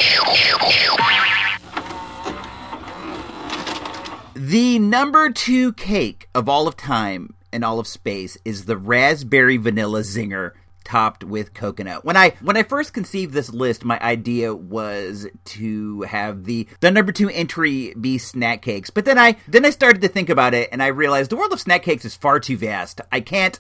The 4.35 4.79
number 4.79 5.31
two 5.31 5.73
cake 5.75 6.29
of 6.35 6.49
all 6.49 6.67
of 6.67 6.77
time 6.77 7.35
and 7.53 7.65
all 7.65 7.79
of 7.79 7.87
space 7.87 8.39
is 8.45 8.65
the 8.65 8.79
raspberry 8.79 9.59
vanilla 9.59 10.01
zinger 10.01 10.53
topped 10.83 11.25
with 11.25 11.55
coconut. 11.55 12.05
When 12.05 12.17
I 12.17 12.31
when 12.41 12.57
I 12.57 12.63
first 12.63 12.93
conceived 12.93 13.33
this 13.33 13.53
list, 13.53 13.85
my 13.85 14.01
idea 14.01 14.55
was 14.55 15.27
to 15.47 16.03
have 16.03 16.45
the 16.45 16.69
the 16.81 16.91
number 16.91 17.13
2 17.13 17.31
entry 17.31 17.95
be 18.01 18.19
snack 18.19 18.63
cakes. 18.63 18.91
But 18.91 19.05
then 19.05 19.19
I 19.19 19.37
then 19.49 19.65
I 19.65 19.71
started 19.71 20.03
to 20.03 20.09
think 20.09 20.29
about 20.29 20.55
it 20.55 20.69
and 20.73 20.83
I 20.83 20.89
realized 20.89 21.31
the 21.31 21.37
world 21.37 21.53
of 21.53 21.61
snack 21.61 21.83
cakes 21.83 22.05
is 22.05 22.15
far 22.15 22.41
too 22.41 22.57
vast. 22.57 23.01
I 23.11 23.21
can't 23.21 23.59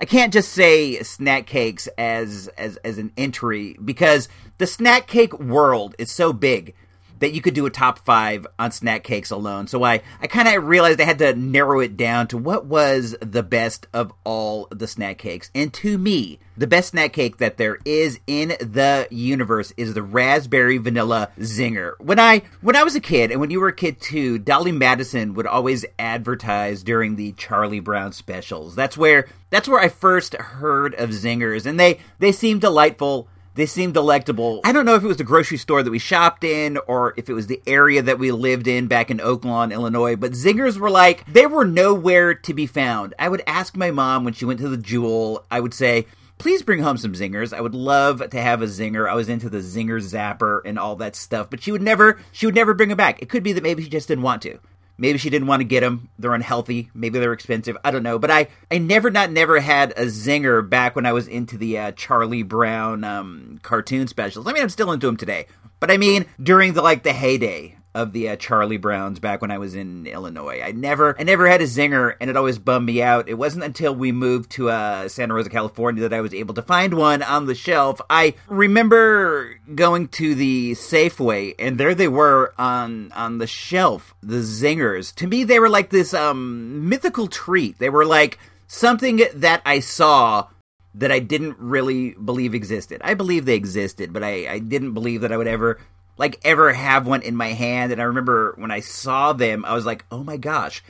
I 0.00 0.04
can't 0.04 0.32
just 0.32 0.52
say 0.52 1.00
snack 1.02 1.46
cakes 1.46 1.88
as 1.98 2.48
as 2.58 2.76
as 2.78 2.98
an 2.98 3.12
entry 3.16 3.76
because 3.84 4.28
the 4.58 4.66
snack 4.66 5.06
cake 5.06 5.38
world 5.38 5.94
is 5.98 6.10
so 6.10 6.32
big 6.32 6.74
that 7.22 7.32
you 7.32 7.40
could 7.40 7.54
do 7.54 7.66
a 7.66 7.70
top 7.70 8.00
five 8.00 8.44
on 8.58 8.72
snack 8.72 9.04
cakes 9.04 9.30
alone. 9.30 9.68
So 9.68 9.84
I, 9.84 10.02
I 10.20 10.26
kind 10.26 10.48
of 10.48 10.64
realized 10.64 11.00
I 11.00 11.04
had 11.04 11.20
to 11.20 11.34
narrow 11.34 11.78
it 11.78 11.96
down 11.96 12.26
to 12.28 12.36
what 12.36 12.66
was 12.66 13.14
the 13.20 13.44
best 13.44 13.86
of 13.92 14.12
all 14.24 14.66
the 14.72 14.88
snack 14.88 15.18
cakes. 15.18 15.48
And 15.54 15.72
to 15.74 15.98
me, 15.98 16.40
the 16.56 16.66
best 16.66 16.90
snack 16.90 17.12
cake 17.12 17.36
that 17.36 17.58
there 17.58 17.78
is 17.84 18.18
in 18.26 18.48
the 18.58 19.06
universe 19.08 19.72
is 19.76 19.94
the 19.94 20.02
raspberry 20.02 20.78
vanilla 20.78 21.28
zinger. 21.38 21.92
When 22.00 22.18
I 22.18 22.42
when 22.60 22.74
I 22.74 22.82
was 22.82 22.96
a 22.96 23.00
kid, 23.00 23.30
and 23.30 23.40
when 23.40 23.52
you 23.52 23.60
were 23.60 23.68
a 23.68 23.72
kid 23.72 24.00
too, 24.00 24.38
Dolly 24.38 24.72
Madison 24.72 25.34
would 25.34 25.46
always 25.46 25.86
advertise 26.00 26.82
during 26.82 27.14
the 27.14 27.32
Charlie 27.32 27.80
Brown 27.80 28.12
specials. 28.12 28.74
That's 28.74 28.96
where 28.96 29.28
that's 29.50 29.68
where 29.68 29.80
I 29.80 29.88
first 29.88 30.34
heard 30.34 30.94
of 30.96 31.10
zingers, 31.10 31.66
and 31.66 31.78
they 31.78 32.00
they 32.18 32.32
seem 32.32 32.58
delightful. 32.58 33.28
They 33.54 33.66
seemed 33.66 33.92
delectable. 33.92 34.62
I 34.64 34.72
don't 34.72 34.86
know 34.86 34.94
if 34.94 35.04
it 35.04 35.08
was 35.08 35.18
the 35.18 35.24
grocery 35.24 35.58
store 35.58 35.82
that 35.82 35.90
we 35.90 35.98
shopped 35.98 36.42
in 36.42 36.78
or 36.86 37.12
if 37.18 37.28
it 37.28 37.34
was 37.34 37.48
the 37.48 37.60
area 37.66 38.00
that 38.00 38.18
we 38.18 38.32
lived 38.32 38.66
in 38.66 38.86
back 38.86 39.10
in 39.10 39.20
Oak 39.20 39.44
Lawn, 39.44 39.72
Illinois, 39.72 40.16
but 40.16 40.32
zingers 40.32 40.78
were 40.78 40.90
like, 40.90 41.30
they 41.30 41.44
were 41.44 41.66
nowhere 41.66 42.34
to 42.34 42.54
be 42.54 42.66
found. 42.66 43.12
I 43.18 43.28
would 43.28 43.42
ask 43.46 43.76
my 43.76 43.90
mom 43.90 44.24
when 44.24 44.32
she 44.32 44.46
went 44.46 44.60
to 44.60 44.70
the 44.70 44.78
Jewel, 44.78 45.44
I 45.50 45.60
would 45.60 45.74
say, 45.74 46.06
please 46.38 46.62
bring 46.62 46.82
home 46.82 46.96
some 46.96 47.12
zingers. 47.12 47.52
I 47.52 47.60
would 47.60 47.74
love 47.74 48.30
to 48.30 48.40
have 48.40 48.62
a 48.62 48.66
zinger. 48.66 49.06
I 49.06 49.14
was 49.14 49.28
into 49.28 49.50
the 49.50 49.58
zinger 49.58 50.00
zapper 50.00 50.62
and 50.64 50.78
all 50.78 50.96
that 50.96 51.14
stuff, 51.14 51.50
but 51.50 51.62
she 51.62 51.72
would 51.72 51.82
never, 51.82 52.18
she 52.32 52.46
would 52.46 52.54
never 52.54 52.72
bring 52.72 52.88
them 52.88 52.96
back. 52.96 53.20
It 53.20 53.28
could 53.28 53.42
be 53.42 53.52
that 53.52 53.62
maybe 53.62 53.82
she 53.82 53.90
just 53.90 54.08
didn't 54.08 54.24
want 54.24 54.40
to. 54.42 54.60
Maybe 55.02 55.18
she 55.18 55.30
didn't 55.30 55.48
want 55.48 55.58
to 55.58 55.64
get 55.64 55.80
them. 55.80 56.10
They're 56.16 56.32
unhealthy. 56.32 56.88
Maybe 56.94 57.18
they're 57.18 57.32
expensive. 57.32 57.76
I 57.82 57.90
don't 57.90 58.04
know. 58.04 58.20
But 58.20 58.30
I, 58.30 58.46
I 58.70 58.78
never, 58.78 59.10
not 59.10 59.32
never 59.32 59.58
had 59.58 59.90
a 59.96 60.04
zinger 60.04 60.66
back 60.66 60.94
when 60.94 61.06
I 61.06 61.12
was 61.12 61.26
into 61.26 61.58
the 61.58 61.76
uh, 61.76 61.92
Charlie 61.96 62.44
Brown 62.44 63.02
um, 63.02 63.58
cartoon 63.62 64.06
specials. 64.06 64.46
I 64.46 64.52
mean, 64.52 64.62
I'm 64.62 64.68
still 64.68 64.92
into 64.92 65.08
them 65.08 65.16
today. 65.16 65.46
But 65.80 65.90
I 65.90 65.96
mean, 65.96 66.26
during 66.40 66.74
the 66.74 66.82
like 66.82 67.02
the 67.02 67.12
heyday 67.12 67.76
of 67.94 68.12
the 68.12 68.30
uh, 68.30 68.36
Charlie 68.36 68.78
Browns 68.78 69.18
back 69.18 69.42
when 69.42 69.50
I 69.50 69.58
was 69.58 69.74
in 69.74 70.06
Illinois. 70.06 70.62
I 70.64 70.72
never, 70.72 71.14
I 71.18 71.24
never 71.24 71.48
had 71.48 71.60
a 71.60 71.64
zinger, 71.64 72.14
and 72.20 72.30
it 72.30 72.36
always 72.36 72.58
bummed 72.58 72.86
me 72.86 73.02
out. 73.02 73.28
It 73.28 73.34
wasn't 73.34 73.64
until 73.64 73.94
we 73.94 74.12
moved 74.12 74.50
to 74.52 74.70
uh, 74.70 75.08
Santa 75.08 75.34
Rosa, 75.34 75.50
California, 75.50 76.02
that 76.02 76.14
I 76.14 76.20
was 76.20 76.32
able 76.32 76.54
to 76.54 76.62
find 76.62 76.94
one 76.94 77.22
on 77.22 77.46
the 77.46 77.54
shelf. 77.54 78.00
I 78.08 78.34
remember 78.48 79.56
going 79.74 80.08
to 80.08 80.34
the 80.34 80.72
Safeway, 80.72 81.54
and 81.58 81.78
there 81.78 81.94
they 81.94 82.08
were 82.08 82.54
on 82.58 83.12
on 83.12 83.38
the 83.38 83.46
shelf. 83.46 84.14
The 84.22 84.36
zingers. 84.36 85.14
To 85.16 85.26
me, 85.26 85.44
they 85.44 85.58
were 85.58 85.68
like 85.68 85.90
this 85.90 86.14
um, 86.14 86.88
mythical 86.88 87.26
treat. 87.26 87.78
They 87.78 87.90
were 87.90 88.06
like 88.06 88.38
something 88.66 89.22
that 89.34 89.60
I 89.66 89.80
saw 89.80 90.48
that 90.94 91.12
I 91.12 91.20
didn't 91.20 91.58
really 91.58 92.10
believe 92.12 92.54
existed. 92.54 93.00
I 93.04 93.14
believe 93.14 93.44
they 93.44 93.54
existed, 93.54 94.12
but 94.12 94.22
I, 94.22 94.46
I 94.48 94.58
didn't 94.58 94.92
believe 94.92 95.22
that 95.22 95.32
I 95.32 95.36
would 95.36 95.46
ever 95.46 95.78
like 96.18 96.40
ever 96.44 96.72
have 96.72 97.06
one 97.06 97.22
in 97.22 97.36
my 97.36 97.48
hand. 97.48 97.92
And 97.92 98.00
I 98.00 98.04
remember 98.04 98.54
when 98.56 98.70
I 98.70 98.80
saw 98.80 99.32
them, 99.32 99.64
I 99.64 99.74
was 99.74 99.86
like, 99.86 100.04
oh 100.10 100.22
my 100.22 100.36
gosh, 100.36 100.82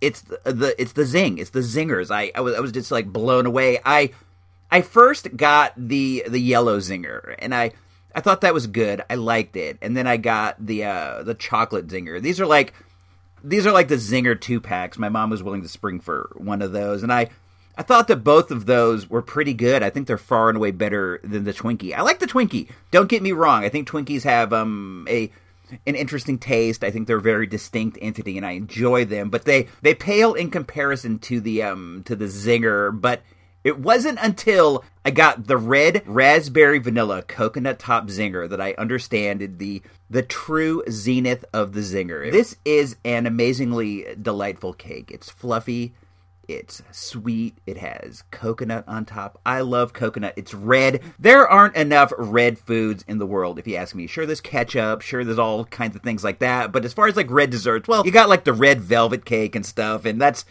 it's 0.00 0.22
the, 0.22 0.40
the 0.44 0.80
it's 0.80 0.92
the 0.92 1.04
zing, 1.04 1.38
it's 1.38 1.50
the 1.50 1.60
zingers. 1.60 2.10
I 2.10 2.32
I 2.34 2.40
was 2.40 2.54
I 2.54 2.60
was 2.60 2.72
just 2.72 2.90
like 2.90 3.06
blown 3.06 3.46
away. 3.46 3.78
I 3.84 4.10
I 4.70 4.82
first 4.82 5.36
got 5.36 5.72
the 5.76 6.24
the 6.26 6.40
yellow 6.40 6.78
zinger, 6.78 7.34
and 7.38 7.54
I 7.54 7.72
I 8.14 8.20
thought 8.20 8.40
that 8.40 8.54
was 8.54 8.66
good. 8.66 9.02
I 9.08 9.14
liked 9.14 9.56
it, 9.56 9.78
and 9.80 9.96
then 9.96 10.06
I 10.06 10.16
got 10.16 10.64
the 10.64 10.84
uh 10.84 11.22
the 11.22 11.34
chocolate 11.34 11.86
zinger. 11.88 12.20
These 12.20 12.40
are 12.40 12.46
like 12.46 12.74
these 13.44 13.66
are 13.66 13.72
like 13.72 13.88
the 13.88 13.96
zinger 13.96 14.40
two 14.40 14.60
packs. 14.60 14.98
My 14.98 15.08
mom 15.08 15.30
was 15.30 15.42
willing 15.42 15.62
to 15.62 15.68
spring 15.68 16.00
for 16.00 16.32
one 16.36 16.62
of 16.62 16.72
those, 16.72 17.02
and 17.02 17.12
I 17.12 17.28
I 17.76 17.82
thought 17.82 18.08
that 18.08 18.24
both 18.24 18.50
of 18.50 18.66
those 18.66 19.08
were 19.08 19.22
pretty 19.22 19.54
good. 19.54 19.82
I 19.82 19.90
think 19.90 20.06
they're 20.06 20.18
far 20.18 20.48
and 20.48 20.56
away 20.56 20.72
better 20.72 21.20
than 21.24 21.44
the 21.44 21.54
Twinkie. 21.54 21.94
I 21.94 22.02
like 22.02 22.18
the 22.18 22.26
Twinkie. 22.26 22.68
Don't 22.90 23.08
get 23.08 23.22
me 23.22 23.32
wrong. 23.32 23.64
I 23.64 23.68
think 23.68 23.88
Twinkies 23.88 24.24
have 24.24 24.52
um 24.52 25.06
a 25.08 25.30
an 25.86 25.94
interesting 25.94 26.38
taste. 26.38 26.84
I 26.84 26.90
think 26.90 27.06
they're 27.06 27.16
a 27.16 27.22
very 27.22 27.46
distinct 27.46 27.98
entity 28.02 28.36
and 28.36 28.44
I 28.44 28.52
enjoy 28.52 29.04
them, 29.06 29.30
but 29.30 29.44
they 29.44 29.68
they 29.80 29.94
pale 29.94 30.34
in 30.34 30.50
comparison 30.50 31.18
to 31.20 31.40
the 31.40 31.62
um 31.62 32.02
to 32.04 32.14
the 32.14 32.26
Zinger, 32.26 32.98
but 32.98 33.22
it 33.64 33.78
wasn't 33.78 34.18
until 34.20 34.84
I 35.04 35.10
got 35.10 35.46
the 35.46 35.56
red 35.56 36.02
raspberry 36.04 36.78
vanilla 36.78 37.22
coconut 37.22 37.78
top 37.78 38.08
zinger 38.08 38.48
that 38.48 38.60
I 38.60 38.74
understood 38.74 39.58
the 39.58 39.82
the 40.10 40.22
true 40.22 40.82
zenith 40.90 41.44
of 41.52 41.72
the 41.72 41.80
zinger. 41.80 42.30
This 42.30 42.56
is 42.64 42.96
an 43.04 43.26
amazingly 43.26 44.06
delightful 44.20 44.74
cake. 44.74 45.10
It's 45.12 45.30
fluffy, 45.30 45.94
It's 46.52 46.82
sweet. 46.90 47.56
It 47.66 47.78
has 47.78 48.22
coconut 48.30 48.84
on 48.86 49.04
top. 49.04 49.40
I 49.44 49.60
love 49.62 49.92
coconut. 49.92 50.34
It's 50.36 50.52
red. 50.52 51.00
There 51.18 51.48
aren't 51.48 51.76
enough 51.76 52.12
red 52.18 52.58
foods 52.58 53.04
in 53.08 53.18
the 53.18 53.26
world, 53.26 53.58
if 53.58 53.66
you 53.66 53.76
ask 53.76 53.94
me. 53.94 54.06
Sure, 54.06 54.26
there's 54.26 54.40
ketchup. 54.40 55.00
Sure, 55.00 55.24
there's 55.24 55.38
all 55.38 55.64
kinds 55.64 55.96
of 55.96 56.02
things 56.02 56.22
like 56.22 56.40
that. 56.40 56.70
But 56.72 56.84
as 56.84 56.92
far 56.92 57.06
as 57.08 57.16
like 57.16 57.30
red 57.30 57.50
desserts, 57.50 57.88
well, 57.88 58.04
you 58.04 58.12
got 58.12 58.28
like 58.28 58.44
the 58.44 58.52
red 58.52 58.80
velvet 58.80 59.24
cake 59.24 59.56
and 59.56 59.64
stuff, 59.64 60.04
and 60.04 60.20
that's 60.20 60.44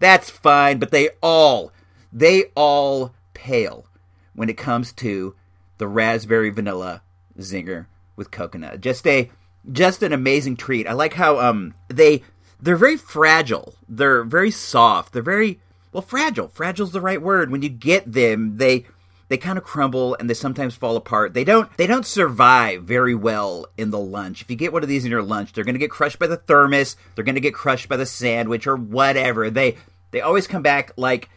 that's 0.00 0.28
fine. 0.28 0.78
But 0.78 0.90
they 0.90 1.10
all 1.22 1.72
they 2.12 2.44
all 2.54 3.14
pale 3.32 3.86
when 4.34 4.48
it 4.48 4.56
comes 4.56 4.92
to 4.94 5.34
the 5.78 5.88
raspberry 5.88 6.50
vanilla 6.50 7.02
zinger 7.38 7.86
with 8.16 8.30
coconut. 8.30 8.80
Just 8.80 9.06
a 9.06 9.30
just 9.70 10.02
an 10.02 10.12
amazing 10.12 10.56
treat. 10.56 10.86
I 10.86 10.92
like 10.92 11.14
how 11.14 11.38
um 11.38 11.74
they 11.88 12.22
they're 12.64 12.76
very 12.76 12.96
fragile. 12.96 13.74
They're 13.88 14.24
very 14.24 14.50
soft. 14.50 15.12
They're 15.12 15.22
very 15.22 15.60
well 15.92 16.02
fragile. 16.02 16.48
Fragile's 16.48 16.92
the 16.92 17.00
right 17.00 17.20
word. 17.20 17.50
When 17.50 17.60
you 17.62 17.68
get 17.68 18.10
them, 18.10 18.56
they 18.56 18.86
they 19.28 19.36
kind 19.36 19.58
of 19.58 19.64
crumble 19.64 20.16
and 20.18 20.28
they 20.28 20.34
sometimes 20.34 20.74
fall 20.74 20.96
apart. 20.96 21.34
They 21.34 21.44
don't 21.44 21.74
they 21.76 21.86
don't 21.86 22.06
survive 22.06 22.84
very 22.84 23.14
well 23.14 23.66
in 23.76 23.90
the 23.90 23.98
lunch. 23.98 24.40
If 24.40 24.50
you 24.50 24.56
get 24.56 24.72
one 24.72 24.82
of 24.82 24.88
these 24.88 25.04
in 25.04 25.10
your 25.10 25.22
lunch, 25.22 25.52
they're 25.52 25.64
going 25.64 25.74
to 25.74 25.78
get 25.78 25.90
crushed 25.90 26.18
by 26.18 26.26
the 26.26 26.38
thermos. 26.38 26.96
They're 27.14 27.24
going 27.24 27.34
to 27.34 27.40
get 27.40 27.52
crushed 27.52 27.88
by 27.88 27.98
the 27.98 28.06
sandwich 28.06 28.66
or 28.66 28.76
whatever. 28.76 29.50
They 29.50 29.76
they 30.10 30.22
always 30.22 30.46
come 30.46 30.62
back 30.62 30.92
like 30.96 31.28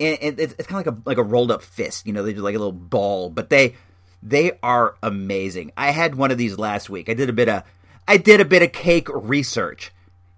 it's, 0.00 0.54
it's 0.54 0.66
kind 0.66 0.84
of 0.84 0.86
like 0.86 0.96
a 0.96 1.08
like 1.10 1.18
a 1.18 1.22
rolled 1.22 1.52
up 1.52 1.62
fist. 1.62 2.08
You 2.08 2.12
know, 2.12 2.24
they 2.24 2.32
do 2.32 2.40
like 2.40 2.56
a 2.56 2.58
little 2.58 2.72
ball, 2.72 3.30
but 3.30 3.50
they 3.50 3.76
they 4.20 4.58
are 4.64 4.96
amazing. 5.00 5.70
I 5.76 5.92
had 5.92 6.16
one 6.16 6.32
of 6.32 6.38
these 6.38 6.58
last 6.58 6.90
week. 6.90 7.08
I 7.08 7.14
did 7.14 7.28
a 7.28 7.32
bit 7.32 7.48
of 7.48 7.62
I 8.08 8.16
did 8.16 8.40
a 8.40 8.44
bit 8.44 8.62
of 8.62 8.72
cake 8.72 9.06
research 9.12 9.92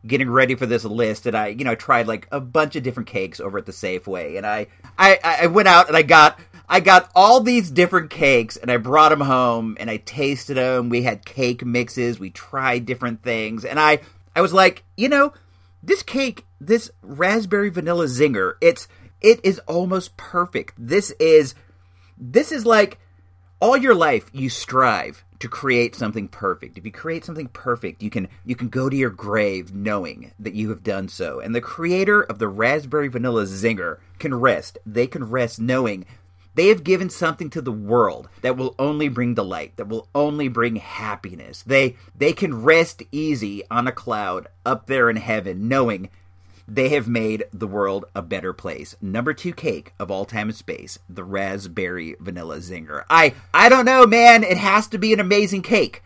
getting 0.07 0.31
ready 0.31 0.55
for 0.55 0.67
this 0.67 0.85
list 0.85 1.27
and 1.27 1.37
I, 1.37 1.49
you 1.49 1.65
know, 1.65 1.75
tried 1.75 2.07
like 2.07 2.29
a 2.31 2.41
bunch 2.41 2.77
of 2.77 2.83
different 2.83 3.09
cakes 3.09 3.41
over 3.41 3.59
at 3.59 3.67
the 3.67 3.73
Safeway 3.73 4.37
and 4.37 4.47
I 4.47 4.67
I 4.99 5.19
I 5.43 5.47
went 5.47 5.69
out 5.69 5.89
and 5.89 5.97
I 5.97 6.03
got 6.03 6.39
I 6.69 6.81
got 6.81 7.11
all 7.15 7.41
these 7.41 7.71
different 7.71 8.11
cakes 8.11 8.57
and 8.57 8.71
I 8.71 8.77
brought 8.77 9.11
them 9.11 9.21
home 9.21 9.77
and 9.79 9.91
I 9.91 9.99
tasted 9.99 10.57
them. 10.57 10.89
We 10.89 11.03
had 11.03 11.25
cake 11.25 11.65
mixes, 11.65 12.19
we 12.19 12.31
tried 12.31 12.87
different 12.87 13.23
things 13.23 13.65
and 13.65 13.81
I 13.81 14.01
I 14.37 14.41
was 14.41 14.53
like, 14.53 14.85
you 14.97 15.09
know, 15.09 15.33
this 15.83 16.03
cake, 16.03 16.45
this 16.61 16.91
raspberry 17.03 17.71
vanilla 17.71 18.07
zinger, 18.07 18.55
it's 18.61 18.89
it 19.21 19.41
is 19.43 19.59
almost 19.61 20.17
perfect. 20.17 20.75
This 20.79 21.11
is 21.13 21.55
this 22.19 22.53
is 22.53 22.67
like 22.67 22.99
all 23.61 23.77
your 23.77 23.95
life 23.95 24.31
you 24.33 24.49
strive 24.49 25.25
to 25.41 25.49
create 25.49 25.95
something 25.95 26.29
perfect. 26.29 26.79
If 26.79 26.85
you 26.85 26.93
create 26.93 27.25
something 27.25 27.49
perfect, 27.49 28.03
you 28.03 28.11
can 28.11 28.29
you 28.45 28.57
can 28.57 28.69
go 28.69 28.89
to 28.89 28.97
your 28.97 29.11
grave 29.11 29.75
knowing 29.75 30.33
that 30.39 30.55
you 30.55 30.71
have 30.71 30.83
done 30.83 31.09
so. 31.09 31.41
And 31.41 31.55
the 31.55 31.61
creator 31.61 32.23
of 32.23 32.39
the 32.39 32.49
raspberry 32.49 33.09
vanilla 33.09 33.45
zinger 33.45 33.99
can 34.19 34.35
rest. 34.35 34.79
They 34.87 35.07
can 35.07 35.25
rest 35.31 35.61
knowing 35.61 36.07
they 36.55 36.69
have 36.69 36.85
given 36.85 37.11
something 37.11 37.51
to 37.51 37.61
the 37.61 37.73
world 37.73 38.29
that 38.43 38.57
will 38.57 38.77
only 38.79 39.09
bring 39.09 39.35
delight, 39.35 39.77
that 39.77 39.89
will 39.89 40.09
only 40.15 40.49
bring 40.49 40.77
happiness. 40.77 41.63
They 41.63 41.97
they 42.15 42.33
can 42.33 42.63
rest 42.63 43.03
easy 43.11 43.63
on 43.71 43.87
a 43.87 43.93
cloud 43.93 44.49
up 44.65 44.87
there 44.87 45.11
in 45.11 45.17
heaven 45.17 45.69
knowing 45.69 46.11
they 46.67 46.89
have 46.91 47.09
made 47.09 47.45
the 47.53 47.67
world 47.67 48.07
a 48.15 48.23
better 48.23 48.53
place. 48.53 48.97
Number 49.01 49.35
two 49.35 49.53
cake 49.53 49.93
of 49.99 50.11
all 50.11 50.25
time 50.25 50.49
and 50.49 50.57
space, 50.57 50.99
the 51.09 51.25
raspberry 51.25 52.17
vanilla 52.21 52.59
zinger. 52.59 53.05
I 53.11 53.35
I 53.53 53.69
don't 53.69 53.85
know, 53.85 54.07
man. 54.07 54.43
It 54.43 54.59
has 54.59 54.87
to 54.89 54.99
be 54.99 55.13
an 55.13 55.21
amazing 55.21 55.63
cake. 55.63 56.03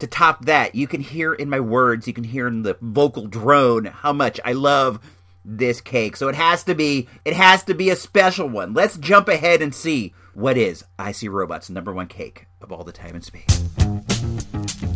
To 0.00 0.06
top 0.08 0.46
that, 0.46 0.74
you 0.74 0.88
can 0.88 1.00
hear 1.00 1.32
in 1.32 1.48
my 1.48 1.60
words, 1.60 2.08
you 2.08 2.12
can 2.12 2.24
hear 2.24 2.48
in 2.48 2.62
the 2.62 2.76
vocal 2.80 3.26
drone 3.26 3.84
how 3.84 4.12
much 4.12 4.40
I 4.44 4.52
love 4.52 4.98
this 5.44 5.80
cake. 5.80 6.16
So 6.16 6.28
it 6.28 6.34
has 6.34 6.64
to 6.64 6.74
be 6.74 7.08
it 7.24 7.34
has 7.34 7.62
to 7.64 7.74
be 7.74 7.90
a 7.90 7.96
special 7.96 8.48
one. 8.48 8.74
Let's 8.74 8.96
jump 8.98 9.28
ahead 9.28 9.62
and 9.62 9.74
see 9.74 10.14
what 10.34 10.56
is 10.56 10.84
I 10.98 11.12
See 11.12 11.28
Robots 11.28 11.70
number 11.70 11.92
one 11.92 12.08
cake 12.08 12.46
of 12.60 12.72
all 12.72 12.84
the 12.84 12.92
time 12.92 13.14
and 13.14 13.24
space. 13.24 14.91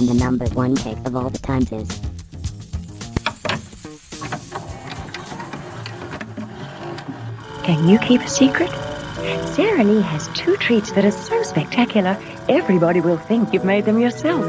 And 0.00 0.08
the 0.08 0.14
number 0.14 0.46
one 0.54 0.74
cake 0.76 0.96
of 1.04 1.14
all 1.14 1.28
the 1.28 1.38
times 1.40 1.70
is. 1.72 1.86
Can 7.64 7.86
you 7.86 7.98
keep 7.98 8.22
a 8.22 8.28
secret? 8.28 8.70
Sara 9.54 9.84
Lee 9.84 10.00
has 10.00 10.28
two 10.28 10.56
treats 10.56 10.90
that 10.92 11.04
are 11.04 11.10
so 11.10 11.42
spectacular, 11.42 12.16
everybody 12.48 13.02
will 13.02 13.18
think 13.18 13.52
you've 13.52 13.66
made 13.66 13.84
them 13.84 14.00
yourself. 14.00 14.42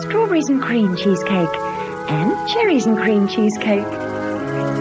Strawberries 0.00 0.48
and 0.48 0.62
cream 0.62 0.96
cheesecake 0.96 1.54
and 2.08 2.48
cherries 2.48 2.86
and 2.86 2.96
cream 2.96 3.28
cheesecake. 3.28 3.84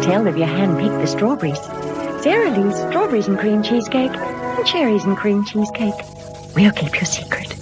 Tell 0.05 0.25
if 0.25 0.37
you 0.37 0.45
hand-picked 0.45 1.01
the 1.01 1.07
strawberries. 1.07 1.59
Sara 2.23 2.57
Lee's 2.57 2.77
strawberries 2.77 3.27
and 3.27 3.37
cream 3.37 3.61
cheesecake 3.61 4.15
and 4.15 4.65
cherries 4.65 5.03
and 5.03 5.17
cream 5.17 5.43
cheesecake. 5.43 5.95
We'll 6.55 6.71
keep 6.71 6.93
your 6.95 7.03
secret. 7.03 7.56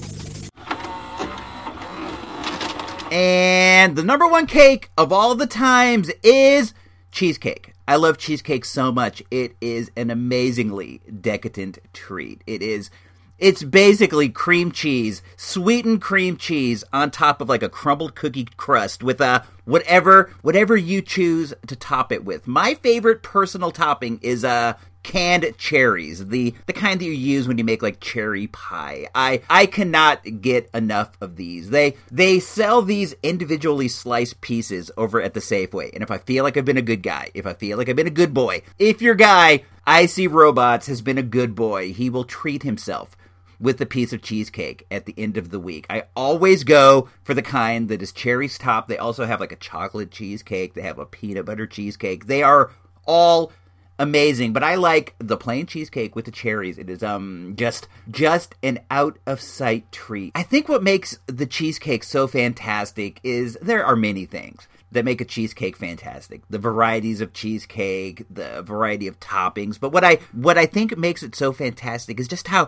And 3.15 3.95
the 3.95 4.03
number 4.03 4.27
one 4.27 4.45
cake 4.45 4.89
of 4.97 5.13
all 5.13 5.35
the 5.35 5.47
times 5.47 6.11
is 6.21 6.73
cheesecake. 7.13 7.71
I 7.87 7.95
love 7.95 8.17
cheesecake 8.17 8.65
so 8.65 8.91
much. 8.91 9.23
It 9.31 9.55
is 9.61 9.89
an 9.95 10.09
amazingly 10.09 10.99
decadent 11.21 11.77
treat. 11.93 12.43
It 12.45 12.61
is 12.61 12.89
it's 13.37 13.63
basically 13.63 14.29
cream 14.29 14.71
cheese, 14.71 15.21
sweetened 15.35 16.01
cream 16.01 16.37
cheese 16.37 16.83
on 16.93 17.11
top 17.11 17.41
of 17.41 17.49
like 17.49 17.63
a 17.63 17.69
crumbled 17.69 18.15
cookie 18.15 18.47
crust 18.57 19.03
with 19.03 19.19
a 19.19 19.45
whatever 19.65 20.31
whatever 20.41 20.77
you 20.77 21.01
choose 21.01 21.53
to 21.67 21.75
top 21.75 22.11
it 22.11 22.23
with. 22.23 22.47
My 22.47 22.75
favorite 22.75 23.23
personal 23.23 23.71
topping 23.71 24.19
is 24.21 24.43
a 24.43 24.49
uh, 24.49 24.73
canned 25.03 25.55
cherries, 25.57 26.27
the 26.27 26.55
the 26.65 26.73
kind 26.73 26.99
that 26.99 27.05
you 27.05 27.11
use 27.11 27.47
when 27.47 27.57
you 27.57 27.63
make 27.63 27.83
like 27.83 27.99
cherry 27.99 28.47
pie. 28.47 29.07
I 29.13 29.41
I 29.49 29.65
cannot 29.67 30.41
get 30.41 30.69
enough 30.73 31.15
of 31.21 31.35
these. 31.35 31.69
They 31.69 31.95
they 32.11 32.39
sell 32.39 32.81
these 32.81 33.15
individually 33.21 33.87
sliced 33.87 34.41
pieces 34.41 34.91
over 34.97 35.21
at 35.21 35.33
the 35.33 35.39
Safeway. 35.39 35.93
And 35.93 36.01
if 36.01 36.09
I 36.09 36.17
feel 36.17 36.43
like 36.43 36.57
I've 36.57 36.65
been 36.65 36.77
a 36.77 36.81
good 36.81 37.03
guy, 37.03 37.29
if 37.33 37.45
I 37.45 37.53
feel 37.53 37.77
like 37.77 37.87
I've 37.87 37.95
been 37.95 38.07
a 38.07 38.11
good 38.11 38.33
boy, 38.33 38.63
if 38.79 39.01
your 39.01 39.15
guy 39.15 39.63
I 39.85 40.07
see 40.07 40.25
robots 40.25 40.87
has 40.87 41.01
been 41.03 41.19
a 41.19 41.23
good 41.23 41.53
boy, 41.53 41.93
he 41.93 42.09
will 42.09 42.23
treat 42.23 42.63
himself 42.63 43.15
with 43.59 43.79
a 43.81 43.85
piece 43.85 44.13
of 44.13 44.21
cheesecake 44.21 44.85
at 44.89 45.05
the 45.05 45.15
end 45.17 45.37
of 45.37 45.49
the 45.49 45.59
week. 45.59 45.85
I 45.89 46.03
always 46.15 46.63
go 46.63 47.09
for 47.23 47.33
the 47.33 47.41
kind 47.41 47.89
that 47.89 48.01
is 48.01 48.11
cherries 48.11 48.57
top. 48.57 48.87
They 48.87 48.97
also 48.97 49.25
have 49.25 49.39
like 49.39 49.51
a 49.51 49.57
chocolate 49.57 50.11
cheesecake. 50.11 50.73
They 50.73 50.81
have 50.81 50.99
a 50.99 51.05
peanut 51.05 51.45
butter 51.45 51.67
cheesecake. 51.67 52.27
They 52.27 52.43
are 52.43 52.71
all 53.05 53.51
amazing 53.97 54.51
but 54.51 54.63
i 54.63 54.75
like 54.75 55.15
the 55.19 55.37
plain 55.37 55.65
cheesecake 55.65 56.15
with 56.15 56.25
the 56.25 56.31
cherries 56.31 56.77
it 56.77 56.89
is 56.89 57.01
um 57.01 57.53
just 57.55 57.87
just 58.11 58.53
an 58.61 58.77
out 58.91 59.17
of 59.25 59.39
sight 59.39 59.89
treat 59.91 60.33
i 60.35 60.43
think 60.43 60.67
what 60.67 60.83
makes 60.83 61.17
the 61.27 61.45
cheesecake 61.45 62.03
so 62.03 62.27
fantastic 62.27 63.21
is 63.23 63.57
there 63.61 63.85
are 63.85 63.95
many 63.95 64.25
things 64.25 64.67
that 64.91 65.05
make 65.05 65.21
a 65.21 65.25
cheesecake 65.25 65.77
fantastic 65.77 66.41
the 66.49 66.59
varieties 66.59 67.21
of 67.21 67.31
cheesecake 67.31 68.25
the 68.29 68.61
variety 68.63 69.07
of 69.07 69.17
toppings 69.21 69.79
but 69.79 69.93
what 69.93 70.03
i 70.03 70.15
what 70.33 70.57
i 70.57 70.65
think 70.65 70.97
makes 70.97 71.23
it 71.23 71.33
so 71.33 71.53
fantastic 71.53 72.19
is 72.19 72.27
just 72.27 72.49
how 72.49 72.67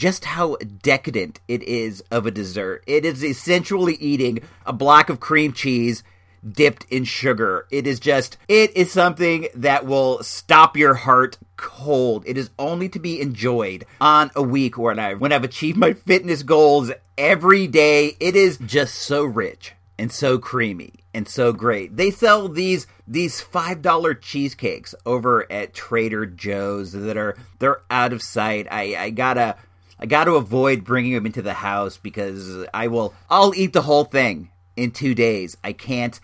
just 0.00 0.24
how 0.24 0.56
decadent 0.82 1.40
it 1.46 1.62
is 1.62 2.02
of 2.10 2.24
a 2.24 2.30
dessert. 2.30 2.82
It 2.86 3.04
is 3.04 3.22
essentially 3.22 3.96
eating 3.96 4.40
a 4.64 4.72
block 4.72 5.10
of 5.10 5.20
cream 5.20 5.52
cheese 5.52 6.02
dipped 6.50 6.86
in 6.88 7.04
sugar. 7.04 7.66
It 7.70 7.86
is 7.86 8.00
just, 8.00 8.38
it 8.48 8.74
is 8.74 8.90
something 8.90 9.48
that 9.54 9.84
will 9.84 10.22
stop 10.22 10.74
your 10.74 10.94
heart 10.94 11.36
cold. 11.58 12.24
It 12.26 12.38
is 12.38 12.48
only 12.58 12.88
to 12.88 12.98
be 12.98 13.20
enjoyed 13.20 13.84
on 14.00 14.30
a 14.34 14.42
week 14.42 14.78
when 14.78 14.98
I 14.98 15.12
when 15.12 15.32
I've 15.32 15.44
achieved 15.44 15.76
my 15.76 15.92
fitness 15.92 16.42
goals 16.42 16.90
every 17.18 17.66
day. 17.66 18.16
It 18.20 18.34
is 18.34 18.56
just 18.56 18.94
so 18.94 19.22
rich 19.22 19.74
and 19.98 20.10
so 20.10 20.38
creamy 20.38 20.94
and 21.12 21.28
so 21.28 21.52
great. 21.52 21.98
They 21.98 22.10
sell 22.10 22.48
these 22.48 22.86
these 23.06 23.42
five 23.42 23.82
dollar 23.82 24.14
cheesecakes 24.14 24.94
over 25.04 25.50
at 25.52 25.74
Trader 25.74 26.24
Joe's 26.24 26.92
that 26.92 27.18
are 27.18 27.36
they're 27.58 27.82
out 27.90 28.14
of 28.14 28.22
sight. 28.22 28.66
I 28.70 28.96
I 28.96 29.10
gotta 29.10 29.56
I 30.00 30.06
gotta 30.06 30.32
avoid 30.32 30.82
bringing 30.82 31.12
them 31.12 31.26
into 31.26 31.42
the 31.42 31.52
house 31.52 31.98
because 31.98 32.66
I 32.72 32.88
will 32.88 33.14
I'll 33.28 33.54
eat 33.54 33.74
the 33.74 33.82
whole 33.82 34.04
thing 34.04 34.50
in 34.74 34.92
two 34.92 35.14
days. 35.14 35.56
I 35.62 35.74
can't 35.74 36.18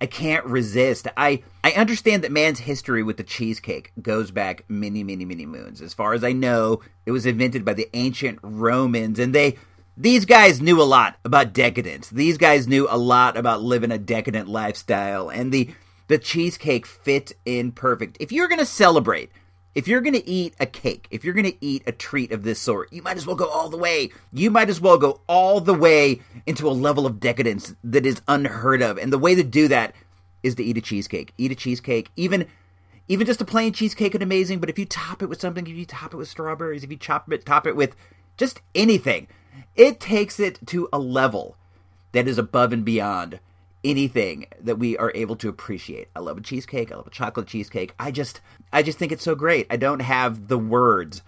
I 0.00 0.06
can't 0.06 0.44
resist. 0.44 1.08
I 1.16 1.42
I 1.64 1.72
understand 1.72 2.22
that 2.22 2.30
man's 2.30 2.60
history 2.60 3.02
with 3.02 3.16
the 3.16 3.24
cheesecake 3.24 3.92
goes 4.00 4.30
back 4.30 4.64
many, 4.68 5.02
many, 5.02 5.24
many 5.24 5.44
moons. 5.44 5.80
As 5.80 5.92
far 5.92 6.14
as 6.14 6.22
I 6.22 6.32
know, 6.32 6.82
it 7.04 7.10
was 7.10 7.26
invented 7.26 7.64
by 7.64 7.74
the 7.74 7.88
ancient 7.94 8.38
Romans, 8.42 9.18
and 9.18 9.34
they 9.34 9.56
these 9.96 10.24
guys 10.24 10.60
knew 10.60 10.80
a 10.80 10.84
lot 10.84 11.16
about 11.24 11.54
decadence. 11.54 12.10
These 12.10 12.36
guys 12.38 12.68
knew 12.68 12.86
a 12.88 12.98
lot 12.98 13.36
about 13.36 13.62
living 13.62 13.90
a 13.90 13.98
decadent 13.98 14.48
lifestyle, 14.48 15.30
and 15.30 15.50
the 15.50 15.70
the 16.08 16.18
cheesecake 16.18 16.86
fit 16.86 17.32
in 17.44 17.72
perfect. 17.72 18.18
If 18.20 18.30
you're 18.30 18.48
gonna 18.48 18.66
celebrate 18.66 19.32
if 19.76 19.86
you're 19.86 20.00
going 20.00 20.14
to 20.14 20.26
eat 20.26 20.54
a 20.58 20.64
cake, 20.64 21.06
if 21.10 21.22
you're 21.22 21.34
going 21.34 21.52
to 21.52 21.64
eat 21.64 21.82
a 21.86 21.92
treat 21.92 22.32
of 22.32 22.44
this 22.44 22.58
sort, 22.58 22.90
you 22.90 23.02
might 23.02 23.18
as 23.18 23.26
well 23.26 23.36
go 23.36 23.46
all 23.46 23.68
the 23.68 23.76
way. 23.76 24.08
You 24.32 24.50
might 24.50 24.70
as 24.70 24.80
well 24.80 24.96
go 24.96 25.20
all 25.28 25.60
the 25.60 25.74
way 25.74 26.22
into 26.46 26.66
a 26.66 26.70
level 26.70 27.04
of 27.04 27.20
decadence 27.20 27.76
that 27.84 28.06
is 28.06 28.22
unheard 28.26 28.80
of. 28.80 28.96
And 28.96 29.12
the 29.12 29.18
way 29.18 29.34
to 29.34 29.44
do 29.44 29.68
that 29.68 29.94
is 30.42 30.54
to 30.54 30.64
eat 30.64 30.78
a 30.78 30.80
cheesecake. 30.80 31.34
Eat 31.36 31.52
a 31.52 31.54
cheesecake. 31.54 32.10
Even 32.16 32.46
even 33.06 33.26
just 33.26 33.42
a 33.42 33.44
plain 33.44 33.74
cheesecake 33.74 34.14
is 34.14 34.22
amazing, 34.22 34.60
but 34.60 34.70
if 34.70 34.78
you 34.78 34.86
top 34.86 35.22
it 35.22 35.28
with 35.28 35.42
something, 35.42 35.66
if 35.66 35.76
you 35.76 35.84
top 35.84 36.14
it 36.14 36.16
with 36.16 36.28
strawberries, 36.28 36.82
if 36.82 36.90
you 36.90 36.96
chop 36.96 37.30
it, 37.30 37.44
top 37.44 37.66
it 37.66 37.76
with 37.76 37.94
just 38.38 38.62
anything, 38.74 39.28
it 39.76 40.00
takes 40.00 40.40
it 40.40 40.58
to 40.68 40.88
a 40.90 40.98
level 40.98 41.56
that 42.12 42.26
is 42.26 42.38
above 42.38 42.72
and 42.72 42.84
beyond 42.84 43.40
anything 43.86 44.46
that 44.60 44.78
we 44.78 44.98
are 44.98 45.12
able 45.14 45.36
to 45.36 45.48
appreciate. 45.48 46.08
I 46.16 46.20
love 46.20 46.38
a 46.38 46.40
cheesecake. 46.40 46.90
I 46.90 46.96
love 46.96 47.06
a 47.06 47.10
chocolate 47.10 47.46
cheesecake. 47.46 47.94
I 47.98 48.10
just 48.10 48.40
I 48.72 48.82
just 48.82 48.98
think 48.98 49.12
it's 49.12 49.24
so 49.24 49.34
great. 49.34 49.66
I 49.70 49.76
don't 49.76 50.00
have 50.00 50.48
the 50.48 50.58
words 50.58 51.22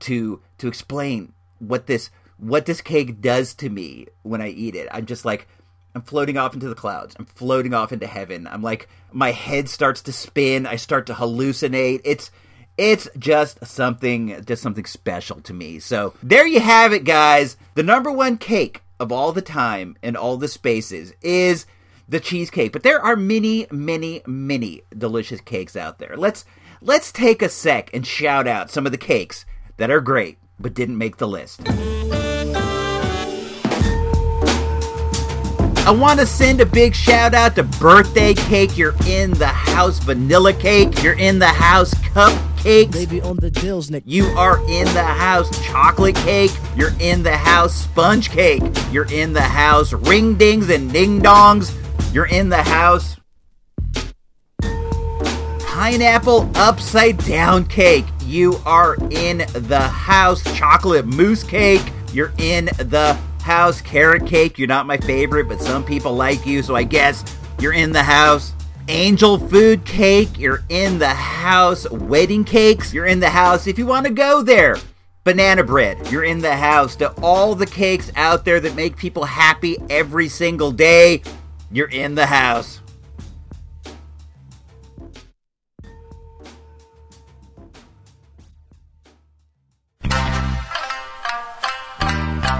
to 0.00 0.40
to 0.58 0.68
explain 0.68 1.32
what 1.58 1.86
this 1.86 2.10
what 2.38 2.66
this 2.66 2.80
cake 2.80 3.20
does 3.20 3.54
to 3.54 3.68
me 3.68 4.06
when 4.22 4.40
I 4.40 4.48
eat 4.48 4.74
it. 4.74 4.88
I'm 4.92 5.06
just 5.06 5.24
like 5.24 5.48
I'm 5.94 6.02
floating 6.02 6.38
off 6.38 6.54
into 6.54 6.68
the 6.68 6.74
clouds. 6.74 7.16
I'm 7.18 7.26
floating 7.26 7.74
off 7.74 7.92
into 7.92 8.06
heaven. 8.06 8.46
I'm 8.46 8.62
like 8.62 8.88
my 9.12 9.32
head 9.32 9.68
starts 9.68 10.02
to 10.02 10.12
spin. 10.12 10.66
I 10.66 10.76
start 10.76 11.06
to 11.06 11.14
hallucinate. 11.14 12.00
It's 12.04 12.30
it's 12.78 13.08
just 13.18 13.66
something 13.66 14.42
just 14.46 14.62
something 14.62 14.84
special 14.86 15.40
to 15.42 15.52
me. 15.52 15.80
So 15.80 16.14
there 16.22 16.46
you 16.46 16.60
have 16.60 16.92
it 16.92 17.04
guys. 17.04 17.56
The 17.74 17.82
number 17.82 18.10
1 18.12 18.38
cake 18.38 18.82
of 19.00 19.10
all 19.10 19.32
the 19.32 19.42
time 19.42 19.96
in 20.02 20.14
all 20.14 20.36
the 20.36 20.48
spaces 20.48 21.12
is 21.22 21.66
the 22.10 22.20
cheesecake. 22.20 22.72
But 22.72 22.82
there 22.82 23.00
are 23.00 23.16
many, 23.16 23.66
many, 23.70 24.22
many 24.26 24.82
delicious 24.96 25.40
cakes 25.40 25.76
out 25.76 25.98
there. 25.98 26.16
Let's 26.16 26.44
let's 26.82 27.12
take 27.12 27.40
a 27.40 27.48
sec 27.48 27.90
and 27.94 28.06
shout 28.06 28.46
out 28.46 28.70
some 28.70 28.84
of 28.84 28.92
the 28.92 28.98
cakes 28.98 29.46
that 29.76 29.90
are 29.90 30.00
great 30.00 30.38
but 30.58 30.74
didn't 30.74 30.98
make 30.98 31.16
the 31.16 31.28
list. 31.28 31.62
I 35.86 35.92
want 35.92 36.20
to 36.20 36.26
send 36.26 36.60
a 36.60 36.66
big 36.66 36.94
shout 36.94 37.32
out 37.32 37.56
to 37.56 37.62
birthday 37.62 38.34
cake. 38.34 38.76
You're 38.76 38.94
in 39.06 39.30
the 39.32 39.46
house 39.46 39.98
vanilla 39.98 40.52
cake. 40.52 41.02
You're 41.02 41.18
in 41.18 41.38
the 41.38 41.48
house 41.48 41.94
cupcakes. 41.94 42.92
Baby 42.92 43.22
on 43.22 43.36
the 43.36 43.50
dills, 43.50 43.90
Nick. 43.90 44.02
You 44.04 44.26
are 44.36 44.58
in 44.68 44.84
the 44.92 45.02
house 45.02 45.48
chocolate 45.64 46.16
cake. 46.16 46.52
You're 46.76 46.92
in 47.00 47.22
the 47.22 47.36
house 47.36 47.74
sponge 47.74 48.30
cake. 48.30 48.62
You're 48.92 49.10
in 49.10 49.32
the 49.32 49.40
house 49.40 49.92
ring 49.92 50.34
dings 50.34 50.68
and 50.68 50.92
ding 50.92 51.22
dongs. 51.22 51.74
You're 52.12 52.26
in 52.26 52.48
the 52.48 52.62
house 52.62 53.16
pineapple 55.80 56.50
upside 56.56 57.16
down 57.18 57.64
cake. 57.66 58.04
You 58.24 58.60
are 58.66 58.96
in 59.10 59.38
the 59.54 59.80
house 59.80 60.42
chocolate 60.56 61.06
mousse 61.06 61.44
cake. 61.44 61.82
You're 62.12 62.32
in 62.38 62.66
the 62.66 63.16
house 63.42 63.80
carrot 63.80 64.26
cake. 64.26 64.58
You're 64.58 64.68
not 64.68 64.86
my 64.86 64.96
favorite, 64.96 65.48
but 65.48 65.62
some 65.62 65.84
people 65.84 66.12
like 66.12 66.44
you, 66.44 66.62
so 66.62 66.74
I 66.74 66.82
guess 66.82 67.24
you're 67.60 67.72
in 67.74 67.92
the 67.92 68.02
house. 68.02 68.54
Angel 68.88 69.38
food 69.38 69.84
cake. 69.84 70.36
You're 70.36 70.64
in 70.68 70.98
the 70.98 71.08
house. 71.08 71.88
Wedding 71.90 72.44
cakes. 72.44 72.92
You're 72.92 73.06
in 73.06 73.20
the 73.20 73.30
house 73.30 73.68
if 73.68 73.78
you 73.78 73.86
want 73.86 74.06
to 74.06 74.12
go 74.12 74.42
there. 74.42 74.76
Banana 75.22 75.62
bread. 75.62 76.10
You're 76.10 76.24
in 76.24 76.40
the 76.40 76.56
house. 76.56 76.96
To 76.96 77.12
all 77.22 77.54
the 77.54 77.66
cakes 77.66 78.10
out 78.16 78.44
there 78.44 78.58
that 78.58 78.74
make 78.74 78.96
people 78.96 79.24
happy 79.24 79.78
every 79.88 80.28
single 80.28 80.72
day. 80.72 81.22
You're 81.72 81.88
in 81.88 82.16
the 82.16 82.26
house. 82.26 82.80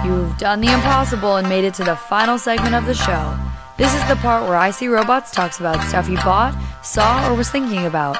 You've 0.04 0.38
done 0.38 0.61
the 0.61 0.72
impossible 0.72 1.36
and 1.36 1.48
made 1.48 1.64
it 1.64 1.74
to 1.74 1.84
the 1.84 1.96
final 1.96 2.38
segment 2.38 2.74
of 2.74 2.86
the 2.86 2.94
show. 2.94 3.36
This 3.76 3.92
is 3.94 4.06
the 4.08 4.16
part 4.16 4.48
where 4.48 4.56
I 4.56 4.70
See 4.70 4.88
Robots 4.88 5.30
talks 5.30 5.58
about 5.58 5.82
stuff 5.88 6.06
he 6.06 6.14
bought, 6.16 6.54
saw, 6.84 7.28
or 7.28 7.34
was 7.34 7.50
thinking 7.50 7.86
about. 7.86 8.16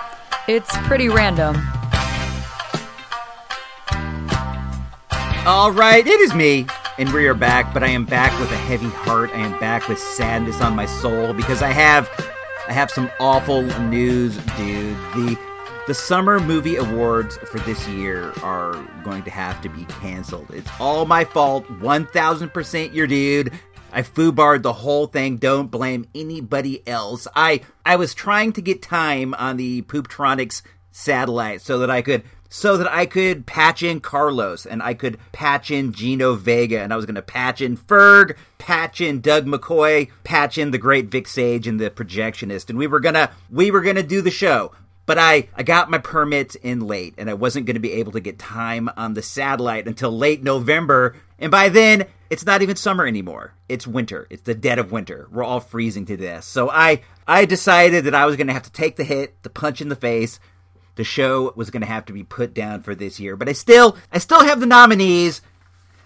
It's 0.49 0.77
pretty 0.89 1.09
random. 1.09 1.57
All 5.47 5.71
right, 5.71 6.07
it 6.07 6.21
is 6.21 6.35
me, 6.35 6.67
and 7.01 7.11
we 7.15 7.27
are 7.27 7.35
back. 7.35 7.73
But 7.73 7.83
I 7.83 7.89
am 7.89 8.05
back 8.05 8.39
with 8.39 8.53
a 8.53 8.57
heavy 8.57 8.91
heart. 8.91 9.31
I 9.31 9.39
am 9.39 9.59
back 9.59 9.89
with 9.89 9.99
sadness 9.99 10.61
on 10.61 10.77
my 10.77 10.85
soul 10.85 11.33
because 11.33 11.63
I 11.63 11.69
have, 11.69 12.11
I 12.69 12.73
have 12.73 12.91
some 12.91 13.11
awful 13.19 13.63
news, 13.81 14.37
dude. 14.57 14.97
The 15.15 15.39
the 15.87 15.95
summer 15.95 16.39
movie 16.39 16.77
awards 16.77 17.39
for 17.39 17.59
this 17.61 17.89
year 17.89 18.33
are 18.43 18.75
going 19.03 19.25
to 19.25 19.31
have 19.31 19.61
to 19.63 19.69
be 19.69 19.87
canceled. 19.87 20.51
It's 20.51 20.71
all 20.79 21.05
my 21.05 21.25
fault. 21.25 21.67
1000% 21.67 22.95
your 22.95 23.09
dude. 23.09 23.53
I 23.93 24.03
foobarred 24.03 24.63
the 24.63 24.75
whole 24.75 25.07
thing. 25.09 25.39
Don't 25.39 25.69
blame 25.69 26.07
anybody 26.15 26.87
else. 26.87 27.27
I 27.35 27.63
I 27.85 27.97
was 27.97 28.15
trying 28.15 28.53
to 28.53 28.63
get 28.63 28.83
time 28.83 29.35
on 29.35 29.57
the 29.57 29.83
Pooptronics 29.83 30.63
satellite 30.93 31.63
so 31.63 31.79
that 31.79 31.91
I 31.91 32.03
could 32.03 32.25
so 32.51 32.77
that 32.77 32.93
I 32.93 33.07
could 33.07 33.47
patch 33.47 33.83
in 33.83 34.01
Carlos 34.01 34.67
and 34.67 34.83
I 34.83 34.93
could 34.93 35.19
patch 35.33 35.71
in 35.71 35.93
Gino 35.93 36.35
Vega 36.35 36.81
and 36.81 36.93
I 36.93 36.97
was 36.97 37.07
going 37.07 37.15
to 37.15 37.23
patch 37.23 37.61
in 37.61 37.77
Ferg, 37.77 38.37
patch 38.59 39.01
in 39.01 39.21
Doug 39.21 39.47
McCoy, 39.47 40.11
patch 40.25 40.59
in 40.59 40.73
the 40.73 40.79
great 40.79 41.07
Vic 41.07 41.29
Sage 41.29 41.69
and 41.69 41.81
the 41.81 41.91
projectionist 41.91 42.69
and 42.69 42.77
we 42.79 42.89
were 42.89 43.01
going 43.01 43.15
to 43.15 43.31
we 43.49 43.71
were 43.71 43.81
going 43.81 43.97
to 43.97 44.03
do 44.03 44.21
the 44.21 44.31
show. 44.31 44.73
But 45.07 45.19
I, 45.19 45.49
I 45.57 45.63
got 45.63 45.91
my 45.91 45.99
permit 45.99 46.57
in 46.57 46.87
late 46.87 47.15
and 47.19 47.31
I 47.31 47.35
wasn't 47.35 47.67
going 47.67 47.75
to 47.75 47.81
be 47.81 47.95
able 47.95 48.13
to 48.13 48.21
get 48.21 48.39
time 48.39 48.91
on 48.97 49.15
the 49.15 49.23
satellite 49.23 49.89
until 49.89 50.17
late 50.17 50.43
November. 50.43 51.17
And 51.39 51.51
by 51.51 51.69
then, 51.69 52.07
it's 52.29 52.47
not 52.47 52.63
even 52.63 52.77
summer 52.77 53.07
anymore. 53.07 53.55
It's 53.69 53.89
winter. 53.89 54.29
It's 54.31 54.43
the 54.43 54.55
dead 54.55 54.79
of 54.79 54.93
winter. 54.93 55.27
We're 55.33 55.43
all 55.43 55.59
freezing 55.59 56.07
to 56.07 56.17
death. 56.17 56.45
So 56.45 56.71
I, 56.71 57.03
I 57.27 57.45
decided 57.45 58.05
that 58.05 58.15
I 58.15 58.27
was 58.27 58.37
going 58.37 58.47
to 58.47 58.53
have 58.53 58.63
to 58.65 58.73
take 58.73 58.97
the 58.97 59.05
hit, 59.05 59.43
the 59.43 59.51
punch 59.51 59.81
in 59.81 59.89
the 59.89 59.97
face. 59.97 60.39
The 61.01 61.05
show 61.05 61.51
was 61.57 61.71
going 61.71 61.81
to 61.81 61.87
have 61.87 62.05
to 62.05 62.13
be 62.13 62.25
put 62.25 62.53
down 62.53 62.83
for 62.83 62.95
this 62.95 63.19
year. 63.19 63.35
But 63.35 63.49
I 63.49 63.53
still, 63.53 63.97
I 64.13 64.19
still 64.19 64.45
have 64.45 64.61
the 64.61 64.67
nominees. 64.67 65.41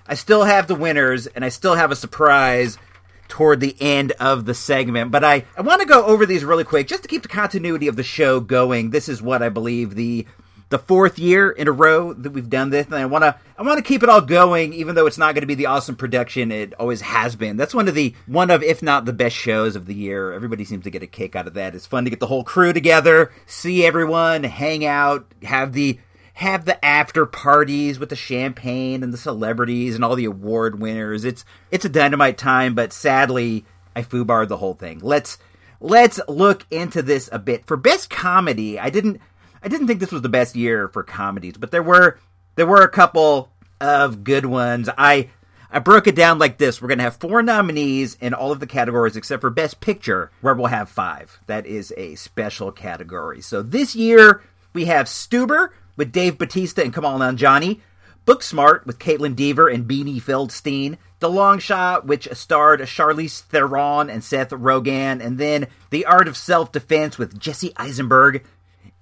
I 0.06 0.14
still 0.14 0.44
have 0.44 0.68
the 0.68 0.76
winners 0.76 1.26
and 1.26 1.44
I 1.44 1.48
still 1.48 1.74
have 1.74 1.90
a 1.90 1.96
surprise 1.96 2.78
toward 3.26 3.58
the 3.58 3.74
end 3.80 4.12
of 4.20 4.44
the 4.44 4.54
segment. 4.54 5.10
But 5.10 5.24
I, 5.24 5.46
I 5.56 5.62
want 5.62 5.80
to 5.80 5.88
go 5.88 6.06
over 6.06 6.26
these 6.26 6.44
really 6.44 6.62
quick 6.62 6.86
just 6.86 7.02
to 7.02 7.08
keep 7.08 7.22
the 7.22 7.28
continuity 7.28 7.88
of 7.88 7.96
the 7.96 8.04
show 8.04 8.38
going. 8.38 8.90
This 8.90 9.08
is 9.08 9.20
what 9.20 9.42
I 9.42 9.48
believe 9.48 9.96
the 9.96 10.26
the 10.74 10.78
fourth 10.80 11.20
year 11.20 11.52
in 11.52 11.68
a 11.68 11.72
row 11.72 12.12
that 12.12 12.30
we've 12.30 12.50
done 12.50 12.70
this, 12.70 12.86
and 12.86 12.96
I 12.96 13.06
want 13.06 13.22
to 13.22 13.36
I 13.56 13.62
want 13.62 13.78
to 13.78 13.84
keep 13.84 14.02
it 14.02 14.08
all 14.08 14.20
going, 14.20 14.72
even 14.72 14.96
though 14.96 15.06
it's 15.06 15.18
not 15.18 15.32
going 15.32 15.42
to 15.42 15.46
be 15.46 15.54
the 15.54 15.66
awesome 15.66 15.94
production 15.94 16.50
it 16.50 16.74
always 16.80 17.00
has 17.00 17.36
been. 17.36 17.56
That's 17.56 17.72
one 17.72 17.86
of 17.86 17.94
the 17.94 18.12
one 18.26 18.50
of 18.50 18.60
if 18.60 18.82
not 18.82 19.04
the 19.04 19.12
best 19.12 19.36
shows 19.36 19.76
of 19.76 19.86
the 19.86 19.94
year. 19.94 20.32
Everybody 20.32 20.64
seems 20.64 20.82
to 20.82 20.90
get 20.90 21.04
a 21.04 21.06
kick 21.06 21.36
out 21.36 21.46
of 21.46 21.54
that. 21.54 21.76
It's 21.76 21.86
fun 21.86 22.02
to 22.02 22.10
get 22.10 22.18
the 22.18 22.26
whole 22.26 22.42
crew 22.42 22.72
together, 22.72 23.30
see 23.46 23.86
everyone, 23.86 24.42
hang 24.42 24.84
out, 24.84 25.26
have 25.44 25.74
the 25.74 26.00
have 26.32 26.64
the 26.64 26.84
after 26.84 27.24
parties 27.24 28.00
with 28.00 28.08
the 28.08 28.16
champagne 28.16 29.04
and 29.04 29.12
the 29.12 29.16
celebrities 29.16 29.94
and 29.94 30.04
all 30.04 30.16
the 30.16 30.24
award 30.24 30.80
winners. 30.80 31.24
It's 31.24 31.44
it's 31.70 31.84
a 31.84 31.88
dynamite 31.88 32.36
time, 32.36 32.74
but 32.74 32.92
sadly, 32.92 33.64
I 33.94 34.02
foobarred 34.02 34.48
the 34.48 34.56
whole 34.56 34.74
thing. 34.74 34.98
Let's 35.04 35.38
let's 35.78 36.18
look 36.26 36.66
into 36.68 37.00
this 37.00 37.28
a 37.30 37.38
bit. 37.38 37.64
For 37.64 37.76
best 37.76 38.10
comedy, 38.10 38.76
I 38.76 38.90
didn't 38.90 39.20
I 39.64 39.68
didn't 39.68 39.86
think 39.86 39.98
this 39.98 40.12
was 40.12 40.22
the 40.22 40.28
best 40.28 40.54
year 40.54 40.88
for 40.88 41.02
comedies, 41.02 41.56
but 41.56 41.70
there 41.70 41.82
were 41.82 42.18
there 42.54 42.66
were 42.66 42.82
a 42.82 42.88
couple 42.88 43.50
of 43.80 44.22
good 44.22 44.44
ones. 44.44 44.90
I 44.98 45.30
I 45.70 45.78
broke 45.78 46.06
it 46.06 46.14
down 46.14 46.38
like 46.38 46.58
this. 46.58 46.80
We're 46.80 46.88
going 46.88 46.98
to 46.98 47.04
have 47.04 47.16
four 47.16 47.42
nominees 47.42 48.16
in 48.20 48.34
all 48.34 48.52
of 48.52 48.60
the 48.60 48.66
categories 48.66 49.16
except 49.16 49.40
for 49.40 49.50
Best 49.50 49.80
Picture, 49.80 50.30
where 50.40 50.54
we'll 50.54 50.66
have 50.66 50.88
five. 50.88 51.40
That 51.46 51.66
is 51.66 51.92
a 51.96 52.14
special 52.14 52.70
category. 52.70 53.40
So 53.40 53.62
this 53.62 53.96
year, 53.96 54.42
we 54.72 54.84
have 54.84 55.06
Stuber, 55.06 55.70
with 55.96 56.12
Dave 56.12 56.38
Batista 56.38 56.82
and 56.82 56.92
Kumail 56.92 57.18
Nanjiani, 57.18 57.80
Booksmart 58.26 58.86
with 58.86 58.98
Kaitlyn 58.98 59.36
Dever 59.36 59.68
and 59.68 59.88
Beanie 59.88 60.22
Feldstein, 60.22 60.96
The 61.18 61.28
Long 61.28 61.58
Shot, 61.58 62.06
which 62.06 62.28
starred 62.32 62.80
Charlize 62.80 63.42
Theron 63.42 64.08
and 64.08 64.24
Seth 64.24 64.50
Rogen, 64.50 65.24
and 65.24 65.38
then 65.38 65.68
The 65.90 66.06
Art 66.06 66.28
of 66.28 66.36
Self 66.36 66.72
Defense 66.72 67.18
with 67.18 67.38
Jesse 67.38 67.72
Eisenberg 67.76 68.44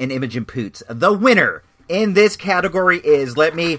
and 0.03 0.13
Imogen 0.13 0.45
Poots. 0.45 0.83
The 0.89 1.13
winner 1.13 1.63
in 1.89 2.15
this 2.15 2.37
category 2.37 2.99
is 2.99 3.37
let 3.37 3.55
me 3.55 3.79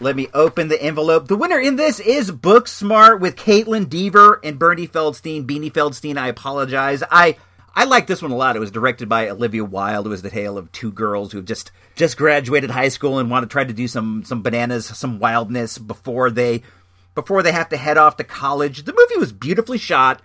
let 0.00 0.16
me 0.16 0.26
open 0.34 0.68
the 0.68 0.82
envelope. 0.82 1.28
The 1.28 1.36
winner 1.36 1.60
in 1.60 1.76
this 1.76 2.00
is 2.00 2.32
Booksmart 2.32 3.20
with 3.20 3.36
Kaitlyn 3.36 3.88
Dever 3.88 4.40
and 4.42 4.58
Bernie 4.58 4.88
Feldstein. 4.88 5.46
Beanie 5.46 5.70
Feldstein, 5.72 6.18
I 6.18 6.28
apologize. 6.28 7.02
I 7.10 7.36
I 7.74 7.84
like 7.84 8.06
this 8.06 8.20
one 8.20 8.32
a 8.32 8.36
lot. 8.36 8.56
It 8.56 8.60
was 8.60 8.70
directed 8.70 9.08
by 9.08 9.28
Olivia 9.28 9.64
Wilde. 9.64 10.06
It 10.06 10.10
was 10.10 10.22
the 10.22 10.30
tale 10.30 10.58
of 10.58 10.72
two 10.72 10.90
girls 10.90 11.32
who 11.32 11.40
just 11.40 11.70
just 11.94 12.16
graduated 12.16 12.70
high 12.70 12.88
school 12.88 13.18
and 13.18 13.30
want 13.30 13.44
to 13.44 13.52
try 13.52 13.64
to 13.64 13.72
do 13.72 13.86
some 13.86 14.24
some 14.24 14.42
bananas, 14.42 14.86
some 14.86 15.20
wildness 15.20 15.78
before 15.78 16.30
they 16.30 16.62
before 17.14 17.42
they 17.42 17.52
have 17.52 17.68
to 17.68 17.76
head 17.76 17.96
off 17.96 18.16
to 18.16 18.24
college. 18.24 18.84
The 18.84 18.92
movie 18.92 19.20
was 19.20 19.32
beautifully 19.32 19.78
shot, 19.78 20.20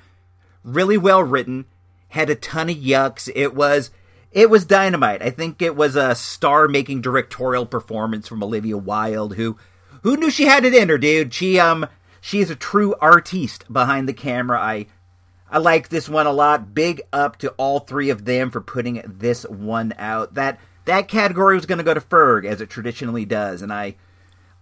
really 0.64 0.98
well 0.98 1.22
written, 1.22 1.66
had 2.10 2.30
a 2.30 2.36
ton 2.36 2.70
of 2.70 2.78
yucks. 2.78 3.30
It 3.36 3.54
was 3.54 3.92
it 4.32 4.50
was 4.50 4.66
dynamite. 4.66 5.22
I 5.22 5.30
think 5.30 5.62
it 5.62 5.76
was 5.76 5.96
a 5.96 6.16
star-making 6.16 7.02
directorial 7.02 7.66
performance 7.66 8.28
from 8.28 8.44
Olivia 8.44 8.78
Wilde 8.78 9.36
who 9.36 9.58
who 10.04 10.18
knew 10.18 10.30
she 10.30 10.46
had 10.46 10.66
it 10.66 10.74
in 10.74 10.90
her, 10.90 10.98
dude. 10.98 11.34
She 11.34 11.60
um 11.60 11.88
she 12.22 12.40
is 12.40 12.50
a 12.50 12.56
true 12.56 12.96
artiste 13.00 13.72
behind 13.72 14.08
the 14.08 14.14
camera. 14.14 14.60
I 14.60 14.88
I 15.50 15.60
like 15.60 15.90
this 15.90 16.10
one 16.10 16.28
a 16.28 16.32
lot. 16.32 16.74
Big 16.74 17.02
up 17.14 17.38
to 17.38 17.50
all 17.52 17.80
three 17.80 18.10
of 18.10 18.26
them 18.26 18.52
for 18.52 18.62
putting 18.62 19.02
this 19.06 19.44
one 19.44 19.94
out. 19.98 20.34
That 20.34 20.60
that 20.86 21.08
category 21.08 21.56
was 21.56 21.66
going 21.66 21.78
to 21.78 21.84
go 21.84 21.94
to 21.94 22.02
Ferg 22.02 22.46
as 22.46 22.62
it 22.62 22.70
traditionally 22.70 23.26
does, 23.26 23.62
and 23.62 23.72
I 23.72 23.96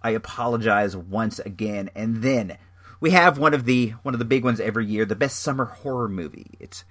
I 0.04 0.12
apologize 0.12 0.96
once 0.96 1.40
again. 1.40 1.90
And 1.96 2.22
then 2.22 2.58
we 3.00 3.12
have 3.12 3.40
one 3.40 3.54
of 3.54 3.66
the 3.66 3.90
one 4.04 4.14
of 4.14 4.20
the 4.20 4.26
big 4.26 4.44
ones 4.44 4.60
every 4.60 4.86
year, 4.86 5.06
the 5.06 5.16
best 5.16 5.40
summer 5.40 5.66
horror 5.66 6.08
movie. 6.08 6.52
It's 6.60 6.86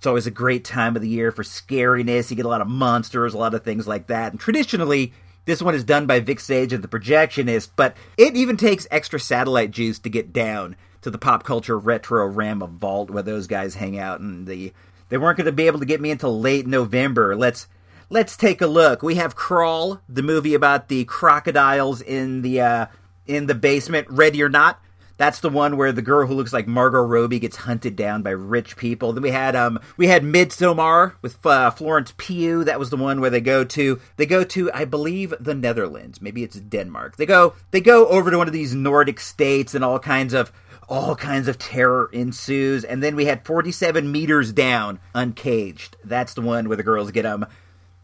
it's 0.00 0.06
always 0.06 0.26
a 0.26 0.30
great 0.30 0.64
time 0.64 0.96
of 0.96 1.02
the 1.02 1.08
year 1.10 1.30
for 1.30 1.42
scariness. 1.42 2.30
You 2.30 2.36
get 2.36 2.46
a 2.46 2.48
lot 2.48 2.62
of 2.62 2.68
monsters, 2.68 3.34
a 3.34 3.36
lot 3.36 3.52
of 3.52 3.62
things 3.62 3.86
like 3.86 4.06
that. 4.06 4.32
And 4.32 4.40
traditionally, 4.40 5.12
this 5.44 5.60
one 5.60 5.74
is 5.74 5.84
done 5.84 6.06
by 6.06 6.20
Vic 6.20 6.40
Sage 6.40 6.72
and 6.72 6.82
the 6.82 6.88
Projectionist, 6.88 7.72
but 7.76 7.94
it 8.16 8.34
even 8.34 8.56
takes 8.56 8.86
extra 8.90 9.20
satellite 9.20 9.72
juice 9.72 9.98
to 9.98 10.08
get 10.08 10.32
down 10.32 10.76
to 11.02 11.10
the 11.10 11.18
pop 11.18 11.44
culture 11.44 11.78
retro 11.78 12.26
ram 12.26 12.60
Rama 12.60 12.78
vault 12.78 13.10
where 13.10 13.22
those 13.22 13.46
guys 13.46 13.74
hang 13.74 13.98
out 13.98 14.20
and 14.20 14.46
the 14.46 14.72
they 15.10 15.18
weren't 15.18 15.36
going 15.36 15.44
to 15.44 15.52
be 15.52 15.66
able 15.66 15.80
to 15.80 15.84
get 15.84 16.00
me 16.00 16.10
until 16.10 16.40
late 16.40 16.66
November. 16.66 17.36
Let's 17.36 17.68
let's 18.08 18.38
take 18.38 18.62
a 18.62 18.66
look. 18.66 19.02
We 19.02 19.16
have 19.16 19.36
Crawl, 19.36 20.00
the 20.08 20.22
movie 20.22 20.54
about 20.54 20.88
the 20.88 21.04
crocodiles 21.04 22.00
in 22.00 22.40
the 22.40 22.62
uh, 22.62 22.86
in 23.26 23.44
the 23.44 23.54
basement. 23.54 24.08
Ready 24.08 24.42
or 24.42 24.48
not? 24.48 24.80
That's 25.20 25.40
the 25.40 25.50
one 25.50 25.76
where 25.76 25.92
the 25.92 26.00
girl 26.00 26.26
who 26.26 26.32
looks 26.32 26.54
like 26.54 26.66
Margot 26.66 27.02
Robbie 27.02 27.38
gets 27.38 27.56
hunted 27.56 27.94
down 27.94 28.22
by 28.22 28.30
rich 28.30 28.78
people. 28.78 29.12
Then 29.12 29.22
we 29.22 29.32
had 29.32 29.54
um 29.54 29.78
we 29.98 30.06
had 30.06 30.22
Midsommar 30.22 31.12
with 31.20 31.44
uh, 31.44 31.70
Florence 31.72 32.14
Pugh. 32.16 32.64
That 32.64 32.78
was 32.78 32.88
the 32.88 32.96
one 32.96 33.20
where 33.20 33.28
they 33.28 33.42
go 33.42 33.62
to 33.62 34.00
they 34.16 34.24
go 34.24 34.44
to 34.44 34.72
I 34.72 34.86
believe 34.86 35.34
the 35.38 35.52
Netherlands. 35.52 36.22
Maybe 36.22 36.42
it's 36.42 36.58
Denmark. 36.58 37.18
They 37.18 37.26
go 37.26 37.52
they 37.70 37.82
go 37.82 38.06
over 38.06 38.30
to 38.30 38.38
one 38.38 38.46
of 38.46 38.54
these 38.54 38.74
Nordic 38.74 39.20
states 39.20 39.74
and 39.74 39.84
all 39.84 39.98
kinds 39.98 40.32
of 40.32 40.52
all 40.88 41.14
kinds 41.14 41.48
of 41.48 41.58
terror 41.58 42.08
ensues. 42.14 42.82
And 42.82 43.02
then 43.02 43.14
we 43.14 43.26
had 43.26 43.44
47 43.44 44.10
meters 44.10 44.54
down, 44.54 45.00
uncaged. 45.14 45.98
That's 46.02 46.32
the 46.32 46.40
one 46.40 46.66
where 46.66 46.78
the 46.78 46.82
girls 46.82 47.10
get 47.10 47.26
um 47.26 47.44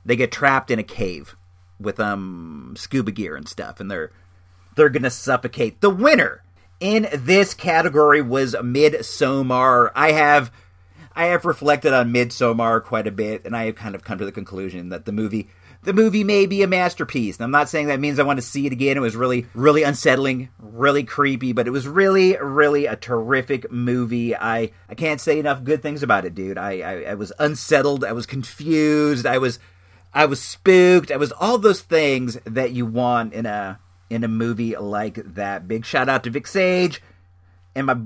they 0.05 0.17
get 0.17 0.33
trapped 0.33 0.71
in 0.71 0.79
a 0.79 0.83
cave 0.83 1.35
with 1.81 1.99
um 1.99 2.75
scuba 2.77 3.11
gear 3.11 3.37
and 3.37 3.49
stuff, 3.49 3.81
and 3.81 3.91
they're 3.91 4.11
they're 4.75 4.91
gonna 4.91 5.09
suffocate. 5.09 5.81
The 5.81 5.89
winner 5.89 6.43
in 6.81 7.09
this 7.13 7.55
category 7.55 8.23
was 8.23 8.55
Midsommar. 8.55 9.91
I 9.95 10.13
have 10.13 10.53
I 11.15 11.27
have 11.27 11.45
reflected 11.45 11.95
on 11.95 12.13
Midsommar 12.13 12.83
quite 12.85 13.07
a 13.07 13.13
bit, 13.13 13.45
and 13.47 13.57
I 13.57 13.67
have 13.67 13.77
kind 13.77 13.95
of 13.95 14.05
come 14.05 14.19
to 14.19 14.25
the 14.25 14.33
conclusion 14.33 14.91
that 14.91 15.07
the 15.07 15.13
movie 15.13 15.49
the 15.83 15.93
movie 15.93 16.25
may 16.25 16.47
be 16.47 16.63
a 16.63 16.67
masterpiece. 16.67 17.41
I'm 17.41 17.53
not 17.53 17.69
saying 17.69 17.87
that 17.87 18.01
means 18.01 18.19
I 18.19 18.25
want 18.25 18.39
to 18.39 18.47
see 18.47 18.67
it 18.67 18.73
again. 18.73 18.97
It 18.97 19.01
was 19.01 19.15
really, 19.15 19.47
really 19.55 19.85
unsettling, 19.85 20.49
really 20.59 21.05
creepy, 21.05 21.53
but 21.53 21.69
it 21.69 21.71
was 21.71 21.87
really, 21.87 22.37
really 22.37 22.87
a 22.87 22.97
terrific 22.97 23.71
movie. 23.71 24.35
I, 24.35 24.73
I 24.89 24.95
can't 24.97 25.21
say 25.21 25.39
enough 25.39 25.63
good 25.63 25.83
things 25.83 26.03
about 26.03 26.25
it, 26.25 26.35
dude. 26.35 26.59
I, 26.59 26.81
I, 26.81 27.03
I 27.11 27.15
was 27.15 27.33
unsettled. 27.39 28.05
I 28.05 28.13
was 28.13 28.27
confused. 28.27 29.27
I 29.27 29.39
was, 29.39 29.61
I 30.13 30.27
was 30.27 30.43
spooked. 30.43 31.13
I 31.13 31.19
was 31.19 31.31
all 31.31 31.57
those 31.57 31.83
things 31.83 32.37
that 32.47 32.73
you 32.73 32.85
want 32.85 33.33
in 33.33 33.47
a, 33.47 33.79
in 34.11 34.25
a 34.25 34.29
movie 34.29 34.77
like 34.77 35.15
that. 35.35 35.69
Big 35.69 35.85
shout 35.85 36.09
out 36.09 36.25
to 36.25 36.31
Vic 36.31 36.47
Sage 36.47 37.03
and 37.75 37.87
my 37.87 37.97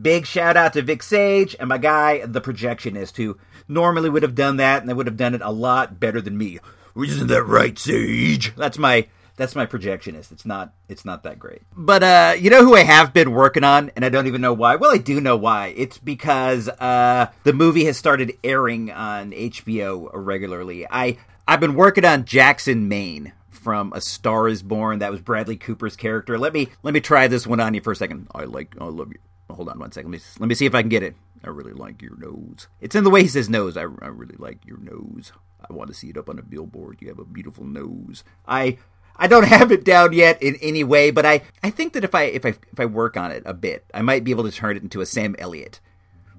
big 0.00 0.26
shout 0.26 0.56
out 0.56 0.72
to 0.74 0.82
Vic 0.82 1.02
Sage 1.02 1.56
and 1.58 1.68
my 1.68 1.78
guy, 1.78 2.24
the 2.26 2.40
projectionist, 2.40 3.16
who 3.16 3.38
normally 3.68 4.10
would 4.10 4.22
have 4.22 4.34
done 4.34 4.56
that 4.56 4.80
and 4.80 4.88
they 4.88 4.94
would 4.94 5.06
have 5.06 5.16
done 5.16 5.34
it 5.34 5.42
a 5.42 5.52
lot 5.52 6.00
better 6.00 6.20
than 6.20 6.36
me. 6.36 6.58
Isn't 6.96 7.28
that 7.28 7.44
right, 7.44 7.78
Sage? 7.78 8.54
That's 8.56 8.78
my 8.78 9.06
that's 9.36 9.54
my 9.54 9.64
projectionist. 9.64 10.32
It's 10.32 10.44
not 10.44 10.74
it's 10.88 11.04
not 11.04 11.22
that 11.22 11.38
great. 11.38 11.62
But 11.76 12.02
uh 12.02 12.34
you 12.38 12.50
know 12.50 12.64
who 12.64 12.74
I 12.74 12.82
have 12.82 13.12
been 13.12 13.30
working 13.30 13.64
on 13.64 13.90
and 13.96 14.04
I 14.04 14.08
don't 14.08 14.26
even 14.26 14.40
know 14.40 14.52
why. 14.52 14.76
Well, 14.76 14.92
I 14.92 14.98
do 14.98 15.20
know 15.20 15.36
why. 15.36 15.68
It's 15.76 15.98
because 15.98 16.68
uh 16.68 17.30
the 17.44 17.52
movie 17.52 17.84
has 17.84 17.96
started 17.96 18.36
airing 18.42 18.90
on 18.90 19.30
HBO 19.30 20.10
regularly. 20.12 20.86
I 20.90 21.18
I've 21.46 21.60
been 21.60 21.74
working 21.74 22.04
on 22.04 22.24
Jackson 22.24 22.88
Maine 22.88 23.32
from 23.60 23.92
A 23.94 24.00
Star 24.00 24.48
is 24.48 24.62
Born. 24.62 24.98
That 24.98 25.10
was 25.10 25.20
Bradley 25.20 25.56
Cooper's 25.56 25.96
character. 25.96 26.38
Let 26.38 26.52
me 26.52 26.68
let 26.82 26.94
me 26.94 27.00
try 27.00 27.28
this 27.28 27.46
one 27.46 27.60
on 27.60 27.74
you 27.74 27.80
for 27.80 27.92
a 27.92 27.96
second. 27.96 28.28
I 28.34 28.44
like 28.44 28.74
I 28.80 28.84
love 28.84 29.12
you. 29.12 29.18
Hold 29.54 29.68
on 29.68 29.78
one 29.78 29.92
second. 29.92 30.10
Let 30.10 30.20
me 30.20 30.24
let 30.40 30.48
me 30.48 30.54
see 30.54 30.66
if 30.66 30.74
I 30.74 30.82
can 30.82 30.88
get 30.88 31.02
it. 31.02 31.14
I 31.44 31.48
really 31.48 31.72
like 31.72 32.02
your 32.02 32.16
nose. 32.16 32.68
It's 32.80 32.94
in 32.94 33.04
the 33.04 33.10
way 33.10 33.22
he 33.22 33.28
says 33.28 33.48
nose. 33.48 33.76
I, 33.76 33.82
I 33.82 34.08
really 34.08 34.36
like 34.38 34.66
your 34.66 34.78
nose. 34.78 35.32
I 35.68 35.72
want 35.72 35.88
to 35.88 35.94
see 35.94 36.10
it 36.10 36.16
up 36.16 36.28
on 36.28 36.38
a 36.38 36.42
billboard. 36.42 36.98
You 37.00 37.08
have 37.08 37.18
a 37.18 37.24
beautiful 37.24 37.64
nose. 37.64 38.24
I 38.46 38.78
I 39.16 39.26
don't 39.26 39.46
have 39.46 39.70
it 39.70 39.84
down 39.84 40.12
yet 40.12 40.42
in 40.42 40.56
any 40.56 40.84
way, 40.84 41.10
but 41.10 41.26
I, 41.26 41.42
I 41.62 41.70
think 41.70 41.92
that 41.92 42.04
if 42.04 42.14
I 42.14 42.24
if 42.24 42.44
I 42.44 42.50
if 42.72 42.80
I 42.80 42.86
work 42.86 43.16
on 43.16 43.30
it 43.30 43.42
a 43.46 43.54
bit, 43.54 43.84
I 43.94 44.02
might 44.02 44.24
be 44.24 44.30
able 44.30 44.44
to 44.44 44.52
turn 44.52 44.76
it 44.76 44.82
into 44.82 45.00
a 45.00 45.06
Sam 45.06 45.36
Elliott, 45.38 45.80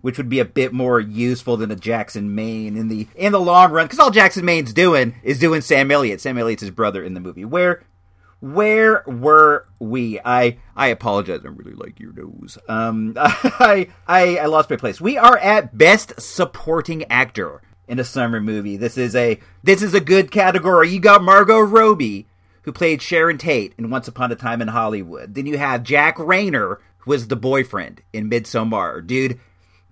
which 0.01 0.17
would 0.17 0.29
be 0.29 0.39
a 0.39 0.45
bit 0.45 0.73
more 0.73 0.99
useful 0.99 1.57
than 1.57 1.71
a 1.71 1.75
Jackson 1.75 2.35
Maine 2.35 2.75
in 2.77 2.87
the 2.87 3.07
in 3.15 3.31
the 3.31 3.39
long 3.39 3.71
run. 3.71 3.85
Because 3.85 3.99
all 3.99 4.11
Jackson 4.11 4.45
Maine's 4.45 4.73
doing 4.73 5.15
is 5.23 5.39
doing 5.39 5.61
Sam 5.61 5.91
Elliott. 5.91 6.21
Sam 6.21 6.37
Elliott's 6.37 6.61
his 6.61 6.71
brother 6.71 7.03
in 7.03 7.13
the 7.13 7.19
movie. 7.19 7.45
Where 7.45 7.83
where 8.41 9.03
were 9.05 9.67
we? 9.79 10.19
I 10.25 10.57
I 10.75 10.87
apologize. 10.87 11.41
I 11.45 11.49
really 11.49 11.73
like 11.73 11.99
your 11.99 12.13
nose. 12.13 12.57
Um, 12.67 13.13
I 13.17 13.87
I 14.07 14.37
I 14.37 14.45
lost 14.47 14.69
my 14.69 14.75
place. 14.75 14.99
We 14.99 15.17
are 15.17 15.37
at 15.37 15.77
best 15.77 16.19
supporting 16.19 17.05
actor 17.05 17.61
in 17.87 17.99
a 17.99 18.03
summer 18.03 18.41
movie. 18.41 18.77
This 18.77 18.97
is 18.97 19.15
a 19.15 19.39
this 19.63 19.81
is 19.81 19.93
a 19.93 19.99
good 19.99 20.31
category. 20.31 20.89
You 20.89 20.99
got 20.99 21.23
Margot 21.23 21.59
Robbie, 21.59 22.27
who 22.63 22.71
played 22.71 23.01
Sharon 23.01 23.37
Tate 23.37 23.73
in 23.77 23.89
Once 23.89 24.07
Upon 24.07 24.31
a 24.31 24.35
Time 24.35 24.61
in 24.61 24.69
Hollywood. 24.69 25.35
Then 25.35 25.45
you 25.45 25.57
have 25.57 25.83
Jack 25.83 26.17
Reynor, 26.17 26.77
who 26.99 27.11
was 27.11 27.27
the 27.27 27.35
boyfriend 27.35 28.01
in 28.11 28.29
Midsommar. 28.29 29.05
Dude, 29.05 29.39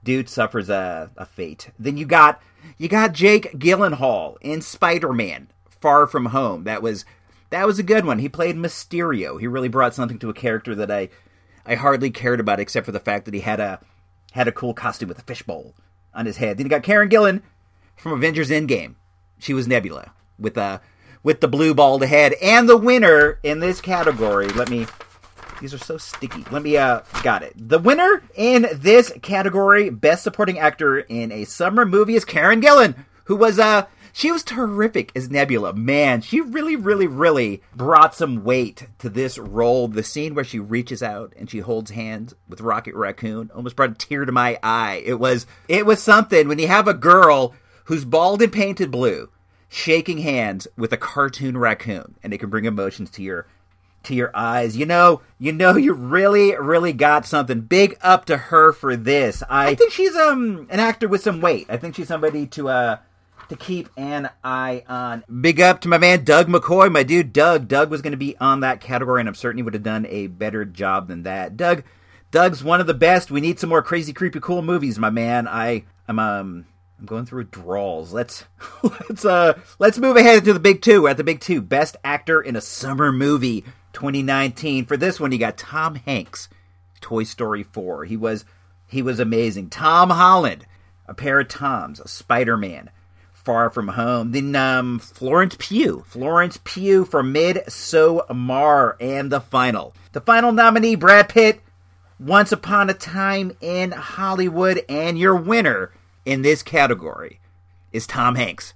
dude 0.09 0.27
suffers 0.27 0.71
a, 0.71 1.11
a 1.17 1.25
fate. 1.27 1.69
Then 1.77 1.95
you 1.95 2.03
got 2.03 2.41
you 2.79 2.87
got 2.87 3.13
Jake 3.13 3.53
Gyllenhaal 3.53 4.37
in 4.41 4.59
Spider 4.59 5.13
Man 5.13 5.49
Far 5.69 6.07
From 6.07 6.27
Home. 6.27 6.63
That 6.63 6.81
was 6.81 7.05
that 7.51 7.67
was 7.67 7.77
a 7.77 7.83
good 7.83 8.05
one. 8.05 8.17
He 8.17 8.27
played 8.27 8.55
Mysterio. 8.55 9.39
He 9.39 9.45
really 9.45 9.67
brought 9.67 9.93
something 9.93 10.17
to 10.17 10.29
a 10.31 10.33
character 10.33 10.73
that 10.73 10.89
I 10.89 11.09
I 11.63 11.75
hardly 11.75 12.09
cared 12.09 12.39
about, 12.39 12.59
except 12.59 12.87
for 12.87 12.91
the 12.91 12.99
fact 12.99 13.25
that 13.25 13.35
he 13.35 13.41
had 13.41 13.59
a 13.59 13.81
had 14.31 14.47
a 14.47 14.51
cool 14.51 14.73
costume 14.73 15.09
with 15.09 15.19
a 15.19 15.23
fishbowl 15.23 15.75
on 16.11 16.25
his 16.25 16.37
head. 16.37 16.57
Then 16.57 16.65
you 16.65 16.71
got 16.71 16.81
Karen 16.81 17.07
Gillan 17.07 17.43
from 17.95 18.13
Avengers 18.13 18.49
Endgame. 18.49 18.95
She 19.37 19.53
was 19.53 19.67
Nebula 19.67 20.13
with 20.39 20.57
a 20.57 20.81
with 21.21 21.39
the 21.39 21.47
blue 21.47 21.75
bald 21.75 22.03
head, 22.03 22.33
and 22.41 22.67
the 22.67 22.77
winner 22.77 23.37
in 23.43 23.59
this 23.59 23.79
category. 23.79 24.47
Let 24.47 24.71
me. 24.71 24.87
These 25.61 25.73
are 25.73 25.79
so 25.79 25.97
sticky. 25.97 26.45
Let 26.51 26.63
me. 26.63 26.77
Uh, 26.77 27.01
got 27.23 27.43
it. 27.43 27.53
The 27.55 27.79
winner 27.79 28.23
in 28.35 28.67
this 28.73 29.11
category, 29.21 29.89
best 29.89 30.23
supporting 30.23 30.59
actor 30.59 30.99
in 30.99 31.31
a 31.31 31.45
summer 31.45 31.85
movie, 31.85 32.15
is 32.15 32.25
Karen 32.25 32.61
Gillan, 32.61 32.95
who 33.25 33.35
was 33.35 33.59
uh 33.59 33.85
she 34.13 34.31
was 34.31 34.43
terrific 34.43 35.11
as 35.15 35.29
Nebula. 35.29 35.73
Man, 35.73 36.21
she 36.21 36.41
really, 36.41 36.75
really, 36.75 37.07
really 37.07 37.61
brought 37.75 38.15
some 38.15 38.43
weight 38.43 38.87
to 38.99 39.09
this 39.09 39.37
role. 39.37 39.87
The 39.87 40.03
scene 40.03 40.35
where 40.35 40.43
she 40.43 40.59
reaches 40.59 41.03
out 41.03 41.33
and 41.37 41.49
she 41.49 41.59
holds 41.59 41.91
hands 41.91 42.33
with 42.47 42.61
Rocket 42.61 42.95
Raccoon 42.95 43.51
almost 43.53 43.75
brought 43.75 43.91
a 43.91 43.95
tear 43.95 44.25
to 44.25 44.31
my 44.31 44.59
eye. 44.63 45.03
It 45.05 45.19
was, 45.19 45.45
it 45.67 45.85
was 45.85 46.01
something 46.01 46.47
when 46.47 46.59
you 46.59 46.67
have 46.67 46.87
a 46.87 46.93
girl 46.93 47.53
who's 47.85 48.05
bald 48.05 48.41
and 48.41 48.51
painted 48.51 48.91
blue 48.91 49.29
shaking 49.71 50.17
hands 50.17 50.67
with 50.75 50.91
a 50.91 50.97
cartoon 50.97 51.55
raccoon 51.55 52.15
and 52.23 52.33
it 52.33 52.39
can 52.39 52.49
bring 52.49 52.65
emotions 52.65 53.11
to 53.11 53.21
your 53.21 53.45
to 54.03 54.15
your 54.15 54.31
eyes. 54.33 54.77
You 54.77 54.85
know, 54.85 55.21
you 55.37 55.51
know 55.51 55.75
you 55.75 55.93
really 55.93 56.55
really 56.55 56.93
got 56.93 57.25
something 57.25 57.61
big 57.61 57.97
up 58.01 58.25
to 58.25 58.37
her 58.37 58.71
for 58.73 58.95
this. 58.95 59.43
I, 59.49 59.69
I 59.69 59.75
think 59.75 59.91
she's 59.91 60.15
um 60.15 60.67
an 60.69 60.79
actor 60.79 61.07
with 61.07 61.21
some 61.21 61.41
weight. 61.41 61.67
I 61.69 61.77
think 61.77 61.95
she's 61.95 62.07
somebody 62.07 62.47
to 62.47 62.69
uh 62.69 62.97
to 63.49 63.55
keep 63.55 63.89
an 63.97 64.29
eye 64.43 64.83
on. 64.87 65.23
Big 65.41 65.59
up 65.59 65.81
to 65.81 65.89
my 65.89 65.97
man 65.97 66.23
Doug 66.23 66.47
McCoy, 66.47 66.91
my 66.91 67.03
dude 67.03 67.33
Doug. 67.33 67.67
Doug 67.67 67.89
was 67.89 68.01
going 68.01 68.11
to 68.11 68.17
be 68.17 68.37
on 68.37 68.61
that 68.61 68.81
category, 68.81 69.19
and 69.19 69.27
I'm 69.27 69.35
certain 69.35 69.57
he 69.57 69.63
would 69.63 69.73
have 69.73 69.83
done 69.83 70.05
a 70.07 70.27
better 70.27 70.65
job 70.65 71.07
than 71.07 71.23
that. 71.23 71.57
Doug, 71.57 71.83
Doug's 72.31 72.63
one 72.63 72.79
of 72.79 72.87
the 72.87 72.93
best. 72.93 73.31
We 73.31 73.41
need 73.41 73.59
some 73.59 73.69
more 73.69 73.81
crazy, 73.81 74.13
creepy, 74.13 74.39
cool 74.39 74.61
movies, 74.61 74.99
my 74.99 75.09
man. 75.09 75.47
I, 75.47 75.85
I'm 76.07 76.19
um. 76.19 76.65
I'm 76.99 77.05
going 77.05 77.25
through 77.25 77.43
withdrawals. 77.43 78.11
Let's 78.11 78.43
let's 78.83 79.23
uh 79.23 79.57
let's 79.79 79.97
move 79.97 80.17
ahead 80.17 80.43
to 80.43 80.51
the 80.51 80.59
big 80.59 80.81
two. 80.81 81.03
We're 81.03 81.11
at 81.11 81.17
the 81.17 81.23
big 81.23 81.39
two. 81.39 81.61
Best 81.61 81.95
actor 82.03 82.41
in 82.41 82.57
a 82.57 82.61
summer 82.61 83.13
movie 83.13 83.63
2019. 83.99 84.85
For 84.85 84.95
this 84.95 85.19
one, 85.19 85.33
you 85.33 85.37
got 85.37 85.57
Tom 85.57 85.95
Hanks, 85.95 86.47
Toy 87.01 87.23
Story 87.23 87.63
4. 87.63 88.05
He 88.05 88.15
was 88.15 88.45
he 88.87 89.01
was 89.01 89.19
amazing. 89.19 89.69
Tom 89.69 90.09
Holland, 90.09 90.65
a 91.05 91.13
pair 91.13 91.39
of 91.41 91.49
Toms, 91.49 92.09
Spider-Man, 92.09 92.89
Far 93.33 93.69
From 93.69 93.89
Home. 93.89 94.31
Then 94.31 94.55
um, 94.55 94.99
Florence 94.99 95.57
Pugh. 95.59 96.03
Florence 96.07 96.59
Pugh 96.63 97.03
for 97.03 97.21
Midsommar. 97.21 98.95
And 99.01 99.31
the 99.31 99.41
final. 99.41 99.93
The 100.13 100.21
final 100.21 100.53
nominee, 100.53 100.95
Brad 100.95 101.27
Pitt, 101.27 101.61
Once 102.17 102.53
Upon 102.53 102.89
a 102.89 102.93
Time 102.93 103.51
in 103.59 103.91
Hollywood. 103.91 104.81
And 104.87 105.19
your 105.19 105.35
winner 105.35 105.91
in 106.25 106.41
this 106.41 106.63
category 106.63 107.41
is 107.91 108.07
Tom 108.07 108.35
Hanks. 108.35 108.73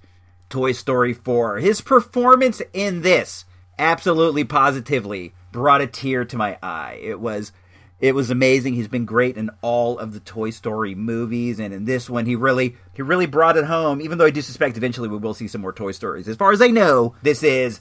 Toy 0.50 0.72
Story 0.72 1.14
4. 1.14 1.58
His 1.58 1.80
performance 1.80 2.60
in 2.74 3.00
this 3.00 3.46
absolutely 3.78 4.44
positively 4.44 5.34
brought 5.52 5.80
a 5.80 5.86
tear 5.86 6.24
to 6.24 6.36
my 6.36 6.58
eye. 6.62 6.98
It 7.02 7.20
was 7.20 7.52
It 8.00 8.14
was 8.14 8.30
amazing. 8.30 8.74
He's 8.74 8.88
been 8.88 9.04
great 9.06 9.36
in 9.36 9.50
all 9.62 9.98
of 9.98 10.12
the 10.12 10.20
Toy 10.20 10.50
Story 10.50 10.94
movies, 10.94 11.58
and 11.60 11.72
in 11.72 11.84
this 11.84 12.10
one, 12.10 12.26
he 12.26 12.36
really 12.36 12.76
he 12.92 13.02
really 13.02 13.26
brought 13.26 13.56
it 13.56 13.64
home. 13.64 14.00
Even 14.02 14.18
though 14.18 14.26
I 14.26 14.30
do 14.30 14.42
suspect 14.42 14.76
eventually 14.76 15.08
we 15.08 15.16
will 15.16 15.32
see 15.34 15.48
some 15.48 15.60
more 15.60 15.72
Toy 15.72 15.92
Stories. 15.92 16.28
As 16.28 16.36
far 16.36 16.52
as 16.52 16.60
I 16.60 16.68
know, 16.68 17.14
this 17.22 17.42
is 17.42 17.80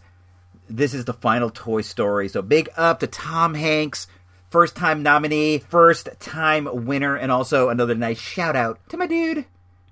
this 0.70 0.94
is 0.94 1.06
the 1.06 1.14
final 1.14 1.50
Toy 1.50 1.82
Story. 1.82 2.30
So 2.30 2.42
big 2.42 2.70
up 2.78 3.00
to 3.02 3.08
Tom 3.08 3.54
Hanks, 3.54 4.08
first 4.50 4.76
time 4.76 5.04
nominee, 5.04 5.58
first 5.58 6.08
time 6.20 6.86
winner, 6.86 7.16
and 7.16 7.32
also 7.32 7.70
another 7.70 7.96
nice 7.96 8.20
shout 8.20 8.56
out 8.56 8.80
to 8.90 8.98
my 8.98 9.08
dude, 9.08 9.46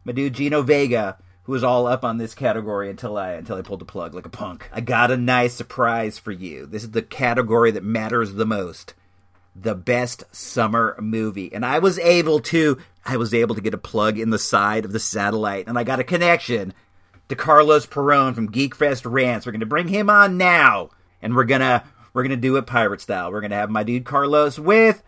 my 0.05 0.13
dude 0.13 0.33
Gino 0.33 0.61
Vega, 0.61 1.17
who 1.43 1.51
was 1.51 1.63
all 1.63 1.87
up 1.87 2.03
on 2.03 2.17
this 2.17 2.35
category 2.35 2.89
until 2.89 3.17
I 3.17 3.31
until 3.31 3.57
I 3.57 3.61
pulled 3.61 3.81
the 3.81 3.85
plug 3.85 4.13
like 4.13 4.25
a 4.25 4.29
punk. 4.29 4.69
I 4.71 4.81
got 4.81 5.11
a 5.11 5.17
nice 5.17 5.53
surprise 5.53 6.17
for 6.17 6.31
you. 6.31 6.65
This 6.65 6.83
is 6.83 6.91
the 6.91 7.01
category 7.01 7.71
that 7.71 7.83
matters 7.83 8.33
the 8.33 8.45
most. 8.45 8.93
The 9.55 9.75
best 9.75 10.23
summer 10.31 10.95
movie. 10.99 11.53
And 11.53 11.65
I 11.65 11.79
was 11.79 11.99
able 11.99 12.39
to 12.41 12.77
I 13.05 13.17
was 13.17 13.33
able 13.33 13.55
to 13.55 13.61
get 13.61 13.73
a 13.73 13.79
plug 13.79 14.19
in 14.19 14.29
the 14.29 14.39
side 14.39 14.85
of 14.85 14.91
the 14.91 14.99
satellite 14.99 15.67
and 15.67 15.77
I 15.77 15.83
got 15.83 15.99
a 15.99 16.03
connection 16.03 16.73
to 17.31 17.35
Carlos 17.37 17.85
Peron 17.85 18.33
from 18.33 18.51
Geekfest 18.51 19.09
Rants. 19.09 19.45
We're 19.45 19.53
going 19.53 19.61
to 19.61 19.65
bring 19.65 19.87
him 19.87 20.09
on 20.09 20.37
now, 20.37 20.89
and 21.21 21.33
we're 21.33 21.45
gonna 21.45 21.85
we're 22.13 22.23
gonna 22.23 22.35
do 22.35 22.57
it 22.57 22.65
pirate 22.65 22.99
style. 22.99 23.31
We're 23.31 23.39
gonna 23.39 23.55
have 23.55 23.69
my 23.69 23.83
dude 23.83 24.03
Carlos 24.03 24.59
with 24.59 25.01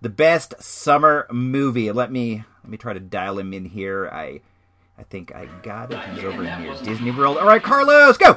the 0.00 0.08
best 0.08 0.60
summer 0.60 1.28
movie. 1.30 1.92
Let 1.92 2.10
me 2.10 2.42
let 2.64 2.70
me 2.70 2.76
try 2.76 2.92
to 2.92 2.98
dial 2.98 3.38
him 3.38 3.54
in 3.54 3.66
here. 3.66 4.08
I 4.12 4.40
I 5.00 5.02
think 5.04 5.34
I 5.34 5.46
got 5.62 5.90
it. 5.94 5.98
He's 6.10 6.24
over 6.24 6.42
near 6.42 6.74
Disney 6.82 7.10
World. 7.10 7.38
All 7.38 7.46
right, 7.46 7.62
Carlos, 7.62 8.18
go. 8.18 8.34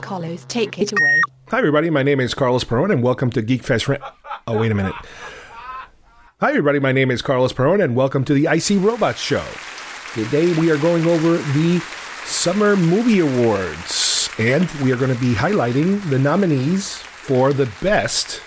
Carlos, 0.00 0.44
take 0.46 0.80
it 0.80 0.90
away. 0.90 1.20
Hi, 1.50 1.58
everybody. 1.58 1.90
My 1.90 2.02
name 2.02 2.18
is 2.18 2.34
Carlos 2.34 2.64
Peron, 2.64 2.90
and 2.90 3.04
welcome 3.04 3.30
to 3.30 3.40
Geekfest. 3.40 3.86
Rant. 3.86 4.02
Oh, 4.48 4.58
wait 4.58 4.72
a 4.72 4.74
minute. 4.74 4.94
Hi, 6.40 6.48
everybody. 6.48 6.80
My 6.80 6.90
name 6.90 7.12
is 7.12 7.22
Carlos 7.22 7.52
Peron, 7.52 7.80
and 7.80 7.94
welcome 7.94 8.24
to 8.24 8.34
the 8.34 8.48
I 8.48 8.58
See 8.58 8.78
Robots 8.78 9.20
Show. 9.20 9.44
Today, 10.12 10.52
we 10.54 10.72
are 10.72 10.78
going 10.78 11.06
over 11.06 11.36
the 11.36 11.78
Summer 12.24 12.74
Movie 12.74 13.20
Awards, 13.20 14.28
and 14.40 14.68
we 14.82 14.90
are 14.90 14.96
going 14.96 15.14
to 15.14 15.20
be 15.20 15.34
highlighting 15.34 16.02
the 16.10 16.18
nominees 16.18 16.96
for 16.96 17.52
the 17.52 17.70
best 17.80 18.42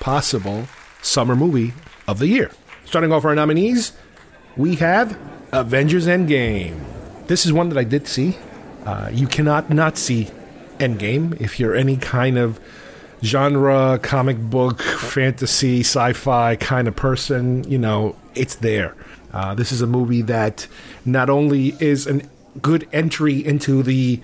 possible 0.00 0.66
summer 1.02 1.36
movie 1.36 1.72
of 2.06 2.18
the 2.18 2.26
year. 2.26 2.50
Starting 2.84 3.12
off 3.12 3.24
our 3.24 3.34
nominees, 3.34 3.92
we 4.56 4.76
have 4.76 5.18
Avengers 5.52 6.06
Endgame. 6.06 6.78
This 7.26 7.44
is 7.44 7.52
one 7.52 7.68
that 7.68 7.78
I 7.78 7.84
did 7.84 8.06
see. 8.06 8.36
Uh, 8.84 9.10
you 9.12 9.26
cannot 9.26 9.70
not 9.70 9.98
see 9.98 10.30
Endgame 10.78 11.38
if 11.40 11.60
you're 11.60 11.74
any 11.74 11.96
kind 11.96 12.38
of 12.38 12.58
genre, 13.22 13.98
comic 14.02 14.38
book, 14.38 14.80
fantasy, 14.80 15.80
sci 15.80 16.12
fi 16.12 16.56
kind 16.56 16.88
of 16.88 16.96
person. 16.96 17.64
You 17.64 17.78
know, 17.78 18.16
it's 18.34 18.54
there. 18.56 18.94
Uh, 19.32 19.54
this 19.54 19.72
is 19.72 19.82
a 19.82 19.86
movie 19.86 20.22
that 20.22 20.66
not 21.04 21.28
only 21.28 21.74
is 21.80 22.06
a 22.06 22.22
good 22.62 22.88
entry 22.92 23.44
into 23.44 23.82
the 23.82 24.20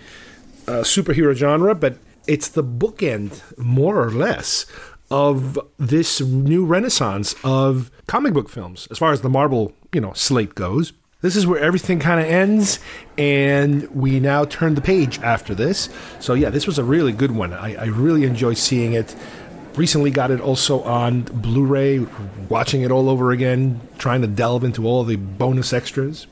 uh, 0.67 0.83
superhero 0.83 1.35
genre, 1.35 1.75
but 1.75 1.99
it's 2.27 2.49
the 2.49 2.65
bookend, 2.65 3.43
more 3.59 4.03
or 4.03 4.11
less, 4.11 4.65
of 5.11 5.59
this 5.79 6.21
new 6.21 6.65
renaissance 6.65 7.35
of 7.45 7.91
comic 8.07 8.35
book 8.35 8.49
films 8.49 8.89
as 8.91 8.99
far 8.99 9.13
as 9.13 9.21
the 9.21 9.29
Marvel, 9.29 9.73
you 9.93 10.01
know, 10.01 10.13
slate 10.13 10.55
goes. 10.55 10.93
This 11.21 11.37
is 11.37 11.47
where 11.47 11.59
everything 11.59 12.01
kind 12.01 12.21
of 12.21 12.27
ends, 12.27 12.81
and 13.17 13.89
we 13.91 14.21
now 14.21 14.45
turn 14.45 14.75
the 14.75 14.83
page 14.83 15.19
after 15.21 15.55
this. 15.55 15.89
So, 16.21 16.35
yeah, 16.35 16.51
this 16.51 16.67
was 16.67 16.79
a 16.79 16.85
really 16.85 17.13
good 17.13 17.31
one. 17.31 17.55
I, 17.55 17.77
I 17.77 17.85
really 17.87 18.25
enjoyed 18.25 18.59
seeing 18.59 18.93
it. 18.93 19.17
Recently 19.75 20.11
got 20.11 20.31
it 20.31 20.41
also 20.43 20.83
on 20.83 21.23
Blu 21.23 21.65
ray, 21.65 22.07
watching 22.51 22.83
it 22.83 22.91
all 22.91 23.09
over 23.09 23.31
again, 23.31 23.81
trying 23.97 24.21
to 24.21 24.27
delve 24.27 24.65
into 24.65 24.87
all 24.87 25.03
the 25.03 25.17
bonus 25.17 25.73
extras. 25.73 26.27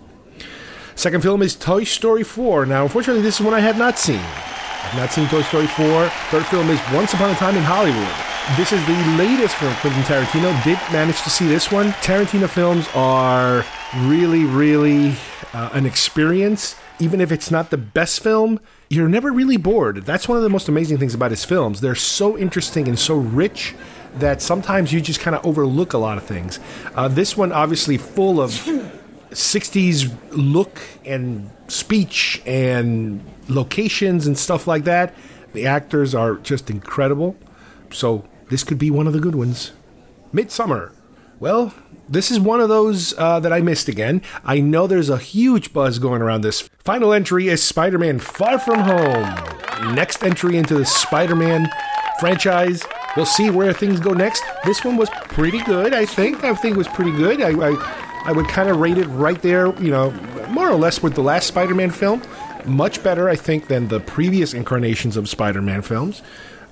Second 0.94 1.22
film 1.22 1.40
is 1.40 1.56
Toy 1.56 1.84
Story 1.84 2.22
4. 2.22 2.66
Now, 2.66 2.82
unfortunately, 2.82 3.22
this 3.22 3.40
is 3.40 3.46
one 3.46 3.54
I 3.54 3.60
had 3.60 3.78
not 3.78 3.98
seen. 3.98 4.20
I've 4.20 4.94
not 4.94 5.10
seen 5.10 5.26
Toy 5.28 5.40
Story 5.40 5.68
4. 5.68 6.08
Third 6.30 6.44
film 6.46 6.68
is 6.68 6.80
Once 6.92 7.14
Upon 7.14 7.30
a 7.30 7.34
Time 7.34 7.56
in 7.56 7.62
Hollywood. 7.62 8.31
This 8.56 8.72
is 8.72 8.84
the 8.86 9.14
latest 9.16 9.54
from 9.54 9.72
Quentin 9.76 10.02
Tarantino. 10.02 10.64
Did 10.64 10.76
manage 10.92 11.22
to 11.22 11.30
see 11.30 11.46
this 11.46 11.70
one. 11.70 11.92
Tarantino 12.02 12.48
films 12.48 12.88
are 12.92 13.64
really, 13.98 14.44
really 14.44 15.14
uh, 15.52 15.70
an 15.72 15.86
experience. 15.86 16.74
Even 16.98 17.20
if 17.20 17.30
it's 17.30 17.52
not 17.52 17.70
the 17.70 17.76
best 17.78 18.20
film, 18.20 18.58
you're 18.90 19.08
never 19.08 19.30
really 19.30 19.56
bored. 19.56 19.98
That's 19.98 20.26
one 20.26 20.36
of 20.36 20.42
the 20.42 20.50
most 20.50 20.68
amazing 20.68 20.98
things 20.98 21.14
about 21.14 21.30
his 21.30 21.44
films. 21.44 21.80
They're 21.80 21.94
so 21.94 22.36
interesting 22.36 22.88
and 22.88 22.98
so 22.98 23.14
rich 23.14 23.76
that 24.16 24.42
sometimes 24.42 24.92
you 24.92 25.00
just 25.00 25.20
kind 25.20 25.36
of 25.36 25.46
overlook 25.46 25.92
a 25.92 25.98
lot 25.98 26.18
of 26.18 26.24
things. 26.24 26.58
Uh, 26.96 27.06
this 27.06 27.36
one, 27.36 27.52
obviously, 27.52 27.96
full 27.96 28.40
of 28.40 28.50
60s 29.30 30.12
look 30.32 30.80
and 31.06 31.48
speech 31.68 32.42
and 32.44 33.24
locations 33.48 34.26
and 34.26 34.36
stuff 34.36 34.66
like 34.66 34.82
that. 34.82 35.14
The 35.52 35.64
actors 35.64 36.12
are 36.12 36.34
just 36.38 36.70
incredible. 36.70 37.36
So, 37.92 38.24
this 38.52 38.64
could 38.64 38.78
be 38.78 38.90
one 38.90 39.06
of 39.06 39.14
the 39.14 39.18
good 39.18 39.34
ones. 39.34 39.72
Midsommar. 40.34 40.92
Well, 41.40 41.72
this 42.06 42.30
is 42.30 42.38
one 42.38 42.60
of 42.60 42.68
those 42.68 43.16
uh, 43.16 43.40
that 43.40 43.50
I 43.50 43.62
missed 43.62 43.88
again. 43.88 44.20
I 44.44 44.60
know 44.60 44.86
there's 44.86 45.08
a 45.08 45.16
huge 45.16 45.72
buzz 45.72 45.98
going 45.98 46.20
around 46.20 46.42
this. 46.42 46.60
Final 46.84 47.14
entry 47.14 47.48
is 47.48 47.62
Spider 47.62 47.98
Man 47.98 48.18
Far 48.18 48.58
From 48.58 48.80
Home. 48.80 49.94
Next 49.94 50.22
entry 50.22 50.58
into 50.58 50.74
the 50.74 50.84
Spider 50.84 51.34
Man 51.34 51.70
franchise. 52.20 52.82
We'll 53.16 53.24
see 53.24 53.48
where 53.48 53.72
things 53.72 54.00
go 54.00 54.12
next. 54.12 54.44
This 54.66 54.84
one 54.84 54.98
was 54.98 55.08
pretty 55.10 55.62
good, 55.62 55.94
I 55.94 56.04
think. 56.04 56.44
I 56.44 56.54
think 56.54 56.74
it 56.74 56.78
was 56.78 56.88
pretty 56.88 57.12
good. 57.12 57.40
I, 57.40 57.70
I, 57.70 58.22
I 58.26 58.32
would 58.32 58.48
kind 58.48 58.68
of 58.68 58.76
rate 58.76 58.98
it 58.98 59.06
right 59.06 59.40
there, 59.40 59.74
you 59.80 59.90
know, 59.90 60.10
more 60.50 60.68
or 60.68 60.76
less 60.76 61.02
with 61.02 61.14
the 61.14 61.22
last 61.22 61.46
Spider 61.46 61.74
Man 61.74 61.90
film. 61.90 62.22
Much 62.66 63.02
better, 63.02 63.30
I 63.30 63.36
think, 63.36 63.68
than 63.68 63.88
the 63.88 64.00
previous 64.00 64.52
incarnations 64.52 65.16
of 65.16 65.28
Spider 65.28 65.62
Man 65.62 65.80
films. 65.80 66.20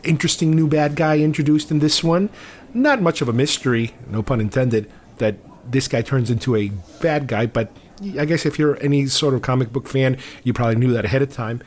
Interesting 0.05 0.53
new 0.53 0.67
bad 0.67 0.97
guy 0.97 1.19
introduced 1.19 1.71
in 1.71 1.81
this 1.81 2.03
one. 2.03 2.31
Not 2.73 3.03
much 3.03 3.21
of 3.21 3.29
a 3.29 3.33
mystery, 3.33 3.95
no 4.09 4.23
pun 4.23 4.41
intended, 4.41 4.91
that 5.19 5.37
this 5.71 5.89
guy 5.89 6.03
turns 6.03 6.31
into 6.31 6.57
a 6.57 6.71
bad 7.01 7.27
guy, 7.27 7.47
but 7.47 7.71
I 8.19 8.25
guess 8.25 8.47
if 8.47 8.59
you're 8.59 8.83
any 8.83 9.07
sort 9.07 9.35
of 9.35 9.43
comic 9.43 9.73
book 9.73 9.87
fan, 9.87 10.17
you 10.43 10.53
probably 10.53 10.77
knew 10.77 10.93
that 10.93 11.05
ahead 11.05 11.23
of 11.23 11.33
time. 11.33 11.63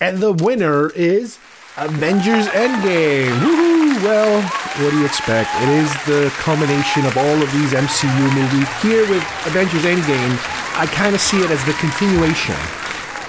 And 0.00 0.18
the 0.18 0.32
winner 0.32 0.90
is 0.90 1.38
Avengers 1.76 2.46
Endgame. 2.48 3.38
Woohoo! 3.40 3.80
Well, 4.02 4.40
what 4.42 4.90
do 4.92 4.98
you 4.98 5.04
expect? 5.04 5.50
It 5.60 5.68
is 5.68 5.92
the 6.06 6.32
culmination 6.38 7.04
of 7.04 7.16
all 7.18 7.42
of 7.42 7.52
these 7.52 7.72
MCU 7.72 8.34
movies. 8.34 8.68
Here 8.80 9.06
with 9.10 9.22
Avengers 9.46 9.82
Endgame, 9.82 10.38
I 10.78 10.86
kind 10.86 11.14
of 11.14 11.20
see 11.20 11.42
it 11.42 11.50
as 11.50 11.62
the 11.66 11.74
continuation. 11.74 12.56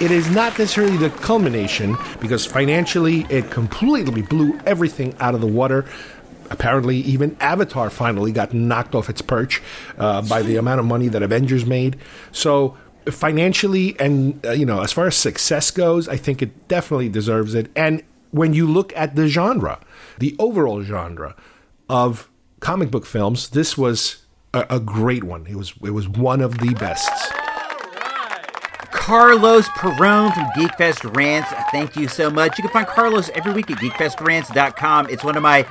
It 0.02 0.10
is 0.10 0.28
not 0.32 0.58
necessarily 0.58 0.96
the 0.96 1.10
culmination 1.10 1.96
because 2.20 2.44
financially 2.44 3.24
it 3.30 3.52
completely 3.52 4.22
blew 4.22 4.58
everything 4.66 5.14
out 5.20 5.36
of 5.36 5.40
the 5.40 5.46
water. 5.46 5.84
Apparently, 6.50 6.96
even 6.96 7.36
Avatar 7.38 7.88
finally 7.88 8.32
got 8.32 8.52
knocked 8.52 8.96
off 8.96 9.08
its 9.08 9.22
perch 9.22 9.62
uh, 9.98 10.20
by 10.22 10.42
the 10.42 10.56
amount 10.56 10.80
of 10.80 10.86
money 10.86 11.06
that 11.06 11.22
Avengers 11.22 11.64
made. 11.64 11.98
So, 12.32 12.76
financially 13.06 13.94
and 14.00 14.44
uh, 14.44 14.50
you 14.50 14.66
know, 14.66 14.82
as 14.82 14.90
far 14.92 15.06
as 15.06 15.14
success 15.16 15.70
goes, 15.70 16.08
I 16.08 16.16
think 16.16 16.42
it 16.42 16.66
definitely 16.66 17.08
deserves 17.08 17.54
it. 17.54 17.70
And 17.76 18.02
when 18.32 18.54
you 18.54 18.66
look 18.66 18.92
at 18.96 19.14
the 19.14 19.28
genre, 19.28 19.78
the 20.18 20.34
overall 20.40 20.82
genre 20.82 21.36
of 21.88 22.28
comic 22.58 22.90
book 22.90 23.06
films, 23.06 23.50
this 23.50 23.78
was 23.78 24.26
a, 24.52 24.66
a 24.68 24.80
great 24.80 25.22
one. 25.22 25.46
It 25.46 25.54
was 25.54 25.74
it 25.80 25.90
was 25.90 26.08
one 26.08 26.40
of 26.40 26.58
the 26.58 26.74
best. 26.74 27.08
Carlos 29.02 29.68
Peron 29.70 30.30
from 30.30 30.44
Geekfest 30.56 31.16
Rants. 31.16 31.50
Thank 31.72 31.96
you 31.96 32.06
so 32.06 32.30
much. 32.30 32.56
You 32.56 32.62
can 32.62 32.70
find 32.70 32.86
Carlos 32.86 33.30
every 33.30 33.52
week 33.52 33.68
at 33.68 33.78
geekfestrants.com. 33.78 35.08
It's 35.10 35.24
one 35.24 35.36
of 35.36 35.42
my 35.42 35.66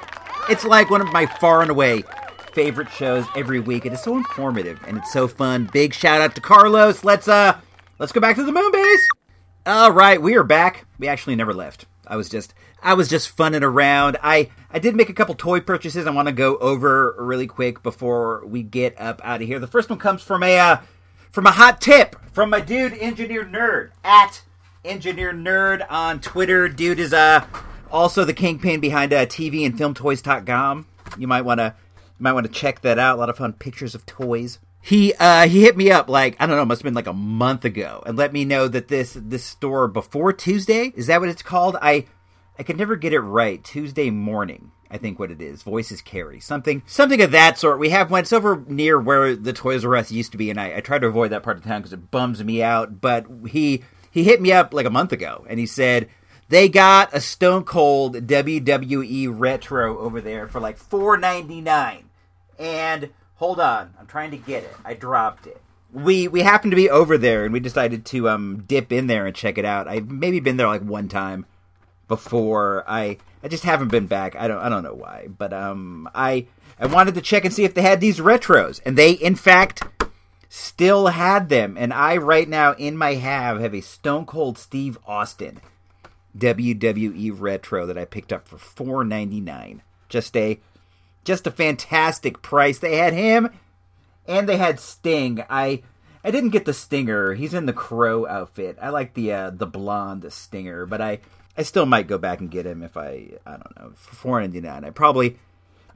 it's 0.50 0.66
like 0.66 0.90
one 0.90 1.00
of 1.00 1.14
my 1.14 1.26
far 1.26 1.62
and 1.62 1.72
away 1.72 2.04
favorite 2.52 2.90
shows 2.90 3.26
every 3.38 3.62
week. 3.62 3.86
It 3.86 3.94
is 3.94 4.04
so 4.04 4.18
informative 4.18 4.84
and 4.86 4.98
it's 4.98 5.14
so 5.14 5.30
fun. 5.30 5.70
Big 5.72 5.94
shout 5.94 6.20
out 6.20 6.36
to 6.36 6.42
Carlos. 6.42 7.06
Let's 7.06 7.30
uh 7.30 7.58
let's 8.00 8.12
go 8.12 8.20
back 8.20 8.36
to 8.36 8.44
the 8.44 8.52
moon 8.52 8.70
base. 8.70 9.08
All 9.66 9.94
right, 9.94 10.22
we 10.22 10.36
are 10.36 10.44
back. 10.44 10.86
We 11.00 11.08
actually 11.08 11.38
never 11.38 11.54
left. 11.54 11.86
I 12.06 12.18
was 12.18 12.28
just 12.28 12.54
I 12.84 12.96
was 12.96 13.08
just 13.08 13.30
funning 13.30 13.64
around. 13.64 14.18
I 14.22 14.50
I 14.72 14.80
did 14.80 14.94
make 14.94 15.10
a 15.10 15.14
couple 15.14 15.36
toy 15.36 15.62
purchases. 15.62 16.06
I 16.06 16.12
want 16.12 16.28
to 16.28 16.34
go 16.34 16.58
over 16.58 17.16
really 17.18 17.48
quick 17.48 17.82
before 17.82 18.46
we 18.46 18.62
get 18.62 19.00
up 19.00 19.22
out 19.24 19.42
of 19.42 19.48
here. 19.48 19.60
The 19.60 19.68
first 19.68 19.90
one 19.90 20.00
comes 20.00 20.22
from 20.22 20.44
a 20.44 20.60
uh, 20.60 20.78
from 21.32 21.48
a 21.48 21.52
hot 21.52 21.82
tip 21.82 22.16
from 22.32 22.50
my 22.50 22.62
dude 22.62 22.94
Engineer 22.94 23.46
Nerd 23.46 23.92
at 24.04 24.42
Engineer 24.86 25.34
Nerd 25.34 25.86
on 25.90 26.20
Twitter. 26.20 26.68
Dude 26.68 27.00
is 27.00 27.14
uh 27.14 27.46
also 27.92 28.24
the 28.24 28.34
kingpin 28.34 28.80
behind 28.80 29.14
uh, 29.14 29.26
TV 29.26 29.66
and 29.66 29.78
FilmToys.com. 29.78 30.88
You 31.18 31.28
might 31.28 31.42
want 31.42 31.60
to 31.60 31.76
might 32.20 32.34
want 32.34 32.46
to 32.46 32.52
check 32.52 32.82
that 32.82 33.00
out. 33.00 33.18
A 33.18 33.20
lot 33.20 33.30
of 33.30 33.38
fun 33.38 33.54
pictures 33.54 33.96
of 33.96 34.06
toys 34.06 34.60
he 34.82 35.14
uh 35.20 35.48
he 35.48 35.62
hit 35.62 35.78
me 35.78 35.92
up 35.92 36.10
like 36.10 36.36
I 36.40 36.48
don't 36.48 36.58
know, 36.58 36.66
must 36.66 36.82
have 36.82 36.86
been 36.86 36.96
like 36.96 37.08
a 37.08 37.14
month 37.14 37.66
ago, 37.66 38.02
and 38.06 38.18
let 38.18 38.34
me 38.34 38.46
know 38.46 38.68
that 38.68 38.88
this 38.88 39.16
this 39.20 39.44
store 39.44 39.88
before 39.88 40.34
Tuesday 40.34 40.92
is 40.96 41.08
that 41.08 41.22
what 41.22 41.30
it's 41.30 41.44
called? 41.44 41.78
I 41.82 42.08
I 42.58 42.64
can 42.64 42.78
never 42.78 42.96
get 42.96 43.14
it 43.14 43.20
right. 43.20 43.64
Tuesday 43.64 44.10
morning, 44.10 44.72
I 44.92 44.98
think 44.98 45.18
what 45.18 45.32
it 45.32 45.42
is. 45.42 45.64
Voices 45.64 46.02
carry 46.02 46.42
something 46.42 46.84
something 46.86 47.22
of 47.22 47.32
that 47.32 47.58
sort. 47.58 47.80
We 47.80 47.90
have. 47.90 48.12
It's 48.12 48.34
over 48.34 48.64
near 48.68 49.00
where 49.00 49.36
the 49.38 49.54
Toys 49.54 49.86
R 49.86 49.96
Us 49.96 50.12
used 50.12 50.34
to 50.34 50.38
be, 50.38 50.50
and 50.50 50.60
I, 50.60 50.78
I 50.78 50.80
try 50.82 51.00
to 51.00 51.08
avoid 51.08 51.32
that 51.32 51.44
part 51.44 51.58
of 51.58 51.64
town 51.64 51.80
because 51.80 51.94
it 51.94 52.12
bums 52.12 52.44
me 52.44 52.62
out. 52.62 53.00
But 53.00 53.26
he 53.48 53.84
he 54.12 54.26
hit 54.26 54.42
me 54.42 54.52
up 54.52 54.74
like 54.74 54.86
a 54.86 54.92
month 54.92 55.14
ago, 55.14 55.46
and 55.48 55.60
he 55.60 55.66
said 55.66 56.10
they 56.50 56.68
got 56.68 57.16
a 57.16 57.22
Stone 57.22 57.64
Cold 57.64 58.28
WWE 58.28 59.34
retro 59.34 59.98
over 59.98 60.20
there 60.20 60.50
for 60.50 60.60
like 60.60 60.78
four 60.78 61.16
ninety 61.16 61.62
nine, 61.62 62.10
and 62.60 63.12
hold 63.36 63.62
on, 63.62 63.94
I'm 63.98 64.08
trying 64.08 64.32
to 64.32 64.38
get 64.38 64.64
it. 64.64 64.76
I 64.84 64.94
dropped 64.94 65.48
it. 65.48 65.62
We 65.94 66.28
we 66.28 66.42
happened 66.42 66.72
to 66.74 66.76
be 66.76 66.90
over 66.90 67.18
there, 67.18 67.46
and 67.46 67.54
we 67.54 67.62
decided 67.62 68.06
to 68.08 68.28
um 68.28 68.66
dip 68.68 68.92
in 68.92 69.08
there 69.08 69.26
and 69.26 69.34
check 69.34 69.58
it 69.58 69.66
out. 69.66 69.88
I've 69.88 70.12
maybe 70.12 70.42
been 70.42 70.58
there 70.58 70.68
like 70.68 70.84
one 70.84 71.08
time 71.08 71.46
before. 72.12 72.84
I 72.88 73.18
I 73.42 73.48
just 73.48 73.64
haven't 73.64 73.88
been 73.88 74.06
back. 74.06 74.36
I 74.36 74.50
don't 74.50 74.60
I 74.60 74.68
don't 74.68 74.84
know 74.84 74.94
why, 74.94 75.30
but 75.30 75.54
um 75.54 76.10
I 76.14 76.46
I 76.78 76.88
wanted 76.88 77.16
to 77.16 77.22
check 77.22 77.46
and 77.46 77.54
see 77.54 77.64
if 77.64 77.74
they 77.74 77.82
had 77.82 78.02
these 78.02 78.20
retros, 78.20 78.82
and 78.86 78.98
they 78.98 79.12
in 79.12 79.36
fact 79.36 79.84
still 80.50 81.08
had 81.08 81.48
them. 81.48 81.78
And 81.80 81.94
I 81.94 82.18
right 82.18 82.50
now 82.50 82.74
in 82.74 82.98
my 82.98 83.14
have 83.14 83.62
have 83.62 83.74
a 83.74 83.80
Stone 83.80 84.26
Cold 84.26 84.58
Steve 84.58 84.98
Austin 85.08 85.62
WWE 86.38 87.34
retro 87.40 87.86
that 87.86 87.98
I 87.98 88.04
picked 88.04 88.34
up 88.34 88.46
for 88.46 88.58
four 88.58 89.06
ninety 89.06 89.40
nine. 89.40 89.82
Just 90.10 90.36
a 90.36 90.60
just 91.24 91.48
a 91.48 91.52
fantastic 91.52 92.42
price. 92.42 92.78
They 92.78 92.98
had 92.98 93.14
him 93.14 93.52
and 94.28 94.50
they 94.50 94.58
had 94.58 94.82
Sting. 94.82 95.46
I 95.50 95.82
I 96.26 96.32
didn't 96.32 96.50
get 96.50 96.66
the 96.66 96.74
Stinger. 96.74 97.36
He's 97.36 97.54
in 97.54 97.68
the 97.68 97.74
Crow 97.74 98.28
outfit. 98.28 98.78
I 98.82 98.90
like 98.90 99.14
the 99.14 99.32
uh, 99.32 99.50
the 99.52 99.66
blonde 99.66 100.26
Stinger, 100.34 100.86
but 100.86 101.00
I 101.00 101.20
I 101.58 101.64
still 101.64 101.86
might 101.86 102.08
go 102.08 102.18
back 102.18 102.40
and 102.40 102.50
get 102.50 102.66
him 102.66 102.82
if 102.82 102.98
I 102.98 103.30
I 103.46 103.52
don't 103.52 103.76
know 103.78 103.92
for 103.96 104.16
four 104.16 104.40
ninety 104.40 104.62
nine. 104.62 104.84
I 104.84 104.90
probably 104.90 105.38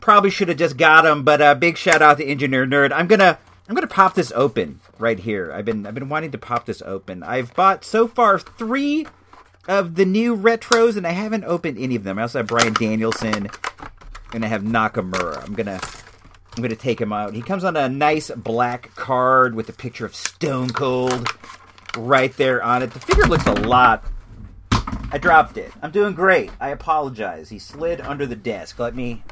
probably 0.01 0.29
should 0.29 0.49
have 0.49 0.57
just 0.57 0.77
got 0.77 1.05
him. 1.05 1.23
But 1.23 1.41
uh, 1.41 1.55
big 1.55 1.77
shout 1.77 2.01
out 2.01 2.17
to 2.17 2.25
Engineer 2.25 2.65
Nerd. 2.65 2.91
I'm 2.91 3.07
gonna 3.07 3.37
I'm 3.67 3.75
gonna 3.75 3.87
pop 3.87 4.15
this 4.15 4.31
open 4.35 4.79
right 4.99 5.19
here. 5.19 5.51
I've 5.53 5.65
been 5.65 5.85
I've 5.85 5.95
been 5.95 6.09
wanting 6.09 6.31
to 6.31 6.37
pop 6.37 6.65
this 6.65 6.81
open. 6.81 7.23
I've 7.23 7.53
bought 7.55 7.83
so 7.83 8.07
far 8.07 8.37
three 8.37 9.07
of 9.67 9.95
the 9.95 10.05
new 10.05 10.37
retros, 10.37 10.97
and 10.97 11.07
I 11.07 11.11
haven't 11.11 11.43
opened 11.45 11.79
any 11.79 11.95
of 11.95 12.03
them. 12.03 12.19
I 12.19 12.23
also 12.23 12.39
have 12.39 12.47
Bryan 12.47 12.73
Danielson, 12.73 13.49
and 14.33 14.45
I 14.45 14.47
have 14.47 14.61
Nakamura. 14.61 15.43
I'm 15.43 15.53
gonna 15.53 15.79
I'm 16.55 16.61
gonna 16.61 16.75
take 16.75 17.01
him 17.01 17.11
out. 17.11 17.33
He 17.33 17.41
comes 17.41 17.63
on 17.63 17.75
a 17.75 17.89
nice 17.89 18.29
black 18.29 18.93
card 18.95 19.55
with 19.55 19.67
a 19.69 19.73
picture 19.73 20.05
of 20.05 20.15
Stone 20.15 20.69
Cold 20.69 21.27
right 21.97 22.35
there 22.37 22.63
on 22.63 22.83
it. 22.83 22.91
The 22.91 22.99
figure 22.99 23.25
looks 23.25 23.47
a 23.47 23.53
lot. 23.53 24.05
I 25.11 25.17
dropped 25.17 25.57
it. 25.57 25.71
I'm 25.81 25.91
doing 25.91 26.13
great. 26.13 26.51
I 26.59 26.69
apologize. 26.69 27.49
He 27.49 27.59
slid 27.59 28.01
under 28.01 28.25
the 28.25 28.35
desk. 28.35 28.79
Let 28.79 28.95
me 28.95 29.23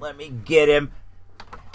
let 0.00 0.16
me 0.16 0.30
get 0.30 0.68
him. 0.68 0.92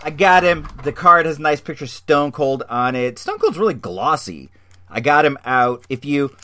I 0.03 0.09
got 0.09 0.43
him. 0.43 0.67
The 0.84 0.91
card 0.91 1.25
has 1.25 1.38
a 1.38 1.41
nice 1.41 1.61
picture 1.61 1.86
of 1.86 1.91
Stone 1.91 2.32
Cold 2.32 2.63
on 2.69 2.95
it. 2.95 3.19
Stone 3.19 3.39
Cold's 3.39 3.57
really 3.57 3.73
glossy. 3.73 4.49
I 4.89 4.99
got 4.99 5.25
him 5.25 5.38
out. 5.45 5.86
If 5.89 6.05
you 6.05 6.36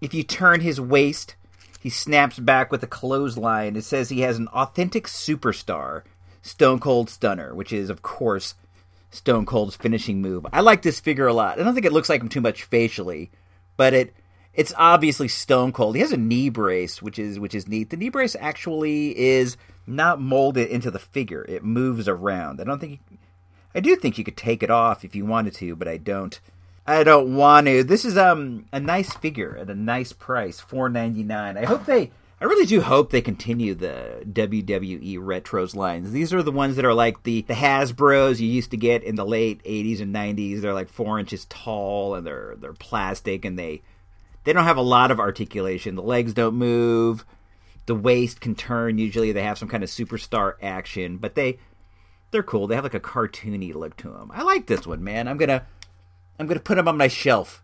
if 0.00 0.14
you 0.14 0.22
turn 0.22 0.60
his 0.60 0.80
waist, 0.80 1.34
he 1.80 1.90
snaps 1.90 2.38
back 2.38 2.70
with 2.70 2.82
a 2.82 2.86
clothesline. 2.86 3.76
It 3.76 3.84
says 3.84 4.08
he 4.08 4.20
has 4.20 4.38
an 4.38 4.48
authentic 4.48 5.06
superstar, 5.06 6.02
Stone 6.42 6.80
Cold 6.80 7.10
Stunner, 7.10 7.54
which 7.54 7.72
is, 7.72 7.90
of 7.90 8.02
course, 8.02 8.54
Stone 9.10 9.46
Cold's 9.46 9.76
finishing 9.76 10.22
move. 10.22 10.46
I 10.52 10.60
like 10.60 10.82
this 10.82 11.00
figure 11.00 11.26
a 11.26 11.32
lot. 11.32 11.58
I 11.58 11.64
don't 11.64 11.74
think 11.74 11.86
it 11.86 11.92
looks 11.92 12.08
like 12.08 12.20
him 12.20 12.28
too 12.28 12.40
much 12.40 12.64
facially, 12.64 13.30
but 13.76 13.92
it 13.92 14.14
it's 14.54 14.72
obviously 14.76 15.28
Stone 15.28 15.72
Cold. 15.72 15.94
He 15.94 16.00
has 16.00 16.12
a 16.12 16.16
knee 16.16 16.48
brace, 16.48 17.00
which 17.00 17.18
is 17.18 17.38
which 17.38 17.54
is 17.54 17.68
neat. 17.68 17.90
The 17.90 17.96
knee 17.96 18.08
brace 18.08 18.36
actually 18.38 19.16
is 19.18 19.56
not 19.86 20.20
molded 20.20 20.68
into 20.68 20.90
the 20.90 20.98
figure. 20.98 21.44
It 21.48 21.64
moves 21.64 22.08
around. 22.08 22.60
I 22.60 22.64
don't 22.64 22.80
think 22.80 23.00
you, 23.10 23.18
I 23.74 23.80
do 23.80 23.94
think 23.96 24.18
you 24.18 24.24
could 24.24 24.36
take 24.36 24.62
it 24.62 24.70
off 24.70 25.04
if 25.04 25.14
you 25.14 25.24
wanted 25.24 25.54
to, 25.54 25.76
but 25.76 25.88
I 25.88 25.96
don't. 25.96 26.40
I 26.86 27.04
don't 27.04 27.36
want 27.36 27.68
to. 27.68 27.84
This 27.84 28.04
is 28.04 28.16
um 28.16 28.66
a 28.72 28.80
nice 28.80 29.12
figure 29.12 29.56
at 29.56 29.70
a 29.70 29.74
nice 29.74 30.12
price, 30.12 30.58
four 30.58 30.88
ninety 30.88 31.22
nine. 31.22 31.56
I 31.56 31.64
hope 31.64 31.84
they. 31.86 32.10
I 32.42 32.46
really 32.46 32.66
do 32.66 32.80
hope 32.80 33.10
they 33.10 33.20
continue 33.20 33.74
the 33.74 34.22
WWE 34.26 35.18
retros 35.18 35.76
lines. 35.76 36.10
These 36.10 36.32
are 36.32 36.42
the 36.42 36.50
ones 36.50 36.76
that 36.76 36.86
are 36.86 36.94
like 36.94 37.22
the 37.22 37.42
the 37.42 37.54
Hasbro's 37.54 38.40
you 38.40 38.48
used 38.48 38.72
to 38.72 38.76
get 38.76 39.04
in 39.04 39.14
the 39.14 39.26
late 39.26 39.62
'80s 39.62 40.00
and 40.00 40.12
'90s. 40.12 40.60
They're 40.60 40.74
like 40.74 40.88
four 40.88 41.20
inches 41.20 41.44
tall 41.44 42.14
and 42.16 42.26
they're 42.26 42.56
they're 42.58 42.72
plastic 42.72 43.44
and 43.44 43.56
they 43.58 43.82
they 44.44 44.52
don't 44.52 44.64
have 44.64 44.76
a 44.76 44.82
lot 44.82 45.10
of 45.10 45.20
articulation. 45.20 45.94
The 45.94 46.02
legs 46.02 46.32
don't 46.32 46.54
move. 46.54 47.24
The 47.86 47.94
waist 47.94 48.40
can 48.40 48.54
turn. 48.54 48.98
Usually 48.98 49.32
they 49.32 49.42
have 49.42 49.58
some 49.58 49.68
kind 49.68 49.82
of 49.82 49.90
superstar 49.90 50.54
action, 50.62 51.18
but 51.18 51.34
they 51.34 51.58
they're 52.30 52.42
cool. 52.42 52.66
They 52.66 52.76
have 52.76 52.84
like 52.84 52.94
a 52.94 53.00
cartoony 53.00 53.74
look 53.74 53.96
to 53.98 54.10
them. 54.10 54.30
I 54.32 54.42
like 54.42 54.66
this 54.66 54.86
one, 54.86 55.02
man. 55.02 55.28
I'm 55.28 55.36
gonna 55.36 55.66
I'm 56.38 56.48
to 56.48 56.60
put 56.60 56.76
them 56.76 56.88
on 56.88 56.96
my 56.96 57.08
shelf 57.08 57.62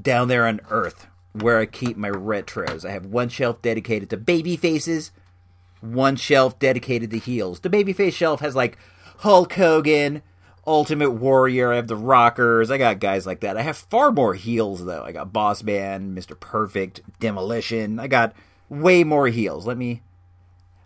down 0.00 0.28
there 0.28 0.46
on 0.46 0.60
Earth 0.70 1.06
where 1.32 1.58
I 1.58 1.66
keep 1.66 1.96
my 1.96 2.10
retros. 2.10 2.84
I 2.84 2.92
have 2.92 3.06
one 3.06 3.28
shelf 3.28 3.62
dedicated 3.62 4.10
to 4.10 4.16
baby 4.16 4.56
faces, 4.56 5.12
one 5.80 6.16
shelf 6.16 6.58
dedicated 6.58 7.10
to 7.10 7.18
heels. 7.18 7.60
The 7.60 7.70
babyface 7.70 8.12
shelf 8.12 8.40
has 8.40 8.56
like 8.56 8.78
Hulk 9.18 9.52
Hogan, 9.52 10.22
Ultimate 10.68 11.12
Warrior, 11.12 11.72
I 11.72 11.76
have 11.76 11.88
the 11.88 11.96
Rockers, 11.96 12.70
I 12.70 12.76
got 12.76 13.00
guys 13.00 13.26
like 13.26 13.40
that. 13.40 13.56
I 13.56 13.62
have 13.62 13.78
far 13.78 14.12
more 14.12 14.34
heels 14.34 14.84
though. 14.84 15.02
I 15.02 15.12
got 15.12 15.32
Boss 15.32 15.62
Man, 15.62 16.14
Mr. 16.14 16.38
Perfect, 16.38 17.00
Demolition. 17.18 17.98
I 17.98 18.06
got 18.06 18.34
way 18.68 19.02
more 19.02 19.28
heels. 19.28 19.66
Let 19.66 19.78
me 19.78 20.02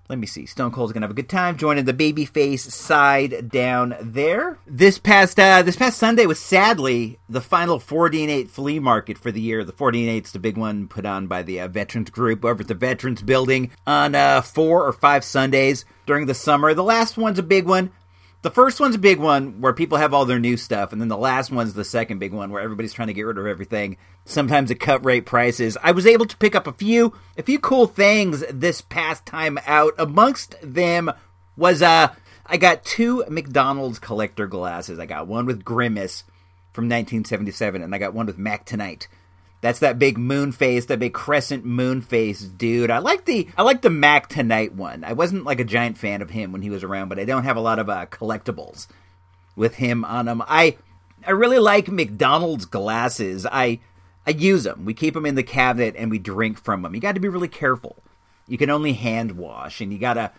let 0.09 0.19
me 0.19 0.27
see. 0.27 0.47
Stone 0.47 0.73
Cold's 0.73 0.93
gonna 0.93 1.05
have 1.05 1.11
a 1.11 1.15
good 1.15 1.29
time 1.29 1.57
joining 1.57 1.85
the 1.85 1.95
babyface 1.95 2.61
side 2.71 3.49
down 3.51 3.97
there. 4.01 4.59
This 4.67 4.99
past 4.99 5.41
uh, 5.41 5.63
this 5.63 5.75
past 5.75 5.99
Sunday 5.99 6.27
was 6.27 6.39
sadly 6.39 7.19
the 7.29 7.41
final 7.41 7.81
14 7.81 8.31
8 8.31 8.51
flea 8.51 8.79
market 8.79 9.19
for 9.19 9.33
the 9.33 9.41
year. 9.41 9.65
The 9.65 9.73
14 9.73 10.09
8's 10.09 10.33
the 10.33 10.39
big 10.39 10.57
one 10.57 10.87
put 10.87 11.07
on 11.07 11.27
by 11.27 11.43
the 11.43 11.61
uh, 11.61 11.69
Veterans 11.69 12.11
Group 12.11 12.45
over 12.45 12.61
at 12.61 12.69
the 12.69 12.75
Veterans 12.75 13.23
Building 13.23 13.71
on 13.87 14.15
uh, 14.15 14.43
four 14.43 14.87
or 14.87 14.93
five 14.93 15.25
Sundays 15.25 15.85
during 16.07 16.27
the 16.27 16.35
summer. 16.35 16.73
The 16.73 16.85
last 16.85 17.17
one's 17.17 17.39
a 17.39 17.43
big 17.43 17.67
one. 17.67 17.91
The 18.43 18.51
first 18.51 18.81
one's 18.81 18.97
a 18.97 18.99
big 18.99 19.21
one 19.21 19.61
where 19.61 19.73
people 19.73 19.99
have 19.99 20.13
all 20.13 20.25
their 20.25 20.41
new 20.41 20.57
stuff, 20.57 20.93
and 20.93 21.01
then 21.01 21.09
the 21.09 21.17
last 21.17 21.53
one's 21.53 21.75
the 21.75 21.85
second 21.85 22.19
big 22.19 22.33
one 22.33 22.51
where 22.51 22.61
everybody's 22.61 22.93
trying 22.93 23.07
to 23.07 23.15
get 23.15 23.23
rid 23.23 23.39
of 23.39 23.47
everything. 23.47 23.97
Sometimes 24.25 24.71
at 24.73 24.81
cut 24.81 25.05
rate 25.05 25.27
prices. 25.27 25.79
I 25.81 25.93
was 25.93 26.07
able 26.07 26.27
to 26.27 26.37
pick 26.37 26.57
up 26.57 26.67
a 26.67 26.73
few 26.73 27.15
a 27.39 27.45
few 27.45 27.61
cool 27.61 27.87
things 27.87 28.45
this 28.51 28.81
past 28.81 29.25
time 29.27 29.59
out. 29.65 29.95
Amongst 29.97 30.57
them 30.61 31.13
was 31.57 31.83
uh 31.83 32.09
I 32.45 32.57
got 32.57 32.85
two 32.85 33.25
McDonald's 33.29 34.01
collector 34.01 34.49
glasses. 34.49 34.99
I 34.99 35.07
got 35.07 35.29
one 35.29 35.47
with 35.47 35.65
Grimace 35.65 36.25
from 36.73 36.87
1977, 36.87 37.81
and 37.81 37.95
I 37.95 37.99
got 37.99 38.15
one 38.15 38.27
with 38.27 38.39
Mac 38.39 38.65
Tonight. 38.65 39.07
That's 39.63 39.79
that 39.79 39.99
big 39.99 40.19
moon 40.19 40.51
face, 40.51 40.87
that 40.87 40.99
big 40.99 41.15
crescent 41.15 41.65
moon 41.65 42.03
face 42.03 42.41
dude. 42.41 42.91
I 42.91 42.99
like 42.99 43.25
the 43.25 43.49
I 43.57 43.63
like 43.63 43.81
the 43.81 43.91
Mac 43.91 44.29
Tonight 44.29 44.75
one. 44.75 45.05
I 45.05 45.13
wasn't 45.13 45.45
like 45.45 45.61
a 45.61 45.65
giant 45.65 45.97
fan 45.97 46.21
of 46.21 46.31
him 46.31 46.51
when 46.51 46.63
he 46.63 46.69
was 46.69 46.83
around, 46.83 47.09
but 47.09 47.21
I 47.21 47.25
don't 47.25 47.45
have 47.45 47.57
a 47.57 47.61
lot 47.61 47.79
of 47.79 47.89
uh, 47.89 48.07
collectibles 48.07 48.89
with 49.55 49.77
him 49.77 50.05
on 50.05 50.27
them. 50.27 50.43
I 50.47 50.77
I 51.25 51.31
really 51.31 51.61
like 51.61 51.89
McDonald's 51.89 52.65
glasses. 52.65 53.47
I 53.47 53.79
I 54.27 54.33
use 54.33 54.65
them. 54.65 54.85
We 54.85 54.95
keep 54.95 55.15
them 55.15 55.27
in 55.27 55.37
the 55.37 55.45
cabinet 55.45 55.95
and 55.97 56.11
we 56.11 56.19
drink 56.19 56.59
from 56.59 56.83
them. 56.83 56.95
You 56.95 57.01
got 57.01 57.15
to 57.15 57.21
be 57.21 57.29
really 57.29 57.49
careful. 57.49 58.03
You 58.49 58.59
can 58.59 58.69
only 58.69 58.95
hand 58.95 59.33
wash, 59.39 59.81
and 59.81 59.93
you 59.93 59.99
gotta 60.01 60.33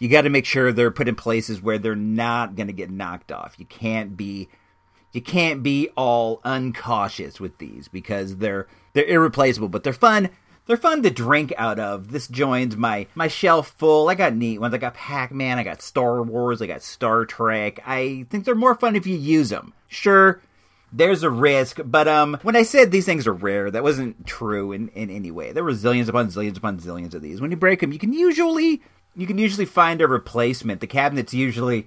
you 0.00 0.08
got 0.08 0.22
to 0.22 0.30
make 0.30 0.46
sure 0.46 0.72
they're 0.72 0.90
put 0.90 1.06
in 1.06 1.14
places 1.14 1.62
where 1.62 1.78
they're 1.78 1.94
not 1.94 2.56
going 2.56 2.66
to 2.66 2.72
get 2.72 2.90
knocked 2.90 3.30
off. 3.30 3.54
You 3.56 3.66
can't 3.66 4.16
be 4.16 4.48
you 5.14 5.22
can't 5.22 5.62
be 5.62 5.88
all 5.96 6.40
uncautious 6.44 7.40
with 7.40 7.58
these 7.58 7.88
because 7.88 8.36
they're 8.36 8.66
they're 8.92 9.06
irreplaceable, 9.06 9.68
but 9.68 9.84
they're 9.84 9.92
fun. 9.92 10.28
They're 10.66 10.76
fun 10.76 11.02
to 11.02 11.10
drink 11.10 11.52
out 11.56 11.78
of. 11.78 12.10
This 12.10 12.26
joins 12.26 12.76
my 12.76 13.06
my 13.14 13.28
shelf 13.28 13.74
full. 13.78 14.08
I 14.08 14.16
got 14.16 14.34
neat 14.34 14.58
ones. 14.58 14.74
I 14.74 14.78
got 14.78 14.94
Pac 14.94 15.32
Man. 15.32 15.58
I 15.58 15.62
got 15.62 15.82
Star 15.82 16.22
Wars. 16.22 16.60
I 16.60 16.66
got 16.66 16.82
Star 16.82 17.24
Trek. 17.24 17.80
I 17.86 18.26
think 18.28 18.44
they're 18.44 18.56
more 18.56 18.74
fun 18.74 18.96
if 18.96 19.06
you 19.06 19.16
use 19.16 19.50
them. 19.50 19.72
Sure, 19.86 20.42
there's 20.92 21.22
a 21.22 21.30
risk, 21.30 21.78
but 21.84 22.08
um, 22.08 22.38
when 22.42 22.56
I 22.56 22.64
said 22.64 22.90
these 22.90 23.06
things 23.06 23.26
are 23.26 23.32
rare, 23.32 23.70
that 23.70 23.82
wasn't 23.84 24.26
true 24.26 24.72
in 24.72 24.88
in 24.88 25.10
any 25.10 25.30
way. 25.30 25.52
There 25.52 25.64
were 25.64 25.72
zillions 25.72 26.08
upon 26.08 26.28
zillions 26.28 26.56
upon 26.56 26.80
zillions 26.80 27.14
of 27.14 27.22
these. 27.22 27.40
When 27.40 27.52
you 27.52 27.56
break 27.56 27.80
them, 27.80 27.92
you 27.92 28.00
can 28.00 28.12
usually 28.12 28.82
you 29.14 29.28
can 29.28 29.38
usually 29.38 29.66
find 29.66 30.00
a 30.00 30.08
replacement. 30.08 30.80
The 30.80 30.88
cabinet's 30.88 31.34
usually 31.34 31.86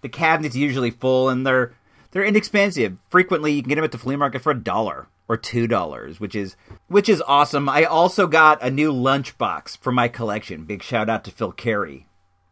the 0.00 0.08
cabinet's 0.08 0.56
usually 0.56 0.90
full, 0.90 1.28
and 1.28 1.46
they're 1.46 1.74
they're 2.10 2.24
inexpensive. 2.24 2.96
Frequently, 3.10 3.52
you 3.52 3.62
can 3.62 3.68
get 3.68 3.74
them 3.76 3.84
at 3.84 3.92
the 3.92 3.98
flea 3.98 4.16
market 4.16 4.42
for 4.42 4.52
a 4.52 4.58
dollar 4.58 5.08
or 5.28 5.36
two 5.36 5.66
dollars, 5.66 6.18
which 6.18 6.34
is 6.34 6.56
which 6.88 7.08
is 7.08 7.22
awesome. 7.26 7.68
I 7.68 7.84
also 7.84 8.26
got 8.26 8.62
a 8.62 8.70
new 8.70 8.92
lunchbox 8.92 9.78
for 9.78 9.92
my 9.92 10.08
collection. 10.08 10.64
Big 10.64 10.82
shout 10.82 11.08
out 11.08 11.24
to 11.24 11.30
Phil 11.30 11.52
Carey, 11.52 12.06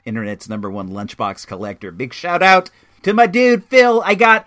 internet's 0.04 0.48
number 0.48 0.70
one 0.70 0.90
lunchbox 0.90 1.46
collector. 1.46 1.90
Big 1.90 2.12
shout 2.12 2.42
out 2.42 2.70
to 3.02 3.14
my 3.14 3.26
dude 3.26 3.64
Phil. 3.64 4.02
I 4.04 4.14
got 4.14 4.46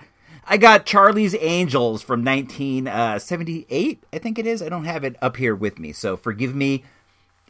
I 0.51 0.57
got 0.57 0.88
Charlie's 0.88 1.36
Angels 1.39 2.01
from 2.01 2.26
1978, 2.26 4.03
I 4.12 4.18
think 4.18 4.39
it 4.39 4.47
is. 4.47 4.64
I 4.64 4.70
don't 4.70 4.86
have 4.86 5.03
it 5.03 5.16
up 5.22 5.38
here 5.38 5.55
with 5.55 5.78
me, 5.78 5.91
so 5.91 6.18
forgive 6.18 6.55
me 6.55 6.84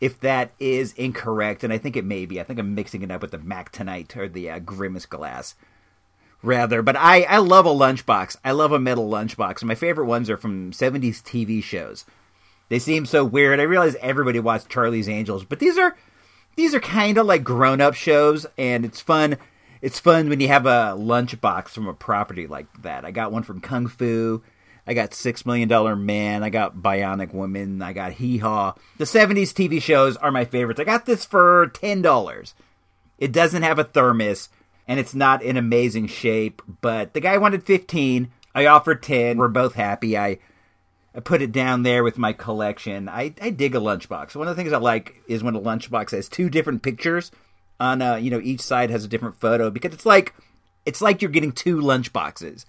if 0.01 0.20
that 0.20 0.51
is 0.60 0.91
incorrect, 0.93 1.64
and 1.64 1.72
I 1.72 1.78
think 1.78 1.95
it 1.95 2.03
may 2.03 2.26
be. 2.26 2.41
I 2.41 2.43
think 2.43 2.60
I'm 2.60 2.76
mixing 2.76 3.01
it 3.01 3.10
up 3.10 3.22
with 3.22 3.32
the 3.32 3.38
Mac 3.38 3.72
Tonight 3.72 4.18
or 4.18 4.28
the 4.28 4.49
uh, 4.49 4.60
Grimace 4.60 5.05
Glass, 5.05 5.55
rather. 6.42 6.82
But 6.82 6.96
I, 6.96 7.24
I 7.24 7.38
love 7.38 7.66
a 7.66 7.70
lunchbox. 7.70 8.38
I 8.44 8.52
love 8.52 8.72
a 8.72 8.80
metal 8.80 9.10
lunchbox. 9.10 9.64
My 9.64 9.76
favorite 9.76 10.06
ones 10.06 10.30
are 10.30 10.38
from 10.38 10.72
70s 10.72 11.22
TV 11.22 11.64
shows. 11.64 12.06
They 12.70 12.80
seem 12.80 13.06
so 13.06 13.26
weird. 13.26 13.60
I 13.60 13.64
realize 13.64 13.96
everybody 14.00 14.40
watched 14.40 14.70
Charlie's 14.70 15.10
Angels, 15.10 15.44
but 15.44 15.60
these 15.60 15.78
are 15.78 15.98
these 16.56 16.76
are 16.76 16.80
kind 16.80 17.18
of 17.18 17.26
like 17.26 17.44
grown 17.44 17.82
up 17.82 17.96
shows, 17.96 18.46
and 18.58 18.86
it's 18.86 19.02
fun. 19.02 19.38
It's 19.82 20.00
fun 20.00 20.30
when 20.30 20.40
you 20.40 20.50
have 20.50 20.66
a 20.66 20.94
lunchbox 20.98 21.70
from 21.70 21.88
a 21.88 21.94
property 21.94 22.48
like 22.48 22.68
that. 22.82 23.06
I 23.06 23.12
got 23.12 23.32
one 23.32 23.44
from 23.44 23.62
Kung 23.62 23.88
Fu. 23.88 24.44
I 24.86 24.94
got 24.94 25.14
Six 25.14 25.46
Million 25.46 25.70
Dollar 25.70 25.96
Man. 25.96 26.44
I 26.44 26.50
got 26.50 26.78
Bionic 26.78 27.34
Woman. 27.34 27.82
I 27.82 27.94
got 27.94 28.14
Hee 28.14 28.40
Haw. 28.40 28.74
The 28.98 29.06
70s 29.06 29.54
TV 29.54 29.82
shows 29.82 30.18
are 30.18 30.32
my 30.32 30.46
favorites. 30.46 30.80
I 30.80 30.84
got 30.84 31.06
this 31.06 31.26
for 31.26 31.68
$10. 31.68 32.54
It 33.18 33.32
doesn't 33.32 33.64
have 33.64 33.80
a 33.80 33.84
thermos 33.84 34.50
and 34.90 35.00
it's 35.00 35.14
not 35.14 35.44
in 35.44 35.56
amazing 35.56 36.08
shape, 36.08 36.64
but 36.82 37.14
the 37.14 37.20
guy 37.20 37.38
wanted 37.38 37.64
15. 37.64 38.32
I 38.56 38.66
offered 38.66 39.04
10. 39.04 39.38
We're 39.38 39.48
both 39.48 39.76
happy. 39.76 40.18
I 40.18 40.40
I 41.14 41.22
put 41.22 41.42
it 41.42 41.52
down 41.52 41.84
there 41.84 42.04
with 42.04 42.18
my 42.18 42.34
collection. 42.34 43.08
I, 43.08 43.34
I 43.42 43.52
dig 43.52 43.76
a 43.76 43.80
lunchbox. 43.80 44.36
One 44.36 44.48
of 44.48 44.56
the 44.56 44.62
things 44.62 44.74
I 44.74 44.78
like 44.78 45.22
is 45.28 45.44
when 45.44 45.56
a 45.56 45.62
lunchbox 45.62 46.12
has 46.12 46.28
two 46.28 46.50
different 46.50 46.82
pictures 46.82 47.32
on 47.80 48.02
uh, 48.02 48.16
you 48.16 48.32
know 48.32 48.42
each 48.42 48.62
side 48.62 48.90
has 48.90 49.06
a 49.06 49.08
different 49.08 49.40
photo 49.40 49.70
because 49.70 49.94
it's 49.94 50.08
like 50.08 50.34
it's 50.86 51.02
like 51.02 51.22
you're 51.22 51.32
getting 51.32 51.52
two 51.52 51.78
lunchboxes. 51.78 52.66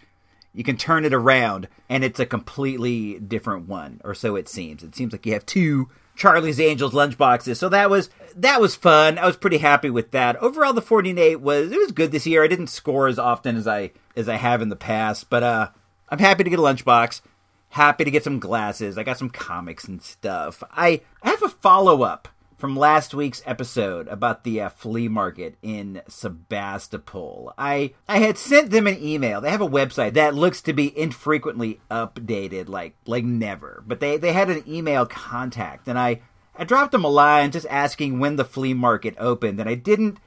You 0.53 0.63
can 0.63 0.77
turn 0.77 1.07
it 1.07 1.15
around 1.15 1.69
and 1.89 2.05
it's 2.05 2.21
a 2.21 2.27
completely 2.27 3.19
different 3.19 3.67
one, 3.67 4.03
or 4.05 4.15
so 4.15 4.37
it 4.37 4.49
seems. 4.49 4.83
It 4.83 4.95
seems 4.95 5.13
like 5.13 5.25
you 5.25 5.33
have 5.33 5.47
two 5.47 5.89
Charlie's 6.21 6.61
Angels 6.61 6.93
lunchboxes. 6.93 7.57
So 7.57 7.71
that 7.71 7.89
was 7.89 8.11
that 8.37 8.61
was 8.61 8.75
fun. 8.75 9.17
I 9.17 9.25
was 9.25 9.39
pretty 9.39 9.57
happy 9.57 9.89
with 9.89 10.11
that. 10.11 10.37
Overall, 10.37 10.75
the 10.75 10.83
48 10.83 11.37
was 11.37 11.73
it 11.73 11.79
was 11.79 11.93
good 11.93 12.13
this 12.13 12.27
year. 12.27 12.45
I 12.45 12.47
didn't 12.47 12.67
score 12.67 13.09
as 13.09 13.19
often 13.19 13.57
as 13.57 13.67
I 13.67 13.93
as 14.15 14.29
I 14.29 14.37
have 14.37 14.61
in 14.61 14.69
the 14.69 14.77
past, 14.77 15.31
but 15.31 15.43
uh, 15.43 15.69
I'm 16.11 16.19
happy 16.19 16.45
to 16.45 16.51
get 16.51 16.59
a 16.59 16.63
lunchbox. 16.63 17.23
Happy 17.71 18.05
to 18.05 18.11
get 18.11 18.23
some 18.23 18.39
glasses. 18.39 18.99
I 18.99 19.03
got 19.03 19.17
some 19.17 19.31
comics 19.31 19.85
and 19.85 20.03
stuff. 20.03 20.63
I, 20.73 21.01
I 21.23 21.31
have 21.31 21.43
a 21.43 21.49
follow 21.49 22.03
up 22.03 22.29
from 22.61 22.77
last 22.77 23.15
week's 23.15 23.43
episode 23.47 24.07
about 24.09 24.45
the 24.45 24.61
uh, 24.61 24.69
flea 24.69 25.09
market 25.09 25.57
in 25.63 26.03
Sebastopol. 26.07 27.55
I 27.57 27.95
I 28.07 28.19
had 28.19 28.37
sent 28.37 28.71
them 28.71 28.87
an 28.87 29.03
email. 29.03 29.41
They 29.41 29.51
have 29.51 29.63
a 29.63 29.69
website 29.69 30.13
that 30.15 30.35
looks 30.35 30.61
to 30.63 30.75
be 30.75 30.97
infrequently 30.97 31.81
updated, 31.91 32.69
like 32.69 32.95
like 33.07 33.25
never. 33.25 33.83
But 33.87 34.01
they 34.01 34.19
they 34.19 34.35
had 34.35 34.51
an 34.51 34.63
email 34.69 35.07
contact, 35.07 35.89
and 35.89 35.99
I 35.99 36.21
I 36.55 36.65
dropped 36.65 36.93
them 36.93 37.05
a 37.05 37.09
line 37.09 37.51
just 37.51 37.67
asking 37.71 38.21
when 38.21 38.37
the 38.37 38.45
flea 38.45 38.75
market 38.75 39.15
opened, 39.19 39.59
and 39.59 39.69
I 39.69 39.75
didn't 39.75 40.19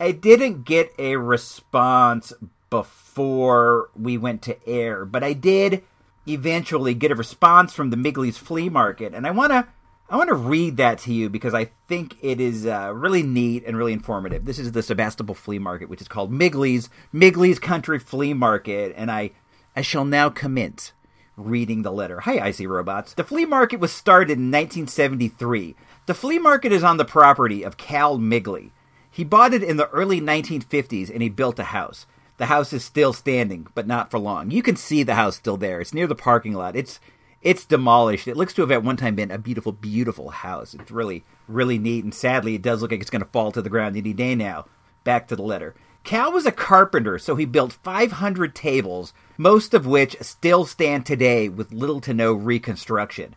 I 0.00 0.12
didn't 0.12 0.64
get 0.64 0.90
a 0.98 1.16
response 1.16 2.32
before 2.70 3.90
we 3.94 4.16
went 4.16 4.40
to 4.42 4.66
air, 4.66 5.04
but 5.04 5.22
I 5.22 5.34
did 5.34 5.84
eventually 6.26 6.94
get 6.94 7.10
a 7.10 7.16
response 7.16 7.74
from 7.74 7.90
the 7.90 7.96
Midgley's 7.98 8.38
flea 8.38 8.70
market, 8.70 9.14
and 9.14 9.26
I 9.26 9.30
want 9.30 9.52
to 9.52 9.66
I 10.10 10.16
want 10.16 10.26
to 10.26 10.34
read 10.34 10.76
that 10.78 10.98
to 11.00 11.12
you 11.12 11.28
because 11.28 11.54
I 11.54 11.70
think 11.86 12.16
it 12.20 12.40
is 12.40 12.66
uh, 12.66 12.92
really 12.92 13.22
neat 13.22 13.62
and 13.64 13.76
really 13.76 13.92
informative. 13.92 14.44
This 14.44 14.58
is 14.58 14.72
the 14.72 14.82
Sebastopol 14.82 15.36
Flea 15.36 15.60
Market, 15.60 15.88
which 15.88 16.00
is 16.00 16.08
called 16.08 16.32
Midgley's 16.32 16.90
Midgley's 17.14 17.60
Country 17.60 18.00
Flea 18.00 18.34
Market, 18.34 18.92
and 18.96 19.08
I 19.08 19.30
I 19.76 19.82
shall 19.82 20.04
now 20.04 20.28
commence 20.28 20.90
reading 21.36 21.82
the 21.82 21.92
letter. 21.92 22.20
Hi, 22.20 22.40
I 22.40 22.50
See 22.50 22.66
Robots. 22.66 23.14
The 23.14 23.22
flea 23.22 23.44
market 23.44 23.78
was 23.78 23.92
started 23.92 24.32
in 24.32 24.50
1973. 24.50 25.76
The 26.06 26.14
flea 26.14 26.40
market 26.40 26.72
is 26.72 26.82
on 26.82 26.96
the 26.96 27.04
property 27.04 27.62
of 27.62 27.76
Cal 27.76 28.18
Midgley. 28.18 28.72
He 29.08 29.22
bought 29.22 29.54
it 29.54 29.62
in 29.62 29.76
the 29.76 29.88
early 29.90 30.20
1950s 30.20 31.08
and 31.08 31.22
he 31.22 31.28
built 31.28 31.60
a 31.60 31.64
house. 31.64 32.06
The 32.38 32.46
house 32.46 32.72
is 32.72 32.84
still 32.84 33.12
standing, 33.12 33.68
but 33.76 33.86
not 33.86 34.10
for 34.10 34.18
long. 34.18 34.50
You 34.50 34.62
can 34.62 34.74
see 34.74 35.04
the 35.04 35.14
house 35.14 35.36
still 35.36 35.56
there. 35.56 35.80
It's 35.80 35.94
near 35.94 36.08
the 36.08 36.16
parking 36.16 36.54
lot. 36.54 36.74
It's 36.74 36.98
it's 37.42 37.64
demolished. 37.64 38.28
It 38.28 38.36
looks 38.36 38.52
to 38.54 38.62
have 38.62 38.70
at 38.70 38.82
one 38.82 38.96
time 38.96 39.14
been 39.14 39.30
a 39.30 39.38
beautiful, 39.38 39.72
beautiful 39.72 40.30
house. 40.30 40.74
It's 40.74 40.90
really, 40.90 41.24
really 41.48 41.78
neat, 41.78 42.04
and 42.04 42.14
sadly, 42.14 42.54
it 42.54 42.62
does 42.62 42.82
look 42.82 42.90
like 42.90 43.00
it's 43.00 43.10
going 43.10 43.22
to 43.22 43.30
fall 43.30 43.50
to 43.52 43.62
the 43.62 43.70
ground 43.70 43.96
any 43.96 44.12
day 44.12 44.34
now. 44.34 44.66
Back 45.04 45.28
to 45.28 45.36
the 45.36 45.42
letter. 45.42 45.74
Cal 46.04 46.32
was 46.32 46.46
a 46.46 46.52
carpenter, 46.52 47.18
so 47.18 47.36
he 47.36 47.44
built 47.44 47.72
500 47.72 48.54
tables, 48.54 49.12
most 49.36 49.74
of 49.74 49.86
which 49.86 50.16
still 50.20 50.64
stand 50.64 51.04
today 51.04 51.48
with 51.48 51.72
little 51.72 52.00
to 52.02 52.14
no 52.14 52.32
reconstruction. 52.32 53.34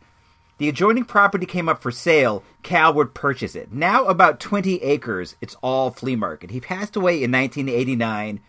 The 0.57 0.69
adjoining 0.69 1.05
property 1.05 1.45
came 1.45 1.67
up 1.67 1.81
for 1.81 1.91
sale. 1.91 2.43
Cal 2.61 2.93
would 2.93 3.13
purchase 3.13 3.55
it. 3.55 3.73
Now 3.73 4.05
about 4.05 4.39
20 4.39 4.81
acres, 4.81 5.35
it's 5.41 5.57
all 5.61 5.91
flea 5.91 6.15
market. 6.15 6.51
He 6.51 6.61
passed 6.61 6.95
away 6.95 7.15
in 7.15 7.31
1989 7.31 8.39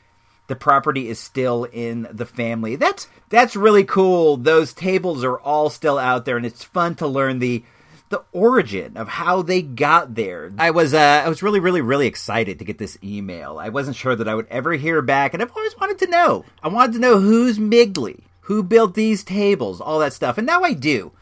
the 0.46 0.56
property 0.56 1.08
is 1.08 1.18
still 1.18 1.64
in 1.64 2.06
the 2.10 2.26
family. 2.26 2.76
That's 2.76 3.08
that's 3.28 3.56
really 3.56 3.84
cool. 3.84 4.36
Those 4.36 4.72
tables 4.72 5.24
are 5.24 5.38
all 5.38 5.70
still 5.70 5.98
out 5.98 6.24
there, 6.24 6.36
and 6.36 6.46
it's 6.46 6.64
fun 6.64 6.94
to 6.96 7.06
learn 7.06 7.38
the 7.38 7.64
the 8.10 8.22
origin 8.32 8.96
of 8.96 9.08
how 9.08 9.42
they 9.42 9.62
got 9.62 10.14
there. 10.14 10.52
I 10.58 10.70
was 10.70 10.92
uh, 10.92 11.22
I 11.24 11.28
was 11.28 11.42
really 11.42 11.60
really 11.60 11.80
really 11.80 12.06
excited 12.06 12.58
to 12.58 12.64
get 12.64 12.78
this 12.78 12.98
email. 13.02 13.58
I 13.58 13.70
wasn't 13.70 13.96
sure 13.96 14.14
that 14.14 14.28
I 14.28 14.34
would 14.34 14.46
ever 14.48 14.74
hear 14.74 15.00
back, 15.02 15.32
and 15.32 15.42
I've 15.42 15.56
always 15.56 15.78
wanted 15.78 15.98
to 16.00 16.10
know. 16.10 16.44
I 16.62 16.68
wanted 16.68 16.92
to 16.94 16.98
know 17.00 17.20
who's 17.20 17.58
Midgley, 17.58 18.20
who 18.42 18.62
built 18.62 18.94
these 18.94 19.24
tables, 19.24 19.80
all 19.80 19.98
that 20.00 20.12
stuff, 20.12 20.38
and 20.38 20.46
now 20.46 20.62
I 20.62 20.74
do. 20.74 21.12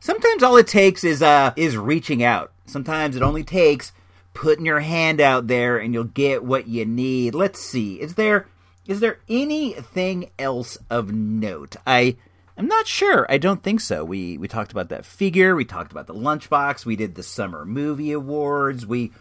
Sometimes 0.00 0.42
all 0.42 0.56
it 0.56 0.66
takes 0.66 1.04
is 1.04 1.22
uh 1.22 1.52
is 1.56 1.76
reaching 1.76 2.22
out. 2.22 2.52
Sometimes 2.66 3.14
it 3.14 3.22
only 3.22 3.44
takes 3.44 3.92
putting 4.34 4.66
your 4.66 4.80
hand 4.80 5.20
out 5.20 5.46
there, 5.46 5.78
and 5.78 5.94
you'll 5.94 6.04
get 6.04 6.42
what 6.42 6.66
you 6.66 6.84
need. 6.84 7.34
Let's 7.34 7.60
see. 7.60 8.00
Is 8.00 8.14
there 8.14 8.46
is 8.86 9.00
there 9.00 9.18
anything 9.28 10.30
else 10.38 10.76
of 10.90 11.12
note? 11.12 11.76
I 11.86 12.16
I'm 12.56 12.66
not 12.66 12.86
sure. 12.86 13.26
I 13.30 13.38
don't 13.38 13.62
think 13.62 13.80
so. 13.80 14.04
We 14.04 14.36
we 14.36 14.48
talked 14.48 14.72
about 14.72 14.88
that 14.90 15.06
figure. 15.06 15.54
We 15.56 15.64
talked 15.64 15.92
about 15.92 16.06
the 16.06 16.14
lunchbox. 16.14 16.84
We 16.84 16.96
did 16.96 17.14
the 17.14 17.22
summer 17.22 17.64
movie 17.64 18.12
awards. 18.12 18.86
We 18.86 19.12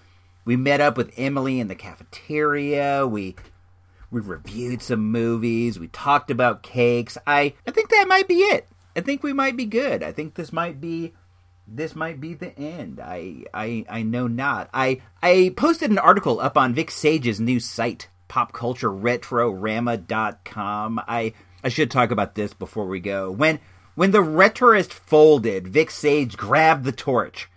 we 0.43 0.55
met 0.55 0.81
up 0.81 0.97
with 0.97 1.13
Emily 1.17 1.59
in 1.59 1.67
the 1.67 1.75
cafeteria. 1.75 3.07
We 3.07 3.35
we 4.09 4.19
reviewed 4.19 4.81
some 4.81 5.11
movies. 5.11 5.79
We 5.79 5.87
talked 5.87 6.31
about 6.31 6.63
cakes. 6.63 7.17
I 7.25 7.53
I 7.65 7.71
think 7.71 7.89
that 7.89 8.07
might 8.07 8.27
be 8.27 8.39
it. 8.39 8.67
I 8.95 9.01
think 9.01 9.23
we 9.23 9.33
might 9.33 9.55
be 9.55 9.65
good. 9.65 10.03
I 10.03 10.11
think 10.11 10.35
this 10.35 10.51
might 10.51 10.81
be 10.81 11.13
this 11.67 11.95
might 11.95 12.19
be 12.19 12.33
the 12.33 12.57
end. 12.59 12.99
I 13.01 13.45
I 13.53 13.85
I 13.89 14.01
know 14.01 14.27
not. 14.27 14.69
I 14.73 15.01
I 15.23 15.53
posted 15.55 15.89
an 15.89 15.99
article 15.99 16.39
up 16.41 16.57
on 16.57 16.73
Vic 16.73 16.91
Sage's 16.91 17.39
new 17.39 17.59
site 17.59 18.09
popcultureretrorama.com. 18.31 21.01
I 21.07 21.33
I 21.63 21.69
should 21.69 21.91
talk 21.91 22.09
about 22.11 22.35
this 22.35 22.53
before 22.53 22.87
we 22.87 23.01
go. 23.01 23.29
When 23.29 23.59
when 23.95 24.11
the 24.11 24.19
retroist 24.19 24.93
folded, 24.93 25.67
Vic 25.67 25.91
Sage 25.91 26.37
grabbed 26.37 26.85
the 26.85 26.93
torch 26.93 27.49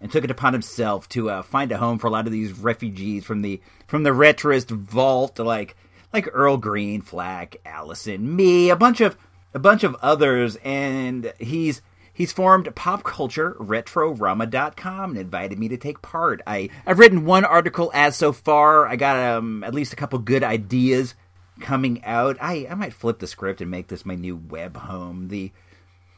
and 0.00 0.10
took 0.10 0.24
it 0.24 0.30
upon 0.30 0.52
himself 0.52 1.08
to 1.10 1.30
uh, 1.30 1.42
find 1.42 1.70
a 1.70 1.78
home 1.78 1.98
for 1.98 2.08
a 2.08 2.10
lot 2.10 2.26
of 2.26 2.32
these 2.32 2.52
refugees 2.52 3.24
from 3.24 3.42
the 3.42 3.60
from 3.86 4.02
the 4.02 4.10
retroist 4.10 4.70
vault, 4.70 5.38
like 5.38 5.76
like 6.12 6.28
Earl 6.32 6.56
Green, 6.56 7.00
Flack, 7.00 7.58
Allison, 7.64 8.34
me, 8.34 8.70
a 8.70 8.76
bunch 8.76 9.00
of 9.00 9.16
a 9.54 9.60
bunch 9.60 9.84
of 9.84 9.94
others, 10.02 10.56
and 10.64 11.32
he's 11.38 11.80
He's 12.18 12.32
formed 12.32 12.66
popcultureretrorama.com 12.66 15.10
and 15.10 15.20
invited 15.20 15.56
me 15.56 15.68
to 15.68 15.76
take 15.76 16.02
part. 16.02 16.42
I, 16.48 16.68
I've 16.84 16.98
written 16.98 17.24
one 17.24 17.44
article 17.44 17.92
as 17.94 18.16
so 18.16 18.32
far. 18.32 18.88
I 18.88 18.96
got 18.96 19.16
um, 19.16 19.62
at 19.62 19.72
least 19.72 19.92
a 19.92 19.96
couple 19.96 20.18
good 20.18 20.42
ideas 20.42 21.14
coming 21.60 22.04
out. 22.04 22.36
I, 22.40 22.66
I 22.68 22.74
might 22.74 22.92
flip 22.92 23.20
the 23.20 23.28
script 23.28 23.60
and 23.60 23.70
make 23.70 23.86
this 23.86 24.04
my 24.04 24.16
new 24.16 24.34
web 24.34 24.78
home. 24.78 25.28
The 25.28 25.52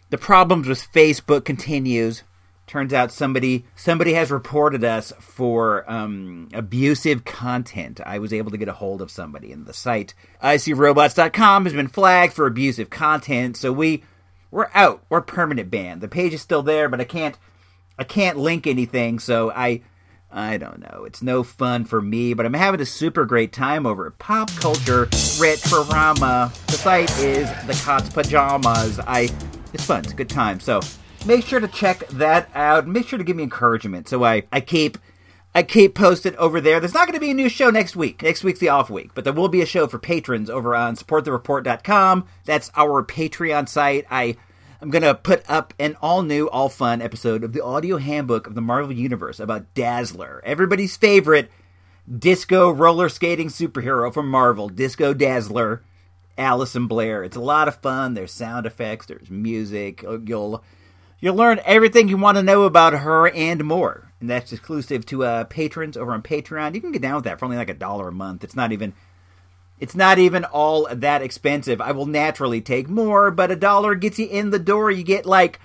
the 0.09 0.17
problems 0.17 0.67
with 0.67 0.91
Facebook 0.91 1.45
continues. 1.45 2.23
Turns 2.67 2.95
out 2.95 3.13
somebody 3.13 3.67
somebody 3.77 4.15
has 4.15 4.31
reported 4.31 4.83
us 4.83 5.13
for 5.21 5.85
um, 5.87 6.49
abusive 6.55 7.27
content. 7.27 8.01
I 8.07 8.21
was 8.21 8.33
able 8.33 8.51
to 8.53 8.57
get 8.57 8.69
a 8.69 8.73
hold 8.73 9.03
of 9.03 9.11
somebody, 9.11 9.53
and 9.53 9.67
the 9.67 9.75
site 9.75 10.15
icrobots.com 10.43 11.65
has 11.65 11.75
been 11.75 11.89
flagged 11.89 12.33
for 12.33 12.47
abusive 12.47 12.89
content. 12.89 13.59
So 13.59 13.71
we 13.71 14.03
we're 14.51 14.71
out. 14.75 15.05
We're 15.09 15.21
permanent 15.21 15.71
banned. 15.71 16.01
The 16.01 16.09
page 16.09 16.35
is 16.35 16.41
still 16.41 16.63
there, 16.63 16.89
but 16.89 17.01
I 17.01 17.05
can't 17.05 17.37
I 17.99 18.05
can't 18.05 18.39
link 18.39 18.67
anything, 18.67 19.19
so 19.19 19.51
I 19.51 19.83
I 20.33 20.59
don't 20.59 20.79
know. 20.79 21.05
It's 21.05 21.23
no 21.23 21.43
fun 21.43 21.85
for 21.85 22.01
me, 22.01 22.35
but 22.35 22.47
I'm 22.47 22.55
having 22.55 22.81
a 22.81 22.87
super 22.87 23.25
great 23.25 23.53
time 23.53 23.85
over 23.85 24.07
at 24.07 24.19
Pop 24.19 24.51
Culture 24.57 25.07
Retrorama. 25.07 26.53
The 26.67 26.73
site 26.73 27.11
is 27.19 27.49
the 27.67 27.81
Cots 27.85 28.11
Pajamas. 28.11 29.01
I 29.01 29.29
it's 29.73 29.85
fun. 29.85 30.01
It's 30.01 30.13
a 30.13 30.17
good 30.17 30.31
time. 30.31 30.61
So 30.61 30.81
make 31.27 31.45
sure 31.47 31.61
to 31.61 31.69
check 31.69 32.07
that 32.09 32.49
out. 32.55 32.87
Make 32.87 33.09
sure 33.09 33.19
to 33.19 33.25
give 33.25 33.37
me 33.37 33.43
encouragement 33.43 34.09
so 34.09 34.25
I, 34.25 34.45
I 34.53 34.61
keep 34.61 34.99
I 35.53 35.65
keep 35.65 35.97
posted 35.97 36.37
over 36.37 36.61
there. 36.61 36.79
There's 36.79 36.95
not 36.95 37.09
going 37.09 37.19
to 37.19 37.21
be 37.21 37.33
a 37.33 37.35
new 37.35 37.49
show 37.49 37.71
next 37.71 37.97
week. 37.97 38.23
Next 38.23 38.45
week's 38.45 38.61
the 38.61 38.69
off 38.69 38.89
week, 38.89 39.11
but 39.15 39.25
there 39.25 39.33
will 39.33 39.49
be 39.49 39.63
a 39.63 39.67
show 39.67 39.89
for 39.89 39.99
patrons 39.99 40.49
over 40.49 40.77
on 40.77 40.95
supportthereport.com. 40.95 42.27
That's 42.45 42.71
our 42.77 43.05
Patreon 43.05 43.69
site. 43.69 44.07
I 44.11 44.37
I'm 44.81 44.91
going 44.91 45.03
to 45.03 45.15
put 45.15 45.43
up 45.49 45.75
an 45.79 45.97
all 46.01 46.23
new, 46.23 46.49
all 46.49 46.69
fun 46.69 47.03
episode 47.03 47.45
of 47.45 47.53
the 47.53 47.63
audio 47.63 47.99
handbook 47.99 48.47
of 48.47 48.55
the 48.55 48.63
Marvel 48.63 48.93
Universe 48.93 49.39
about 49.39 49.75
Dazzler, 49.75 50.41
everybody's 50.45 50.97
favorite 50.97 51.51
disco 52.11 52.71
roller 52.71 53.09
skating 53.09 53.49
superhero 53.49 54.13
from 54.13 54.29
Marvel, 54.29 54.69
Disco 54.69 55.13
Dazzler, 55.13 55.83
Allison 56.39 56.87
Blair. 56.87 57.23
It's 57.25 57.37
a 57.37 57.41
lot 57.41 57.69
of 57.69 57.77
fun. 57.77 58.15
There's 58.15 58.33
sound 58.33 58.67
effects, 58.67 59.07
there's 59.07 59.31
music. 59.31 60.03
You'll 60.03 60.63
you'll 61.19 61.35
learn 61.35 61.61
everything 61.65 62.09
you 62.09 62.17
want 62.17 62.37
to 62.39 62.43
know 62.43 62.63
about 62.63 62.95
her 62.95 63.29
and 63.29 63.65
more 63.65 64.10
and 64.21 64.29
that's 64.29 64.53
exclusive 64.53 65.07
to 65.07 65.25
uh, 65.25 65.45
patrons 65.45 65.97
over 65.97 66.13
on 66.13 66.23
Patreon. 66.23 66.75
You 66.75 66.81
can 66.81 66.93
get 66.93 67.03
down 67.03 67.17
with 67.17 67.25
that 67.25 67.39
for 67.39 67.47
only 67.47 67.57
like 67.57 67.71
a 67.71 67.75
dollar 67.75 68.09
a 68.09 68.13
month. 68.13 68.45
It's 68.45 68.57
not 68.57 68.73
even 68.73 68.93
it's 69.79 69.97
not 69.97 70.19
even 70.19 70.45
all 70.45 70.87
that 70.93 71.23
expensive. 71.23 71.81
I 71.81 71.93
will 71.93 72.07
naturally 72.07 72.61
take 72.61 72.89
more, 72.89 73.31
but 73.31 73.51
a 73.51 73.57
dollar 73.57 73.95
gets 73.95 74.19
you 74.19 74.27
in 74.27 74.51
the 74.51 74.59
door. 74.59 74.91
You 74.91 75.03
get 75.03 75.25
like 75.25 75.59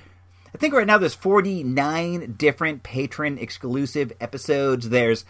I 0.54 0.58
think 0.58 0.74
right 0.74 0.88
now 0.88 0.98
there's 0.98 1.14
49 1.14 2.36
different 2.38 2.82
patron 2.82 3.38
exclusive 3.38 4.14
episodes. 4.22 4.90
There's 4.90 5.26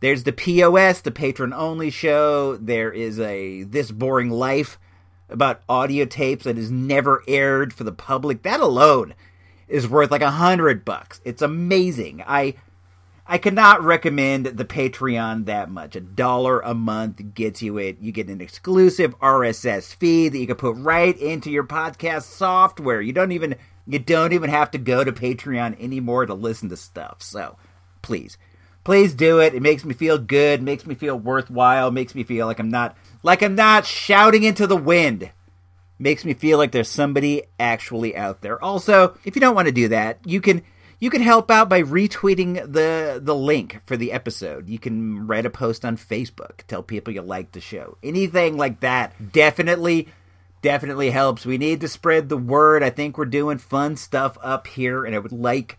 there's 0.00 0.24
the 0.24 0.32
POS, 0.32 1.02
the 1.02 1.10
patron 1.10 1.52
only 1.52 1.90
show. 1.90 2.56
There 2.56 2.90
is 2.90 3.20
a 3.20 3.64
This 3.64 3.90
Boring 3.90 4.30
Life 4.30 4.78
about 5.28 5.62
audio 5.68 6.06
tapes 6.06 6.44
that 6.44 6.56
is 6.56 6.70
never 6.70 7.22
aired 7.28 7.74
for 7.74 7.84
the 7.84 7.92
public. 7.92 8.42
That 8.42 8.60
alone 8.60 9.14
is 9.68 9.88
worth 9.88 10.10
like 10.10 10.22
a 10.22 10.30
hundred 10.30 10.84
bucks. 10.84 11.20
It's 11.24 11.42
amazing. 11.42 12.22
I 12.26 12.54
I 13.28 13.38
cannot 13.38 13.82
recommend 13.82 14.46
the 14.46 14.64
Patreon 14.64 15.46
that 15.46 15.68
much. 15.68 15.96
A 15.96 16.00
dollar 16.00 16.60
a 16.60 16.74
month 16.74 17.34
gets 17.34 17.60
you 17.60 17.76
it. 17.76 17.98
You 18.00 18.12
get 18.12 18.28
an 18.28 18.40
exclusive 18.40 19.18
RSS 19.18 19.94
feed 19.96 20.32
that 20.32 20.38
you 20.38 20.46
can 20.46 20.56
put 20.56 20.76
right 20.76 21.16
into 21.18 21.50
your 21.50 21.64
podcast 21.64 22.22
software. 22.22 23.00
You 23.00 23.12
don't 23.12 23.32
even 23.32 23.56
you 23.86 23.98
don't 23.98 24.32
even 24.32 24.50
have 24.50 24.70
to 24.72 24.78
go 24.78 25.02
to 25.02 25.12
Patreon 25.12 25.80
anymore 25.82 26.26
to 26.26 26.34
listen 26.34 26.68
to 26.68 26.76
stuff. 26.76 27.22
So, 27.22 27.56
please. 28.02 28.38
Please 28.84 29.14
do 29.14 29.40
it. 29.40 29.52
It 29.52 29.62
makes 29.62 29.84
me 29.84 29.94
feel 29.94 30.16
good, 30.16 30.62
makes 30.62 30.86
me 30.86 30.94
feel 30.94 31.18
worthwhile, 31.18 31.90
makes 31.90 32.14
me 32.14 32.22
feel 32.22 32.46
like 32.46 32.60
I'm 32.60 32.70
not 32.70 32.96
like 33.24 33.42
I'm 33.42 33.56
not 33.56 33.84
shouting 33.84 34.44
into 34.44 34.68
the 34.68 34.76
wind 34.76 35.32
makes 35.98 36.24
me 36.24 36.34
feel 36.34 36.58
like 36.58 36.72
there's 36.72 36.88
somebody 36.88 37.42
actually 37.58 38.16
out 38.16 38.42
there. 38.42 38.62
Also, 38.62 39.16
if 39.24 39.34
you 39.34 39.40
don't 39.40 39.54
want 39.54 39.66
to 39.66 39.72
do 39.72 39.88
that, 39.88 40.18
you 40.24 40.40
can 40.40 40.62
you 40.98 41.10
can 41.10 41.22
help 41.22 41.50
out 41.50 41.68
by 41.68 41.82
retweeting 41.82 42.54
the 42.72 43.20
the 43.22 43.34
link 43.34 43.80
for 43.86 43.96
the 43.96 44.12
episode. 44.12 44.68
You 44.68 44.78
can 44.78 45.26
write 45.26 45.46
a 45.46 45.50
post 45.50 45.84
on 45.84 45.96
Facebook, 45.96 46.62
tell 46.66 46.82
people 46.82 47.12
you 47.12 47.22
like 47.22 47.52
the 47.52 47.60
show. 47.60 47.98
Anything 48.02 48.56
like 48.56 48.80
that 48.80 49.32
definitely 49.32 50.08
definitely 50.62 51.10
helps. 51.10 51.46
We 51.46 51.58
need 51.58 51.80
to 51.82 51.88
spread 51.88 52.28
the 52.28 52.36
word. 52.36 52.82
I 52.82 52.90
think 52.90 53.16
we're 53.16 53.26
doing 53.26 53.58
fun 53.58 53.96
stuff 53.96 54.36
up 54.42 54.66
here 54.66 55.04
and 55.04 55.14
I 55.14 55.18
would 55.18 55.32
like 55.32 55.78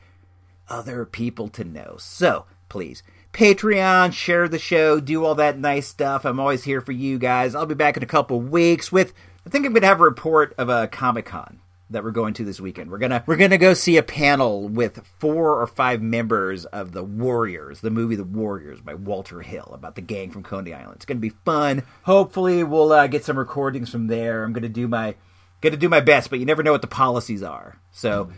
other 0.69 1.05
people 1.05 1.47
to 1.49 1.63
know. 1.63 1.95
So, 1.97 2.45
please 2.69 3.03
Patreon, 3.37 4.13
share 4.13 4.47
the 4.47 4.57
show, 4.57 4.99
do 4.99 5.23
all 5.23 5.35
that 5.35 5.59
nice 5.59 5.87
stuff. 5.87 6.25
I'm 6.25 6.39
always 6.39 6.63
here 6.63 6.81
for 6.81 6.91
you 6.91 7.19
guys. 7.19 7.53
I'll 7.53 7.67
be 7.67 7.75
back 7.75 7.95
in 7.95 8.01
a 8.01 8.07
couple 8.07 8.41
weeks 8.41 8.91
with 8.91 9.13
I 9.47 9.49
think 9.49 9.65
I'm 9.65 9.71
gonna 9.71 9.87
have 9.87 10.01
a 10.01 10.03
report 10.03 10.53
of 10.57 10.67
a 10.67 10.89
Comic 10.89 11.27
Con 11.27 11.61
that 11.89 12.03
we're 12.03 12.11
going 12.11 12.33
to 12.33 12.43
this 12.43 12.59
weekend. 12.59 12.91
We're 12.91 12.97
gonna 12.97 13.23
we're 13.25 13.37
gonna 13.37 13.57
go 13.57 13.73
see 13.73 13.95
a 13.95 14.03
panel 14.03 14.67
with 14.67 15.07
four 15.19 15.61
or 15.61 15.65
five 15.65 16.01
members 16.01 16.65
of 16.65 16.91
the 16.91 17.01
Warriors, 17.01 17.79
the 17.79 17.89
movie 17.89 18.17
The 18.17 18.25
Warriors 18.25 18.81
by 18.81 18.95
Walter 18.95 19.39
Hill 19.39 19.71
about 19.71 19.95
the 19.95 20.01
gang 20.01 20.31
from 20.31 20.43
Coney 20.43 20.73
Island. 20.73 20.97
It's 20.97 21.05
gonna 21.05 21.21
be 21.21 21.29
fun. 21.29 21.83
Hopefully, 22.03 22.61
we'll 22.65 22.91
uh, 22.91 23.07
get 23.07 23.23
some 23.23 23.39
recordings 23.39 23.89
from 23.89 24.07
there. 24.07 24.43
I'm 24.43 24.51
gonna 24.51 24.67
do 24.67 24.85
my 24.85 25.15
gonna 25.61 25.77
do 25.77 25.87
my 25.87 26.01
best, 26.01 26.29
but 26.29 26.39
you 26.39 26.45
never 26.45 26.61
know 26.61 26.73
what 26.73 26.81
the 26.81 26.87
policies 26.87 27.41
are. 27.41 27.79
So. 27.91 28.29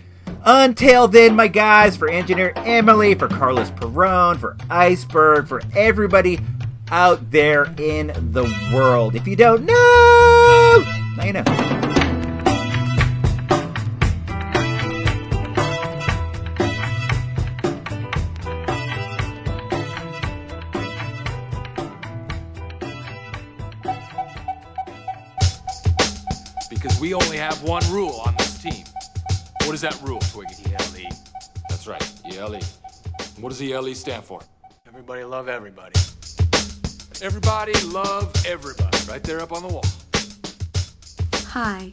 Until 0.46 1.08
then, 1.08 1.36
my 1.36 1.48
guys, 1.48 1.98
for 1.98 2.08
engineer 2.08 2.54
Emily, 2.56 3.16
for 3.16 3.28
Carlos 3.28 3.72
Perron, 3.72 4.38
for 4.38 4.56
Iceberg, 4.70 5.48
for 5.48 5.60
everybody 5.76 6.40
out 6.92 7.32
there 7.32 7.66
in 7.78 8.08
the 8.32 8.44
world. 8.74 9.16
If 9.16 9.28
you 9.28 9.36
don't 9.36 9.66
know, 9.66 10.84
now 11.18 11.24
you 11.24 11.34
know. 11.34 11.44
Because 26.70 27.00
we 27.00 27.14
only 27.14 27.38
have 27.38 27.62
one 27.64 27.84
rule 27.92 28.22
on 28.26 28.36
this 28.38 28.58
team. 28.62 28.86
What 29.64 29.74
is 29.74 29.82
that 29.82 30.00
rule, 30.02 30.20
Twiggy? 30.20 30.74
ELE. 30.74 31.10
That's 31.70 31.88
right, 31.88 32.12
ELE. 32.34 32.60
What 33.40 33.50
does 33.50 33.62
ELE 33.62 33.94
stand 33.94 34.24
for? 34.24 34.42
Everybody 34.88 35.24
love 35.24 35.48
everybody. 35.48 35.94
Everybody 37.22 37.74
love 37.82 38.34
everybody. 38.46 38.98
Right 39.06 39.22
there 39.22 39.42
up 39.42 39.52
on 39.52 39.62
the 39.62 39.68
wall. 39.68 39.84
Hi. 41.48 41.92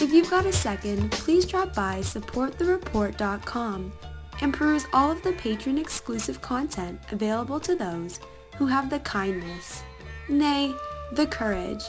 If 0.00 0.12
you've 0.12 0.30
got 0.30 0.46
a 0.46 0.52
second, 0.52 1.12
please 1.12 1.44
drop 1.44 1.74
by 1.74 2.00
supportthereport.com 2.00 3.92
and 4.40 4.54
peruse 4.54 4.86
all 4.92 5.12
of 5.12 5.22
the 5.22 5.32
patron 5.34 5.78
exclusive 5.78 6.40
content 6.42 7.00
available 7.12 7.60
to 7.60 7.76
those 7.76 8.18
who 8.56 8.66
have 8.66 8.90
the 8.90 8.98
kindness, 9.00 9.84
nay, 10.28 10.74
the 11.12 11.26
courage, 11.26 11.84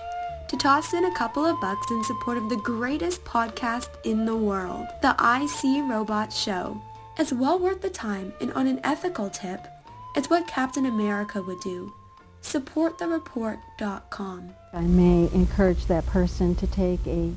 to 0.48 0.58
toss 0.58 0.94
in 0.94 1.06
a 1.06 1.16
couple 1.16 1.46
of 1.46 1.60
bucks 1.60 1.90
in 1.90 2.04
support 2.04 2.38
of 2.38 2.50
the 2.50 2.58
greatest 2.58 3.24
podcast 3.26 3.90
in 4.04 4.26
the 4.26 4.38
world, 4.38 4.86
the 5.02 5.16
I 5.18 5.48
See 5.48 5.82
Robot 5.82 6.32
Show. 6.32 6.80
It's 7.18 7.34
well 7.34 7.58
worth 7.58 7.82
the 7.82 7.90
time 7.90 8.32
and 8.40 8.54
on 8.54 8.68
an 8.68 8.80
ethical 8.84 9.30
tip, 9.30 9.68
it's 10.16 10.30
what 10.30 10.48
Captain 10.48 10.86
America 10.86 11.42
would 11.42 11.60
do. 11.62 11.94
Supportthereport.com. 12.42 14.50
I 14.74 14.82
may 14.82 15.30
encourage 15.34 15.86
that 15.88 16.06
person 16.06 16.56
to 16.56 16.68
take 16.68 17.06
a 17.08 17.32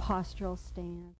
postural 0.00 0.58
stand. 0.58 1.14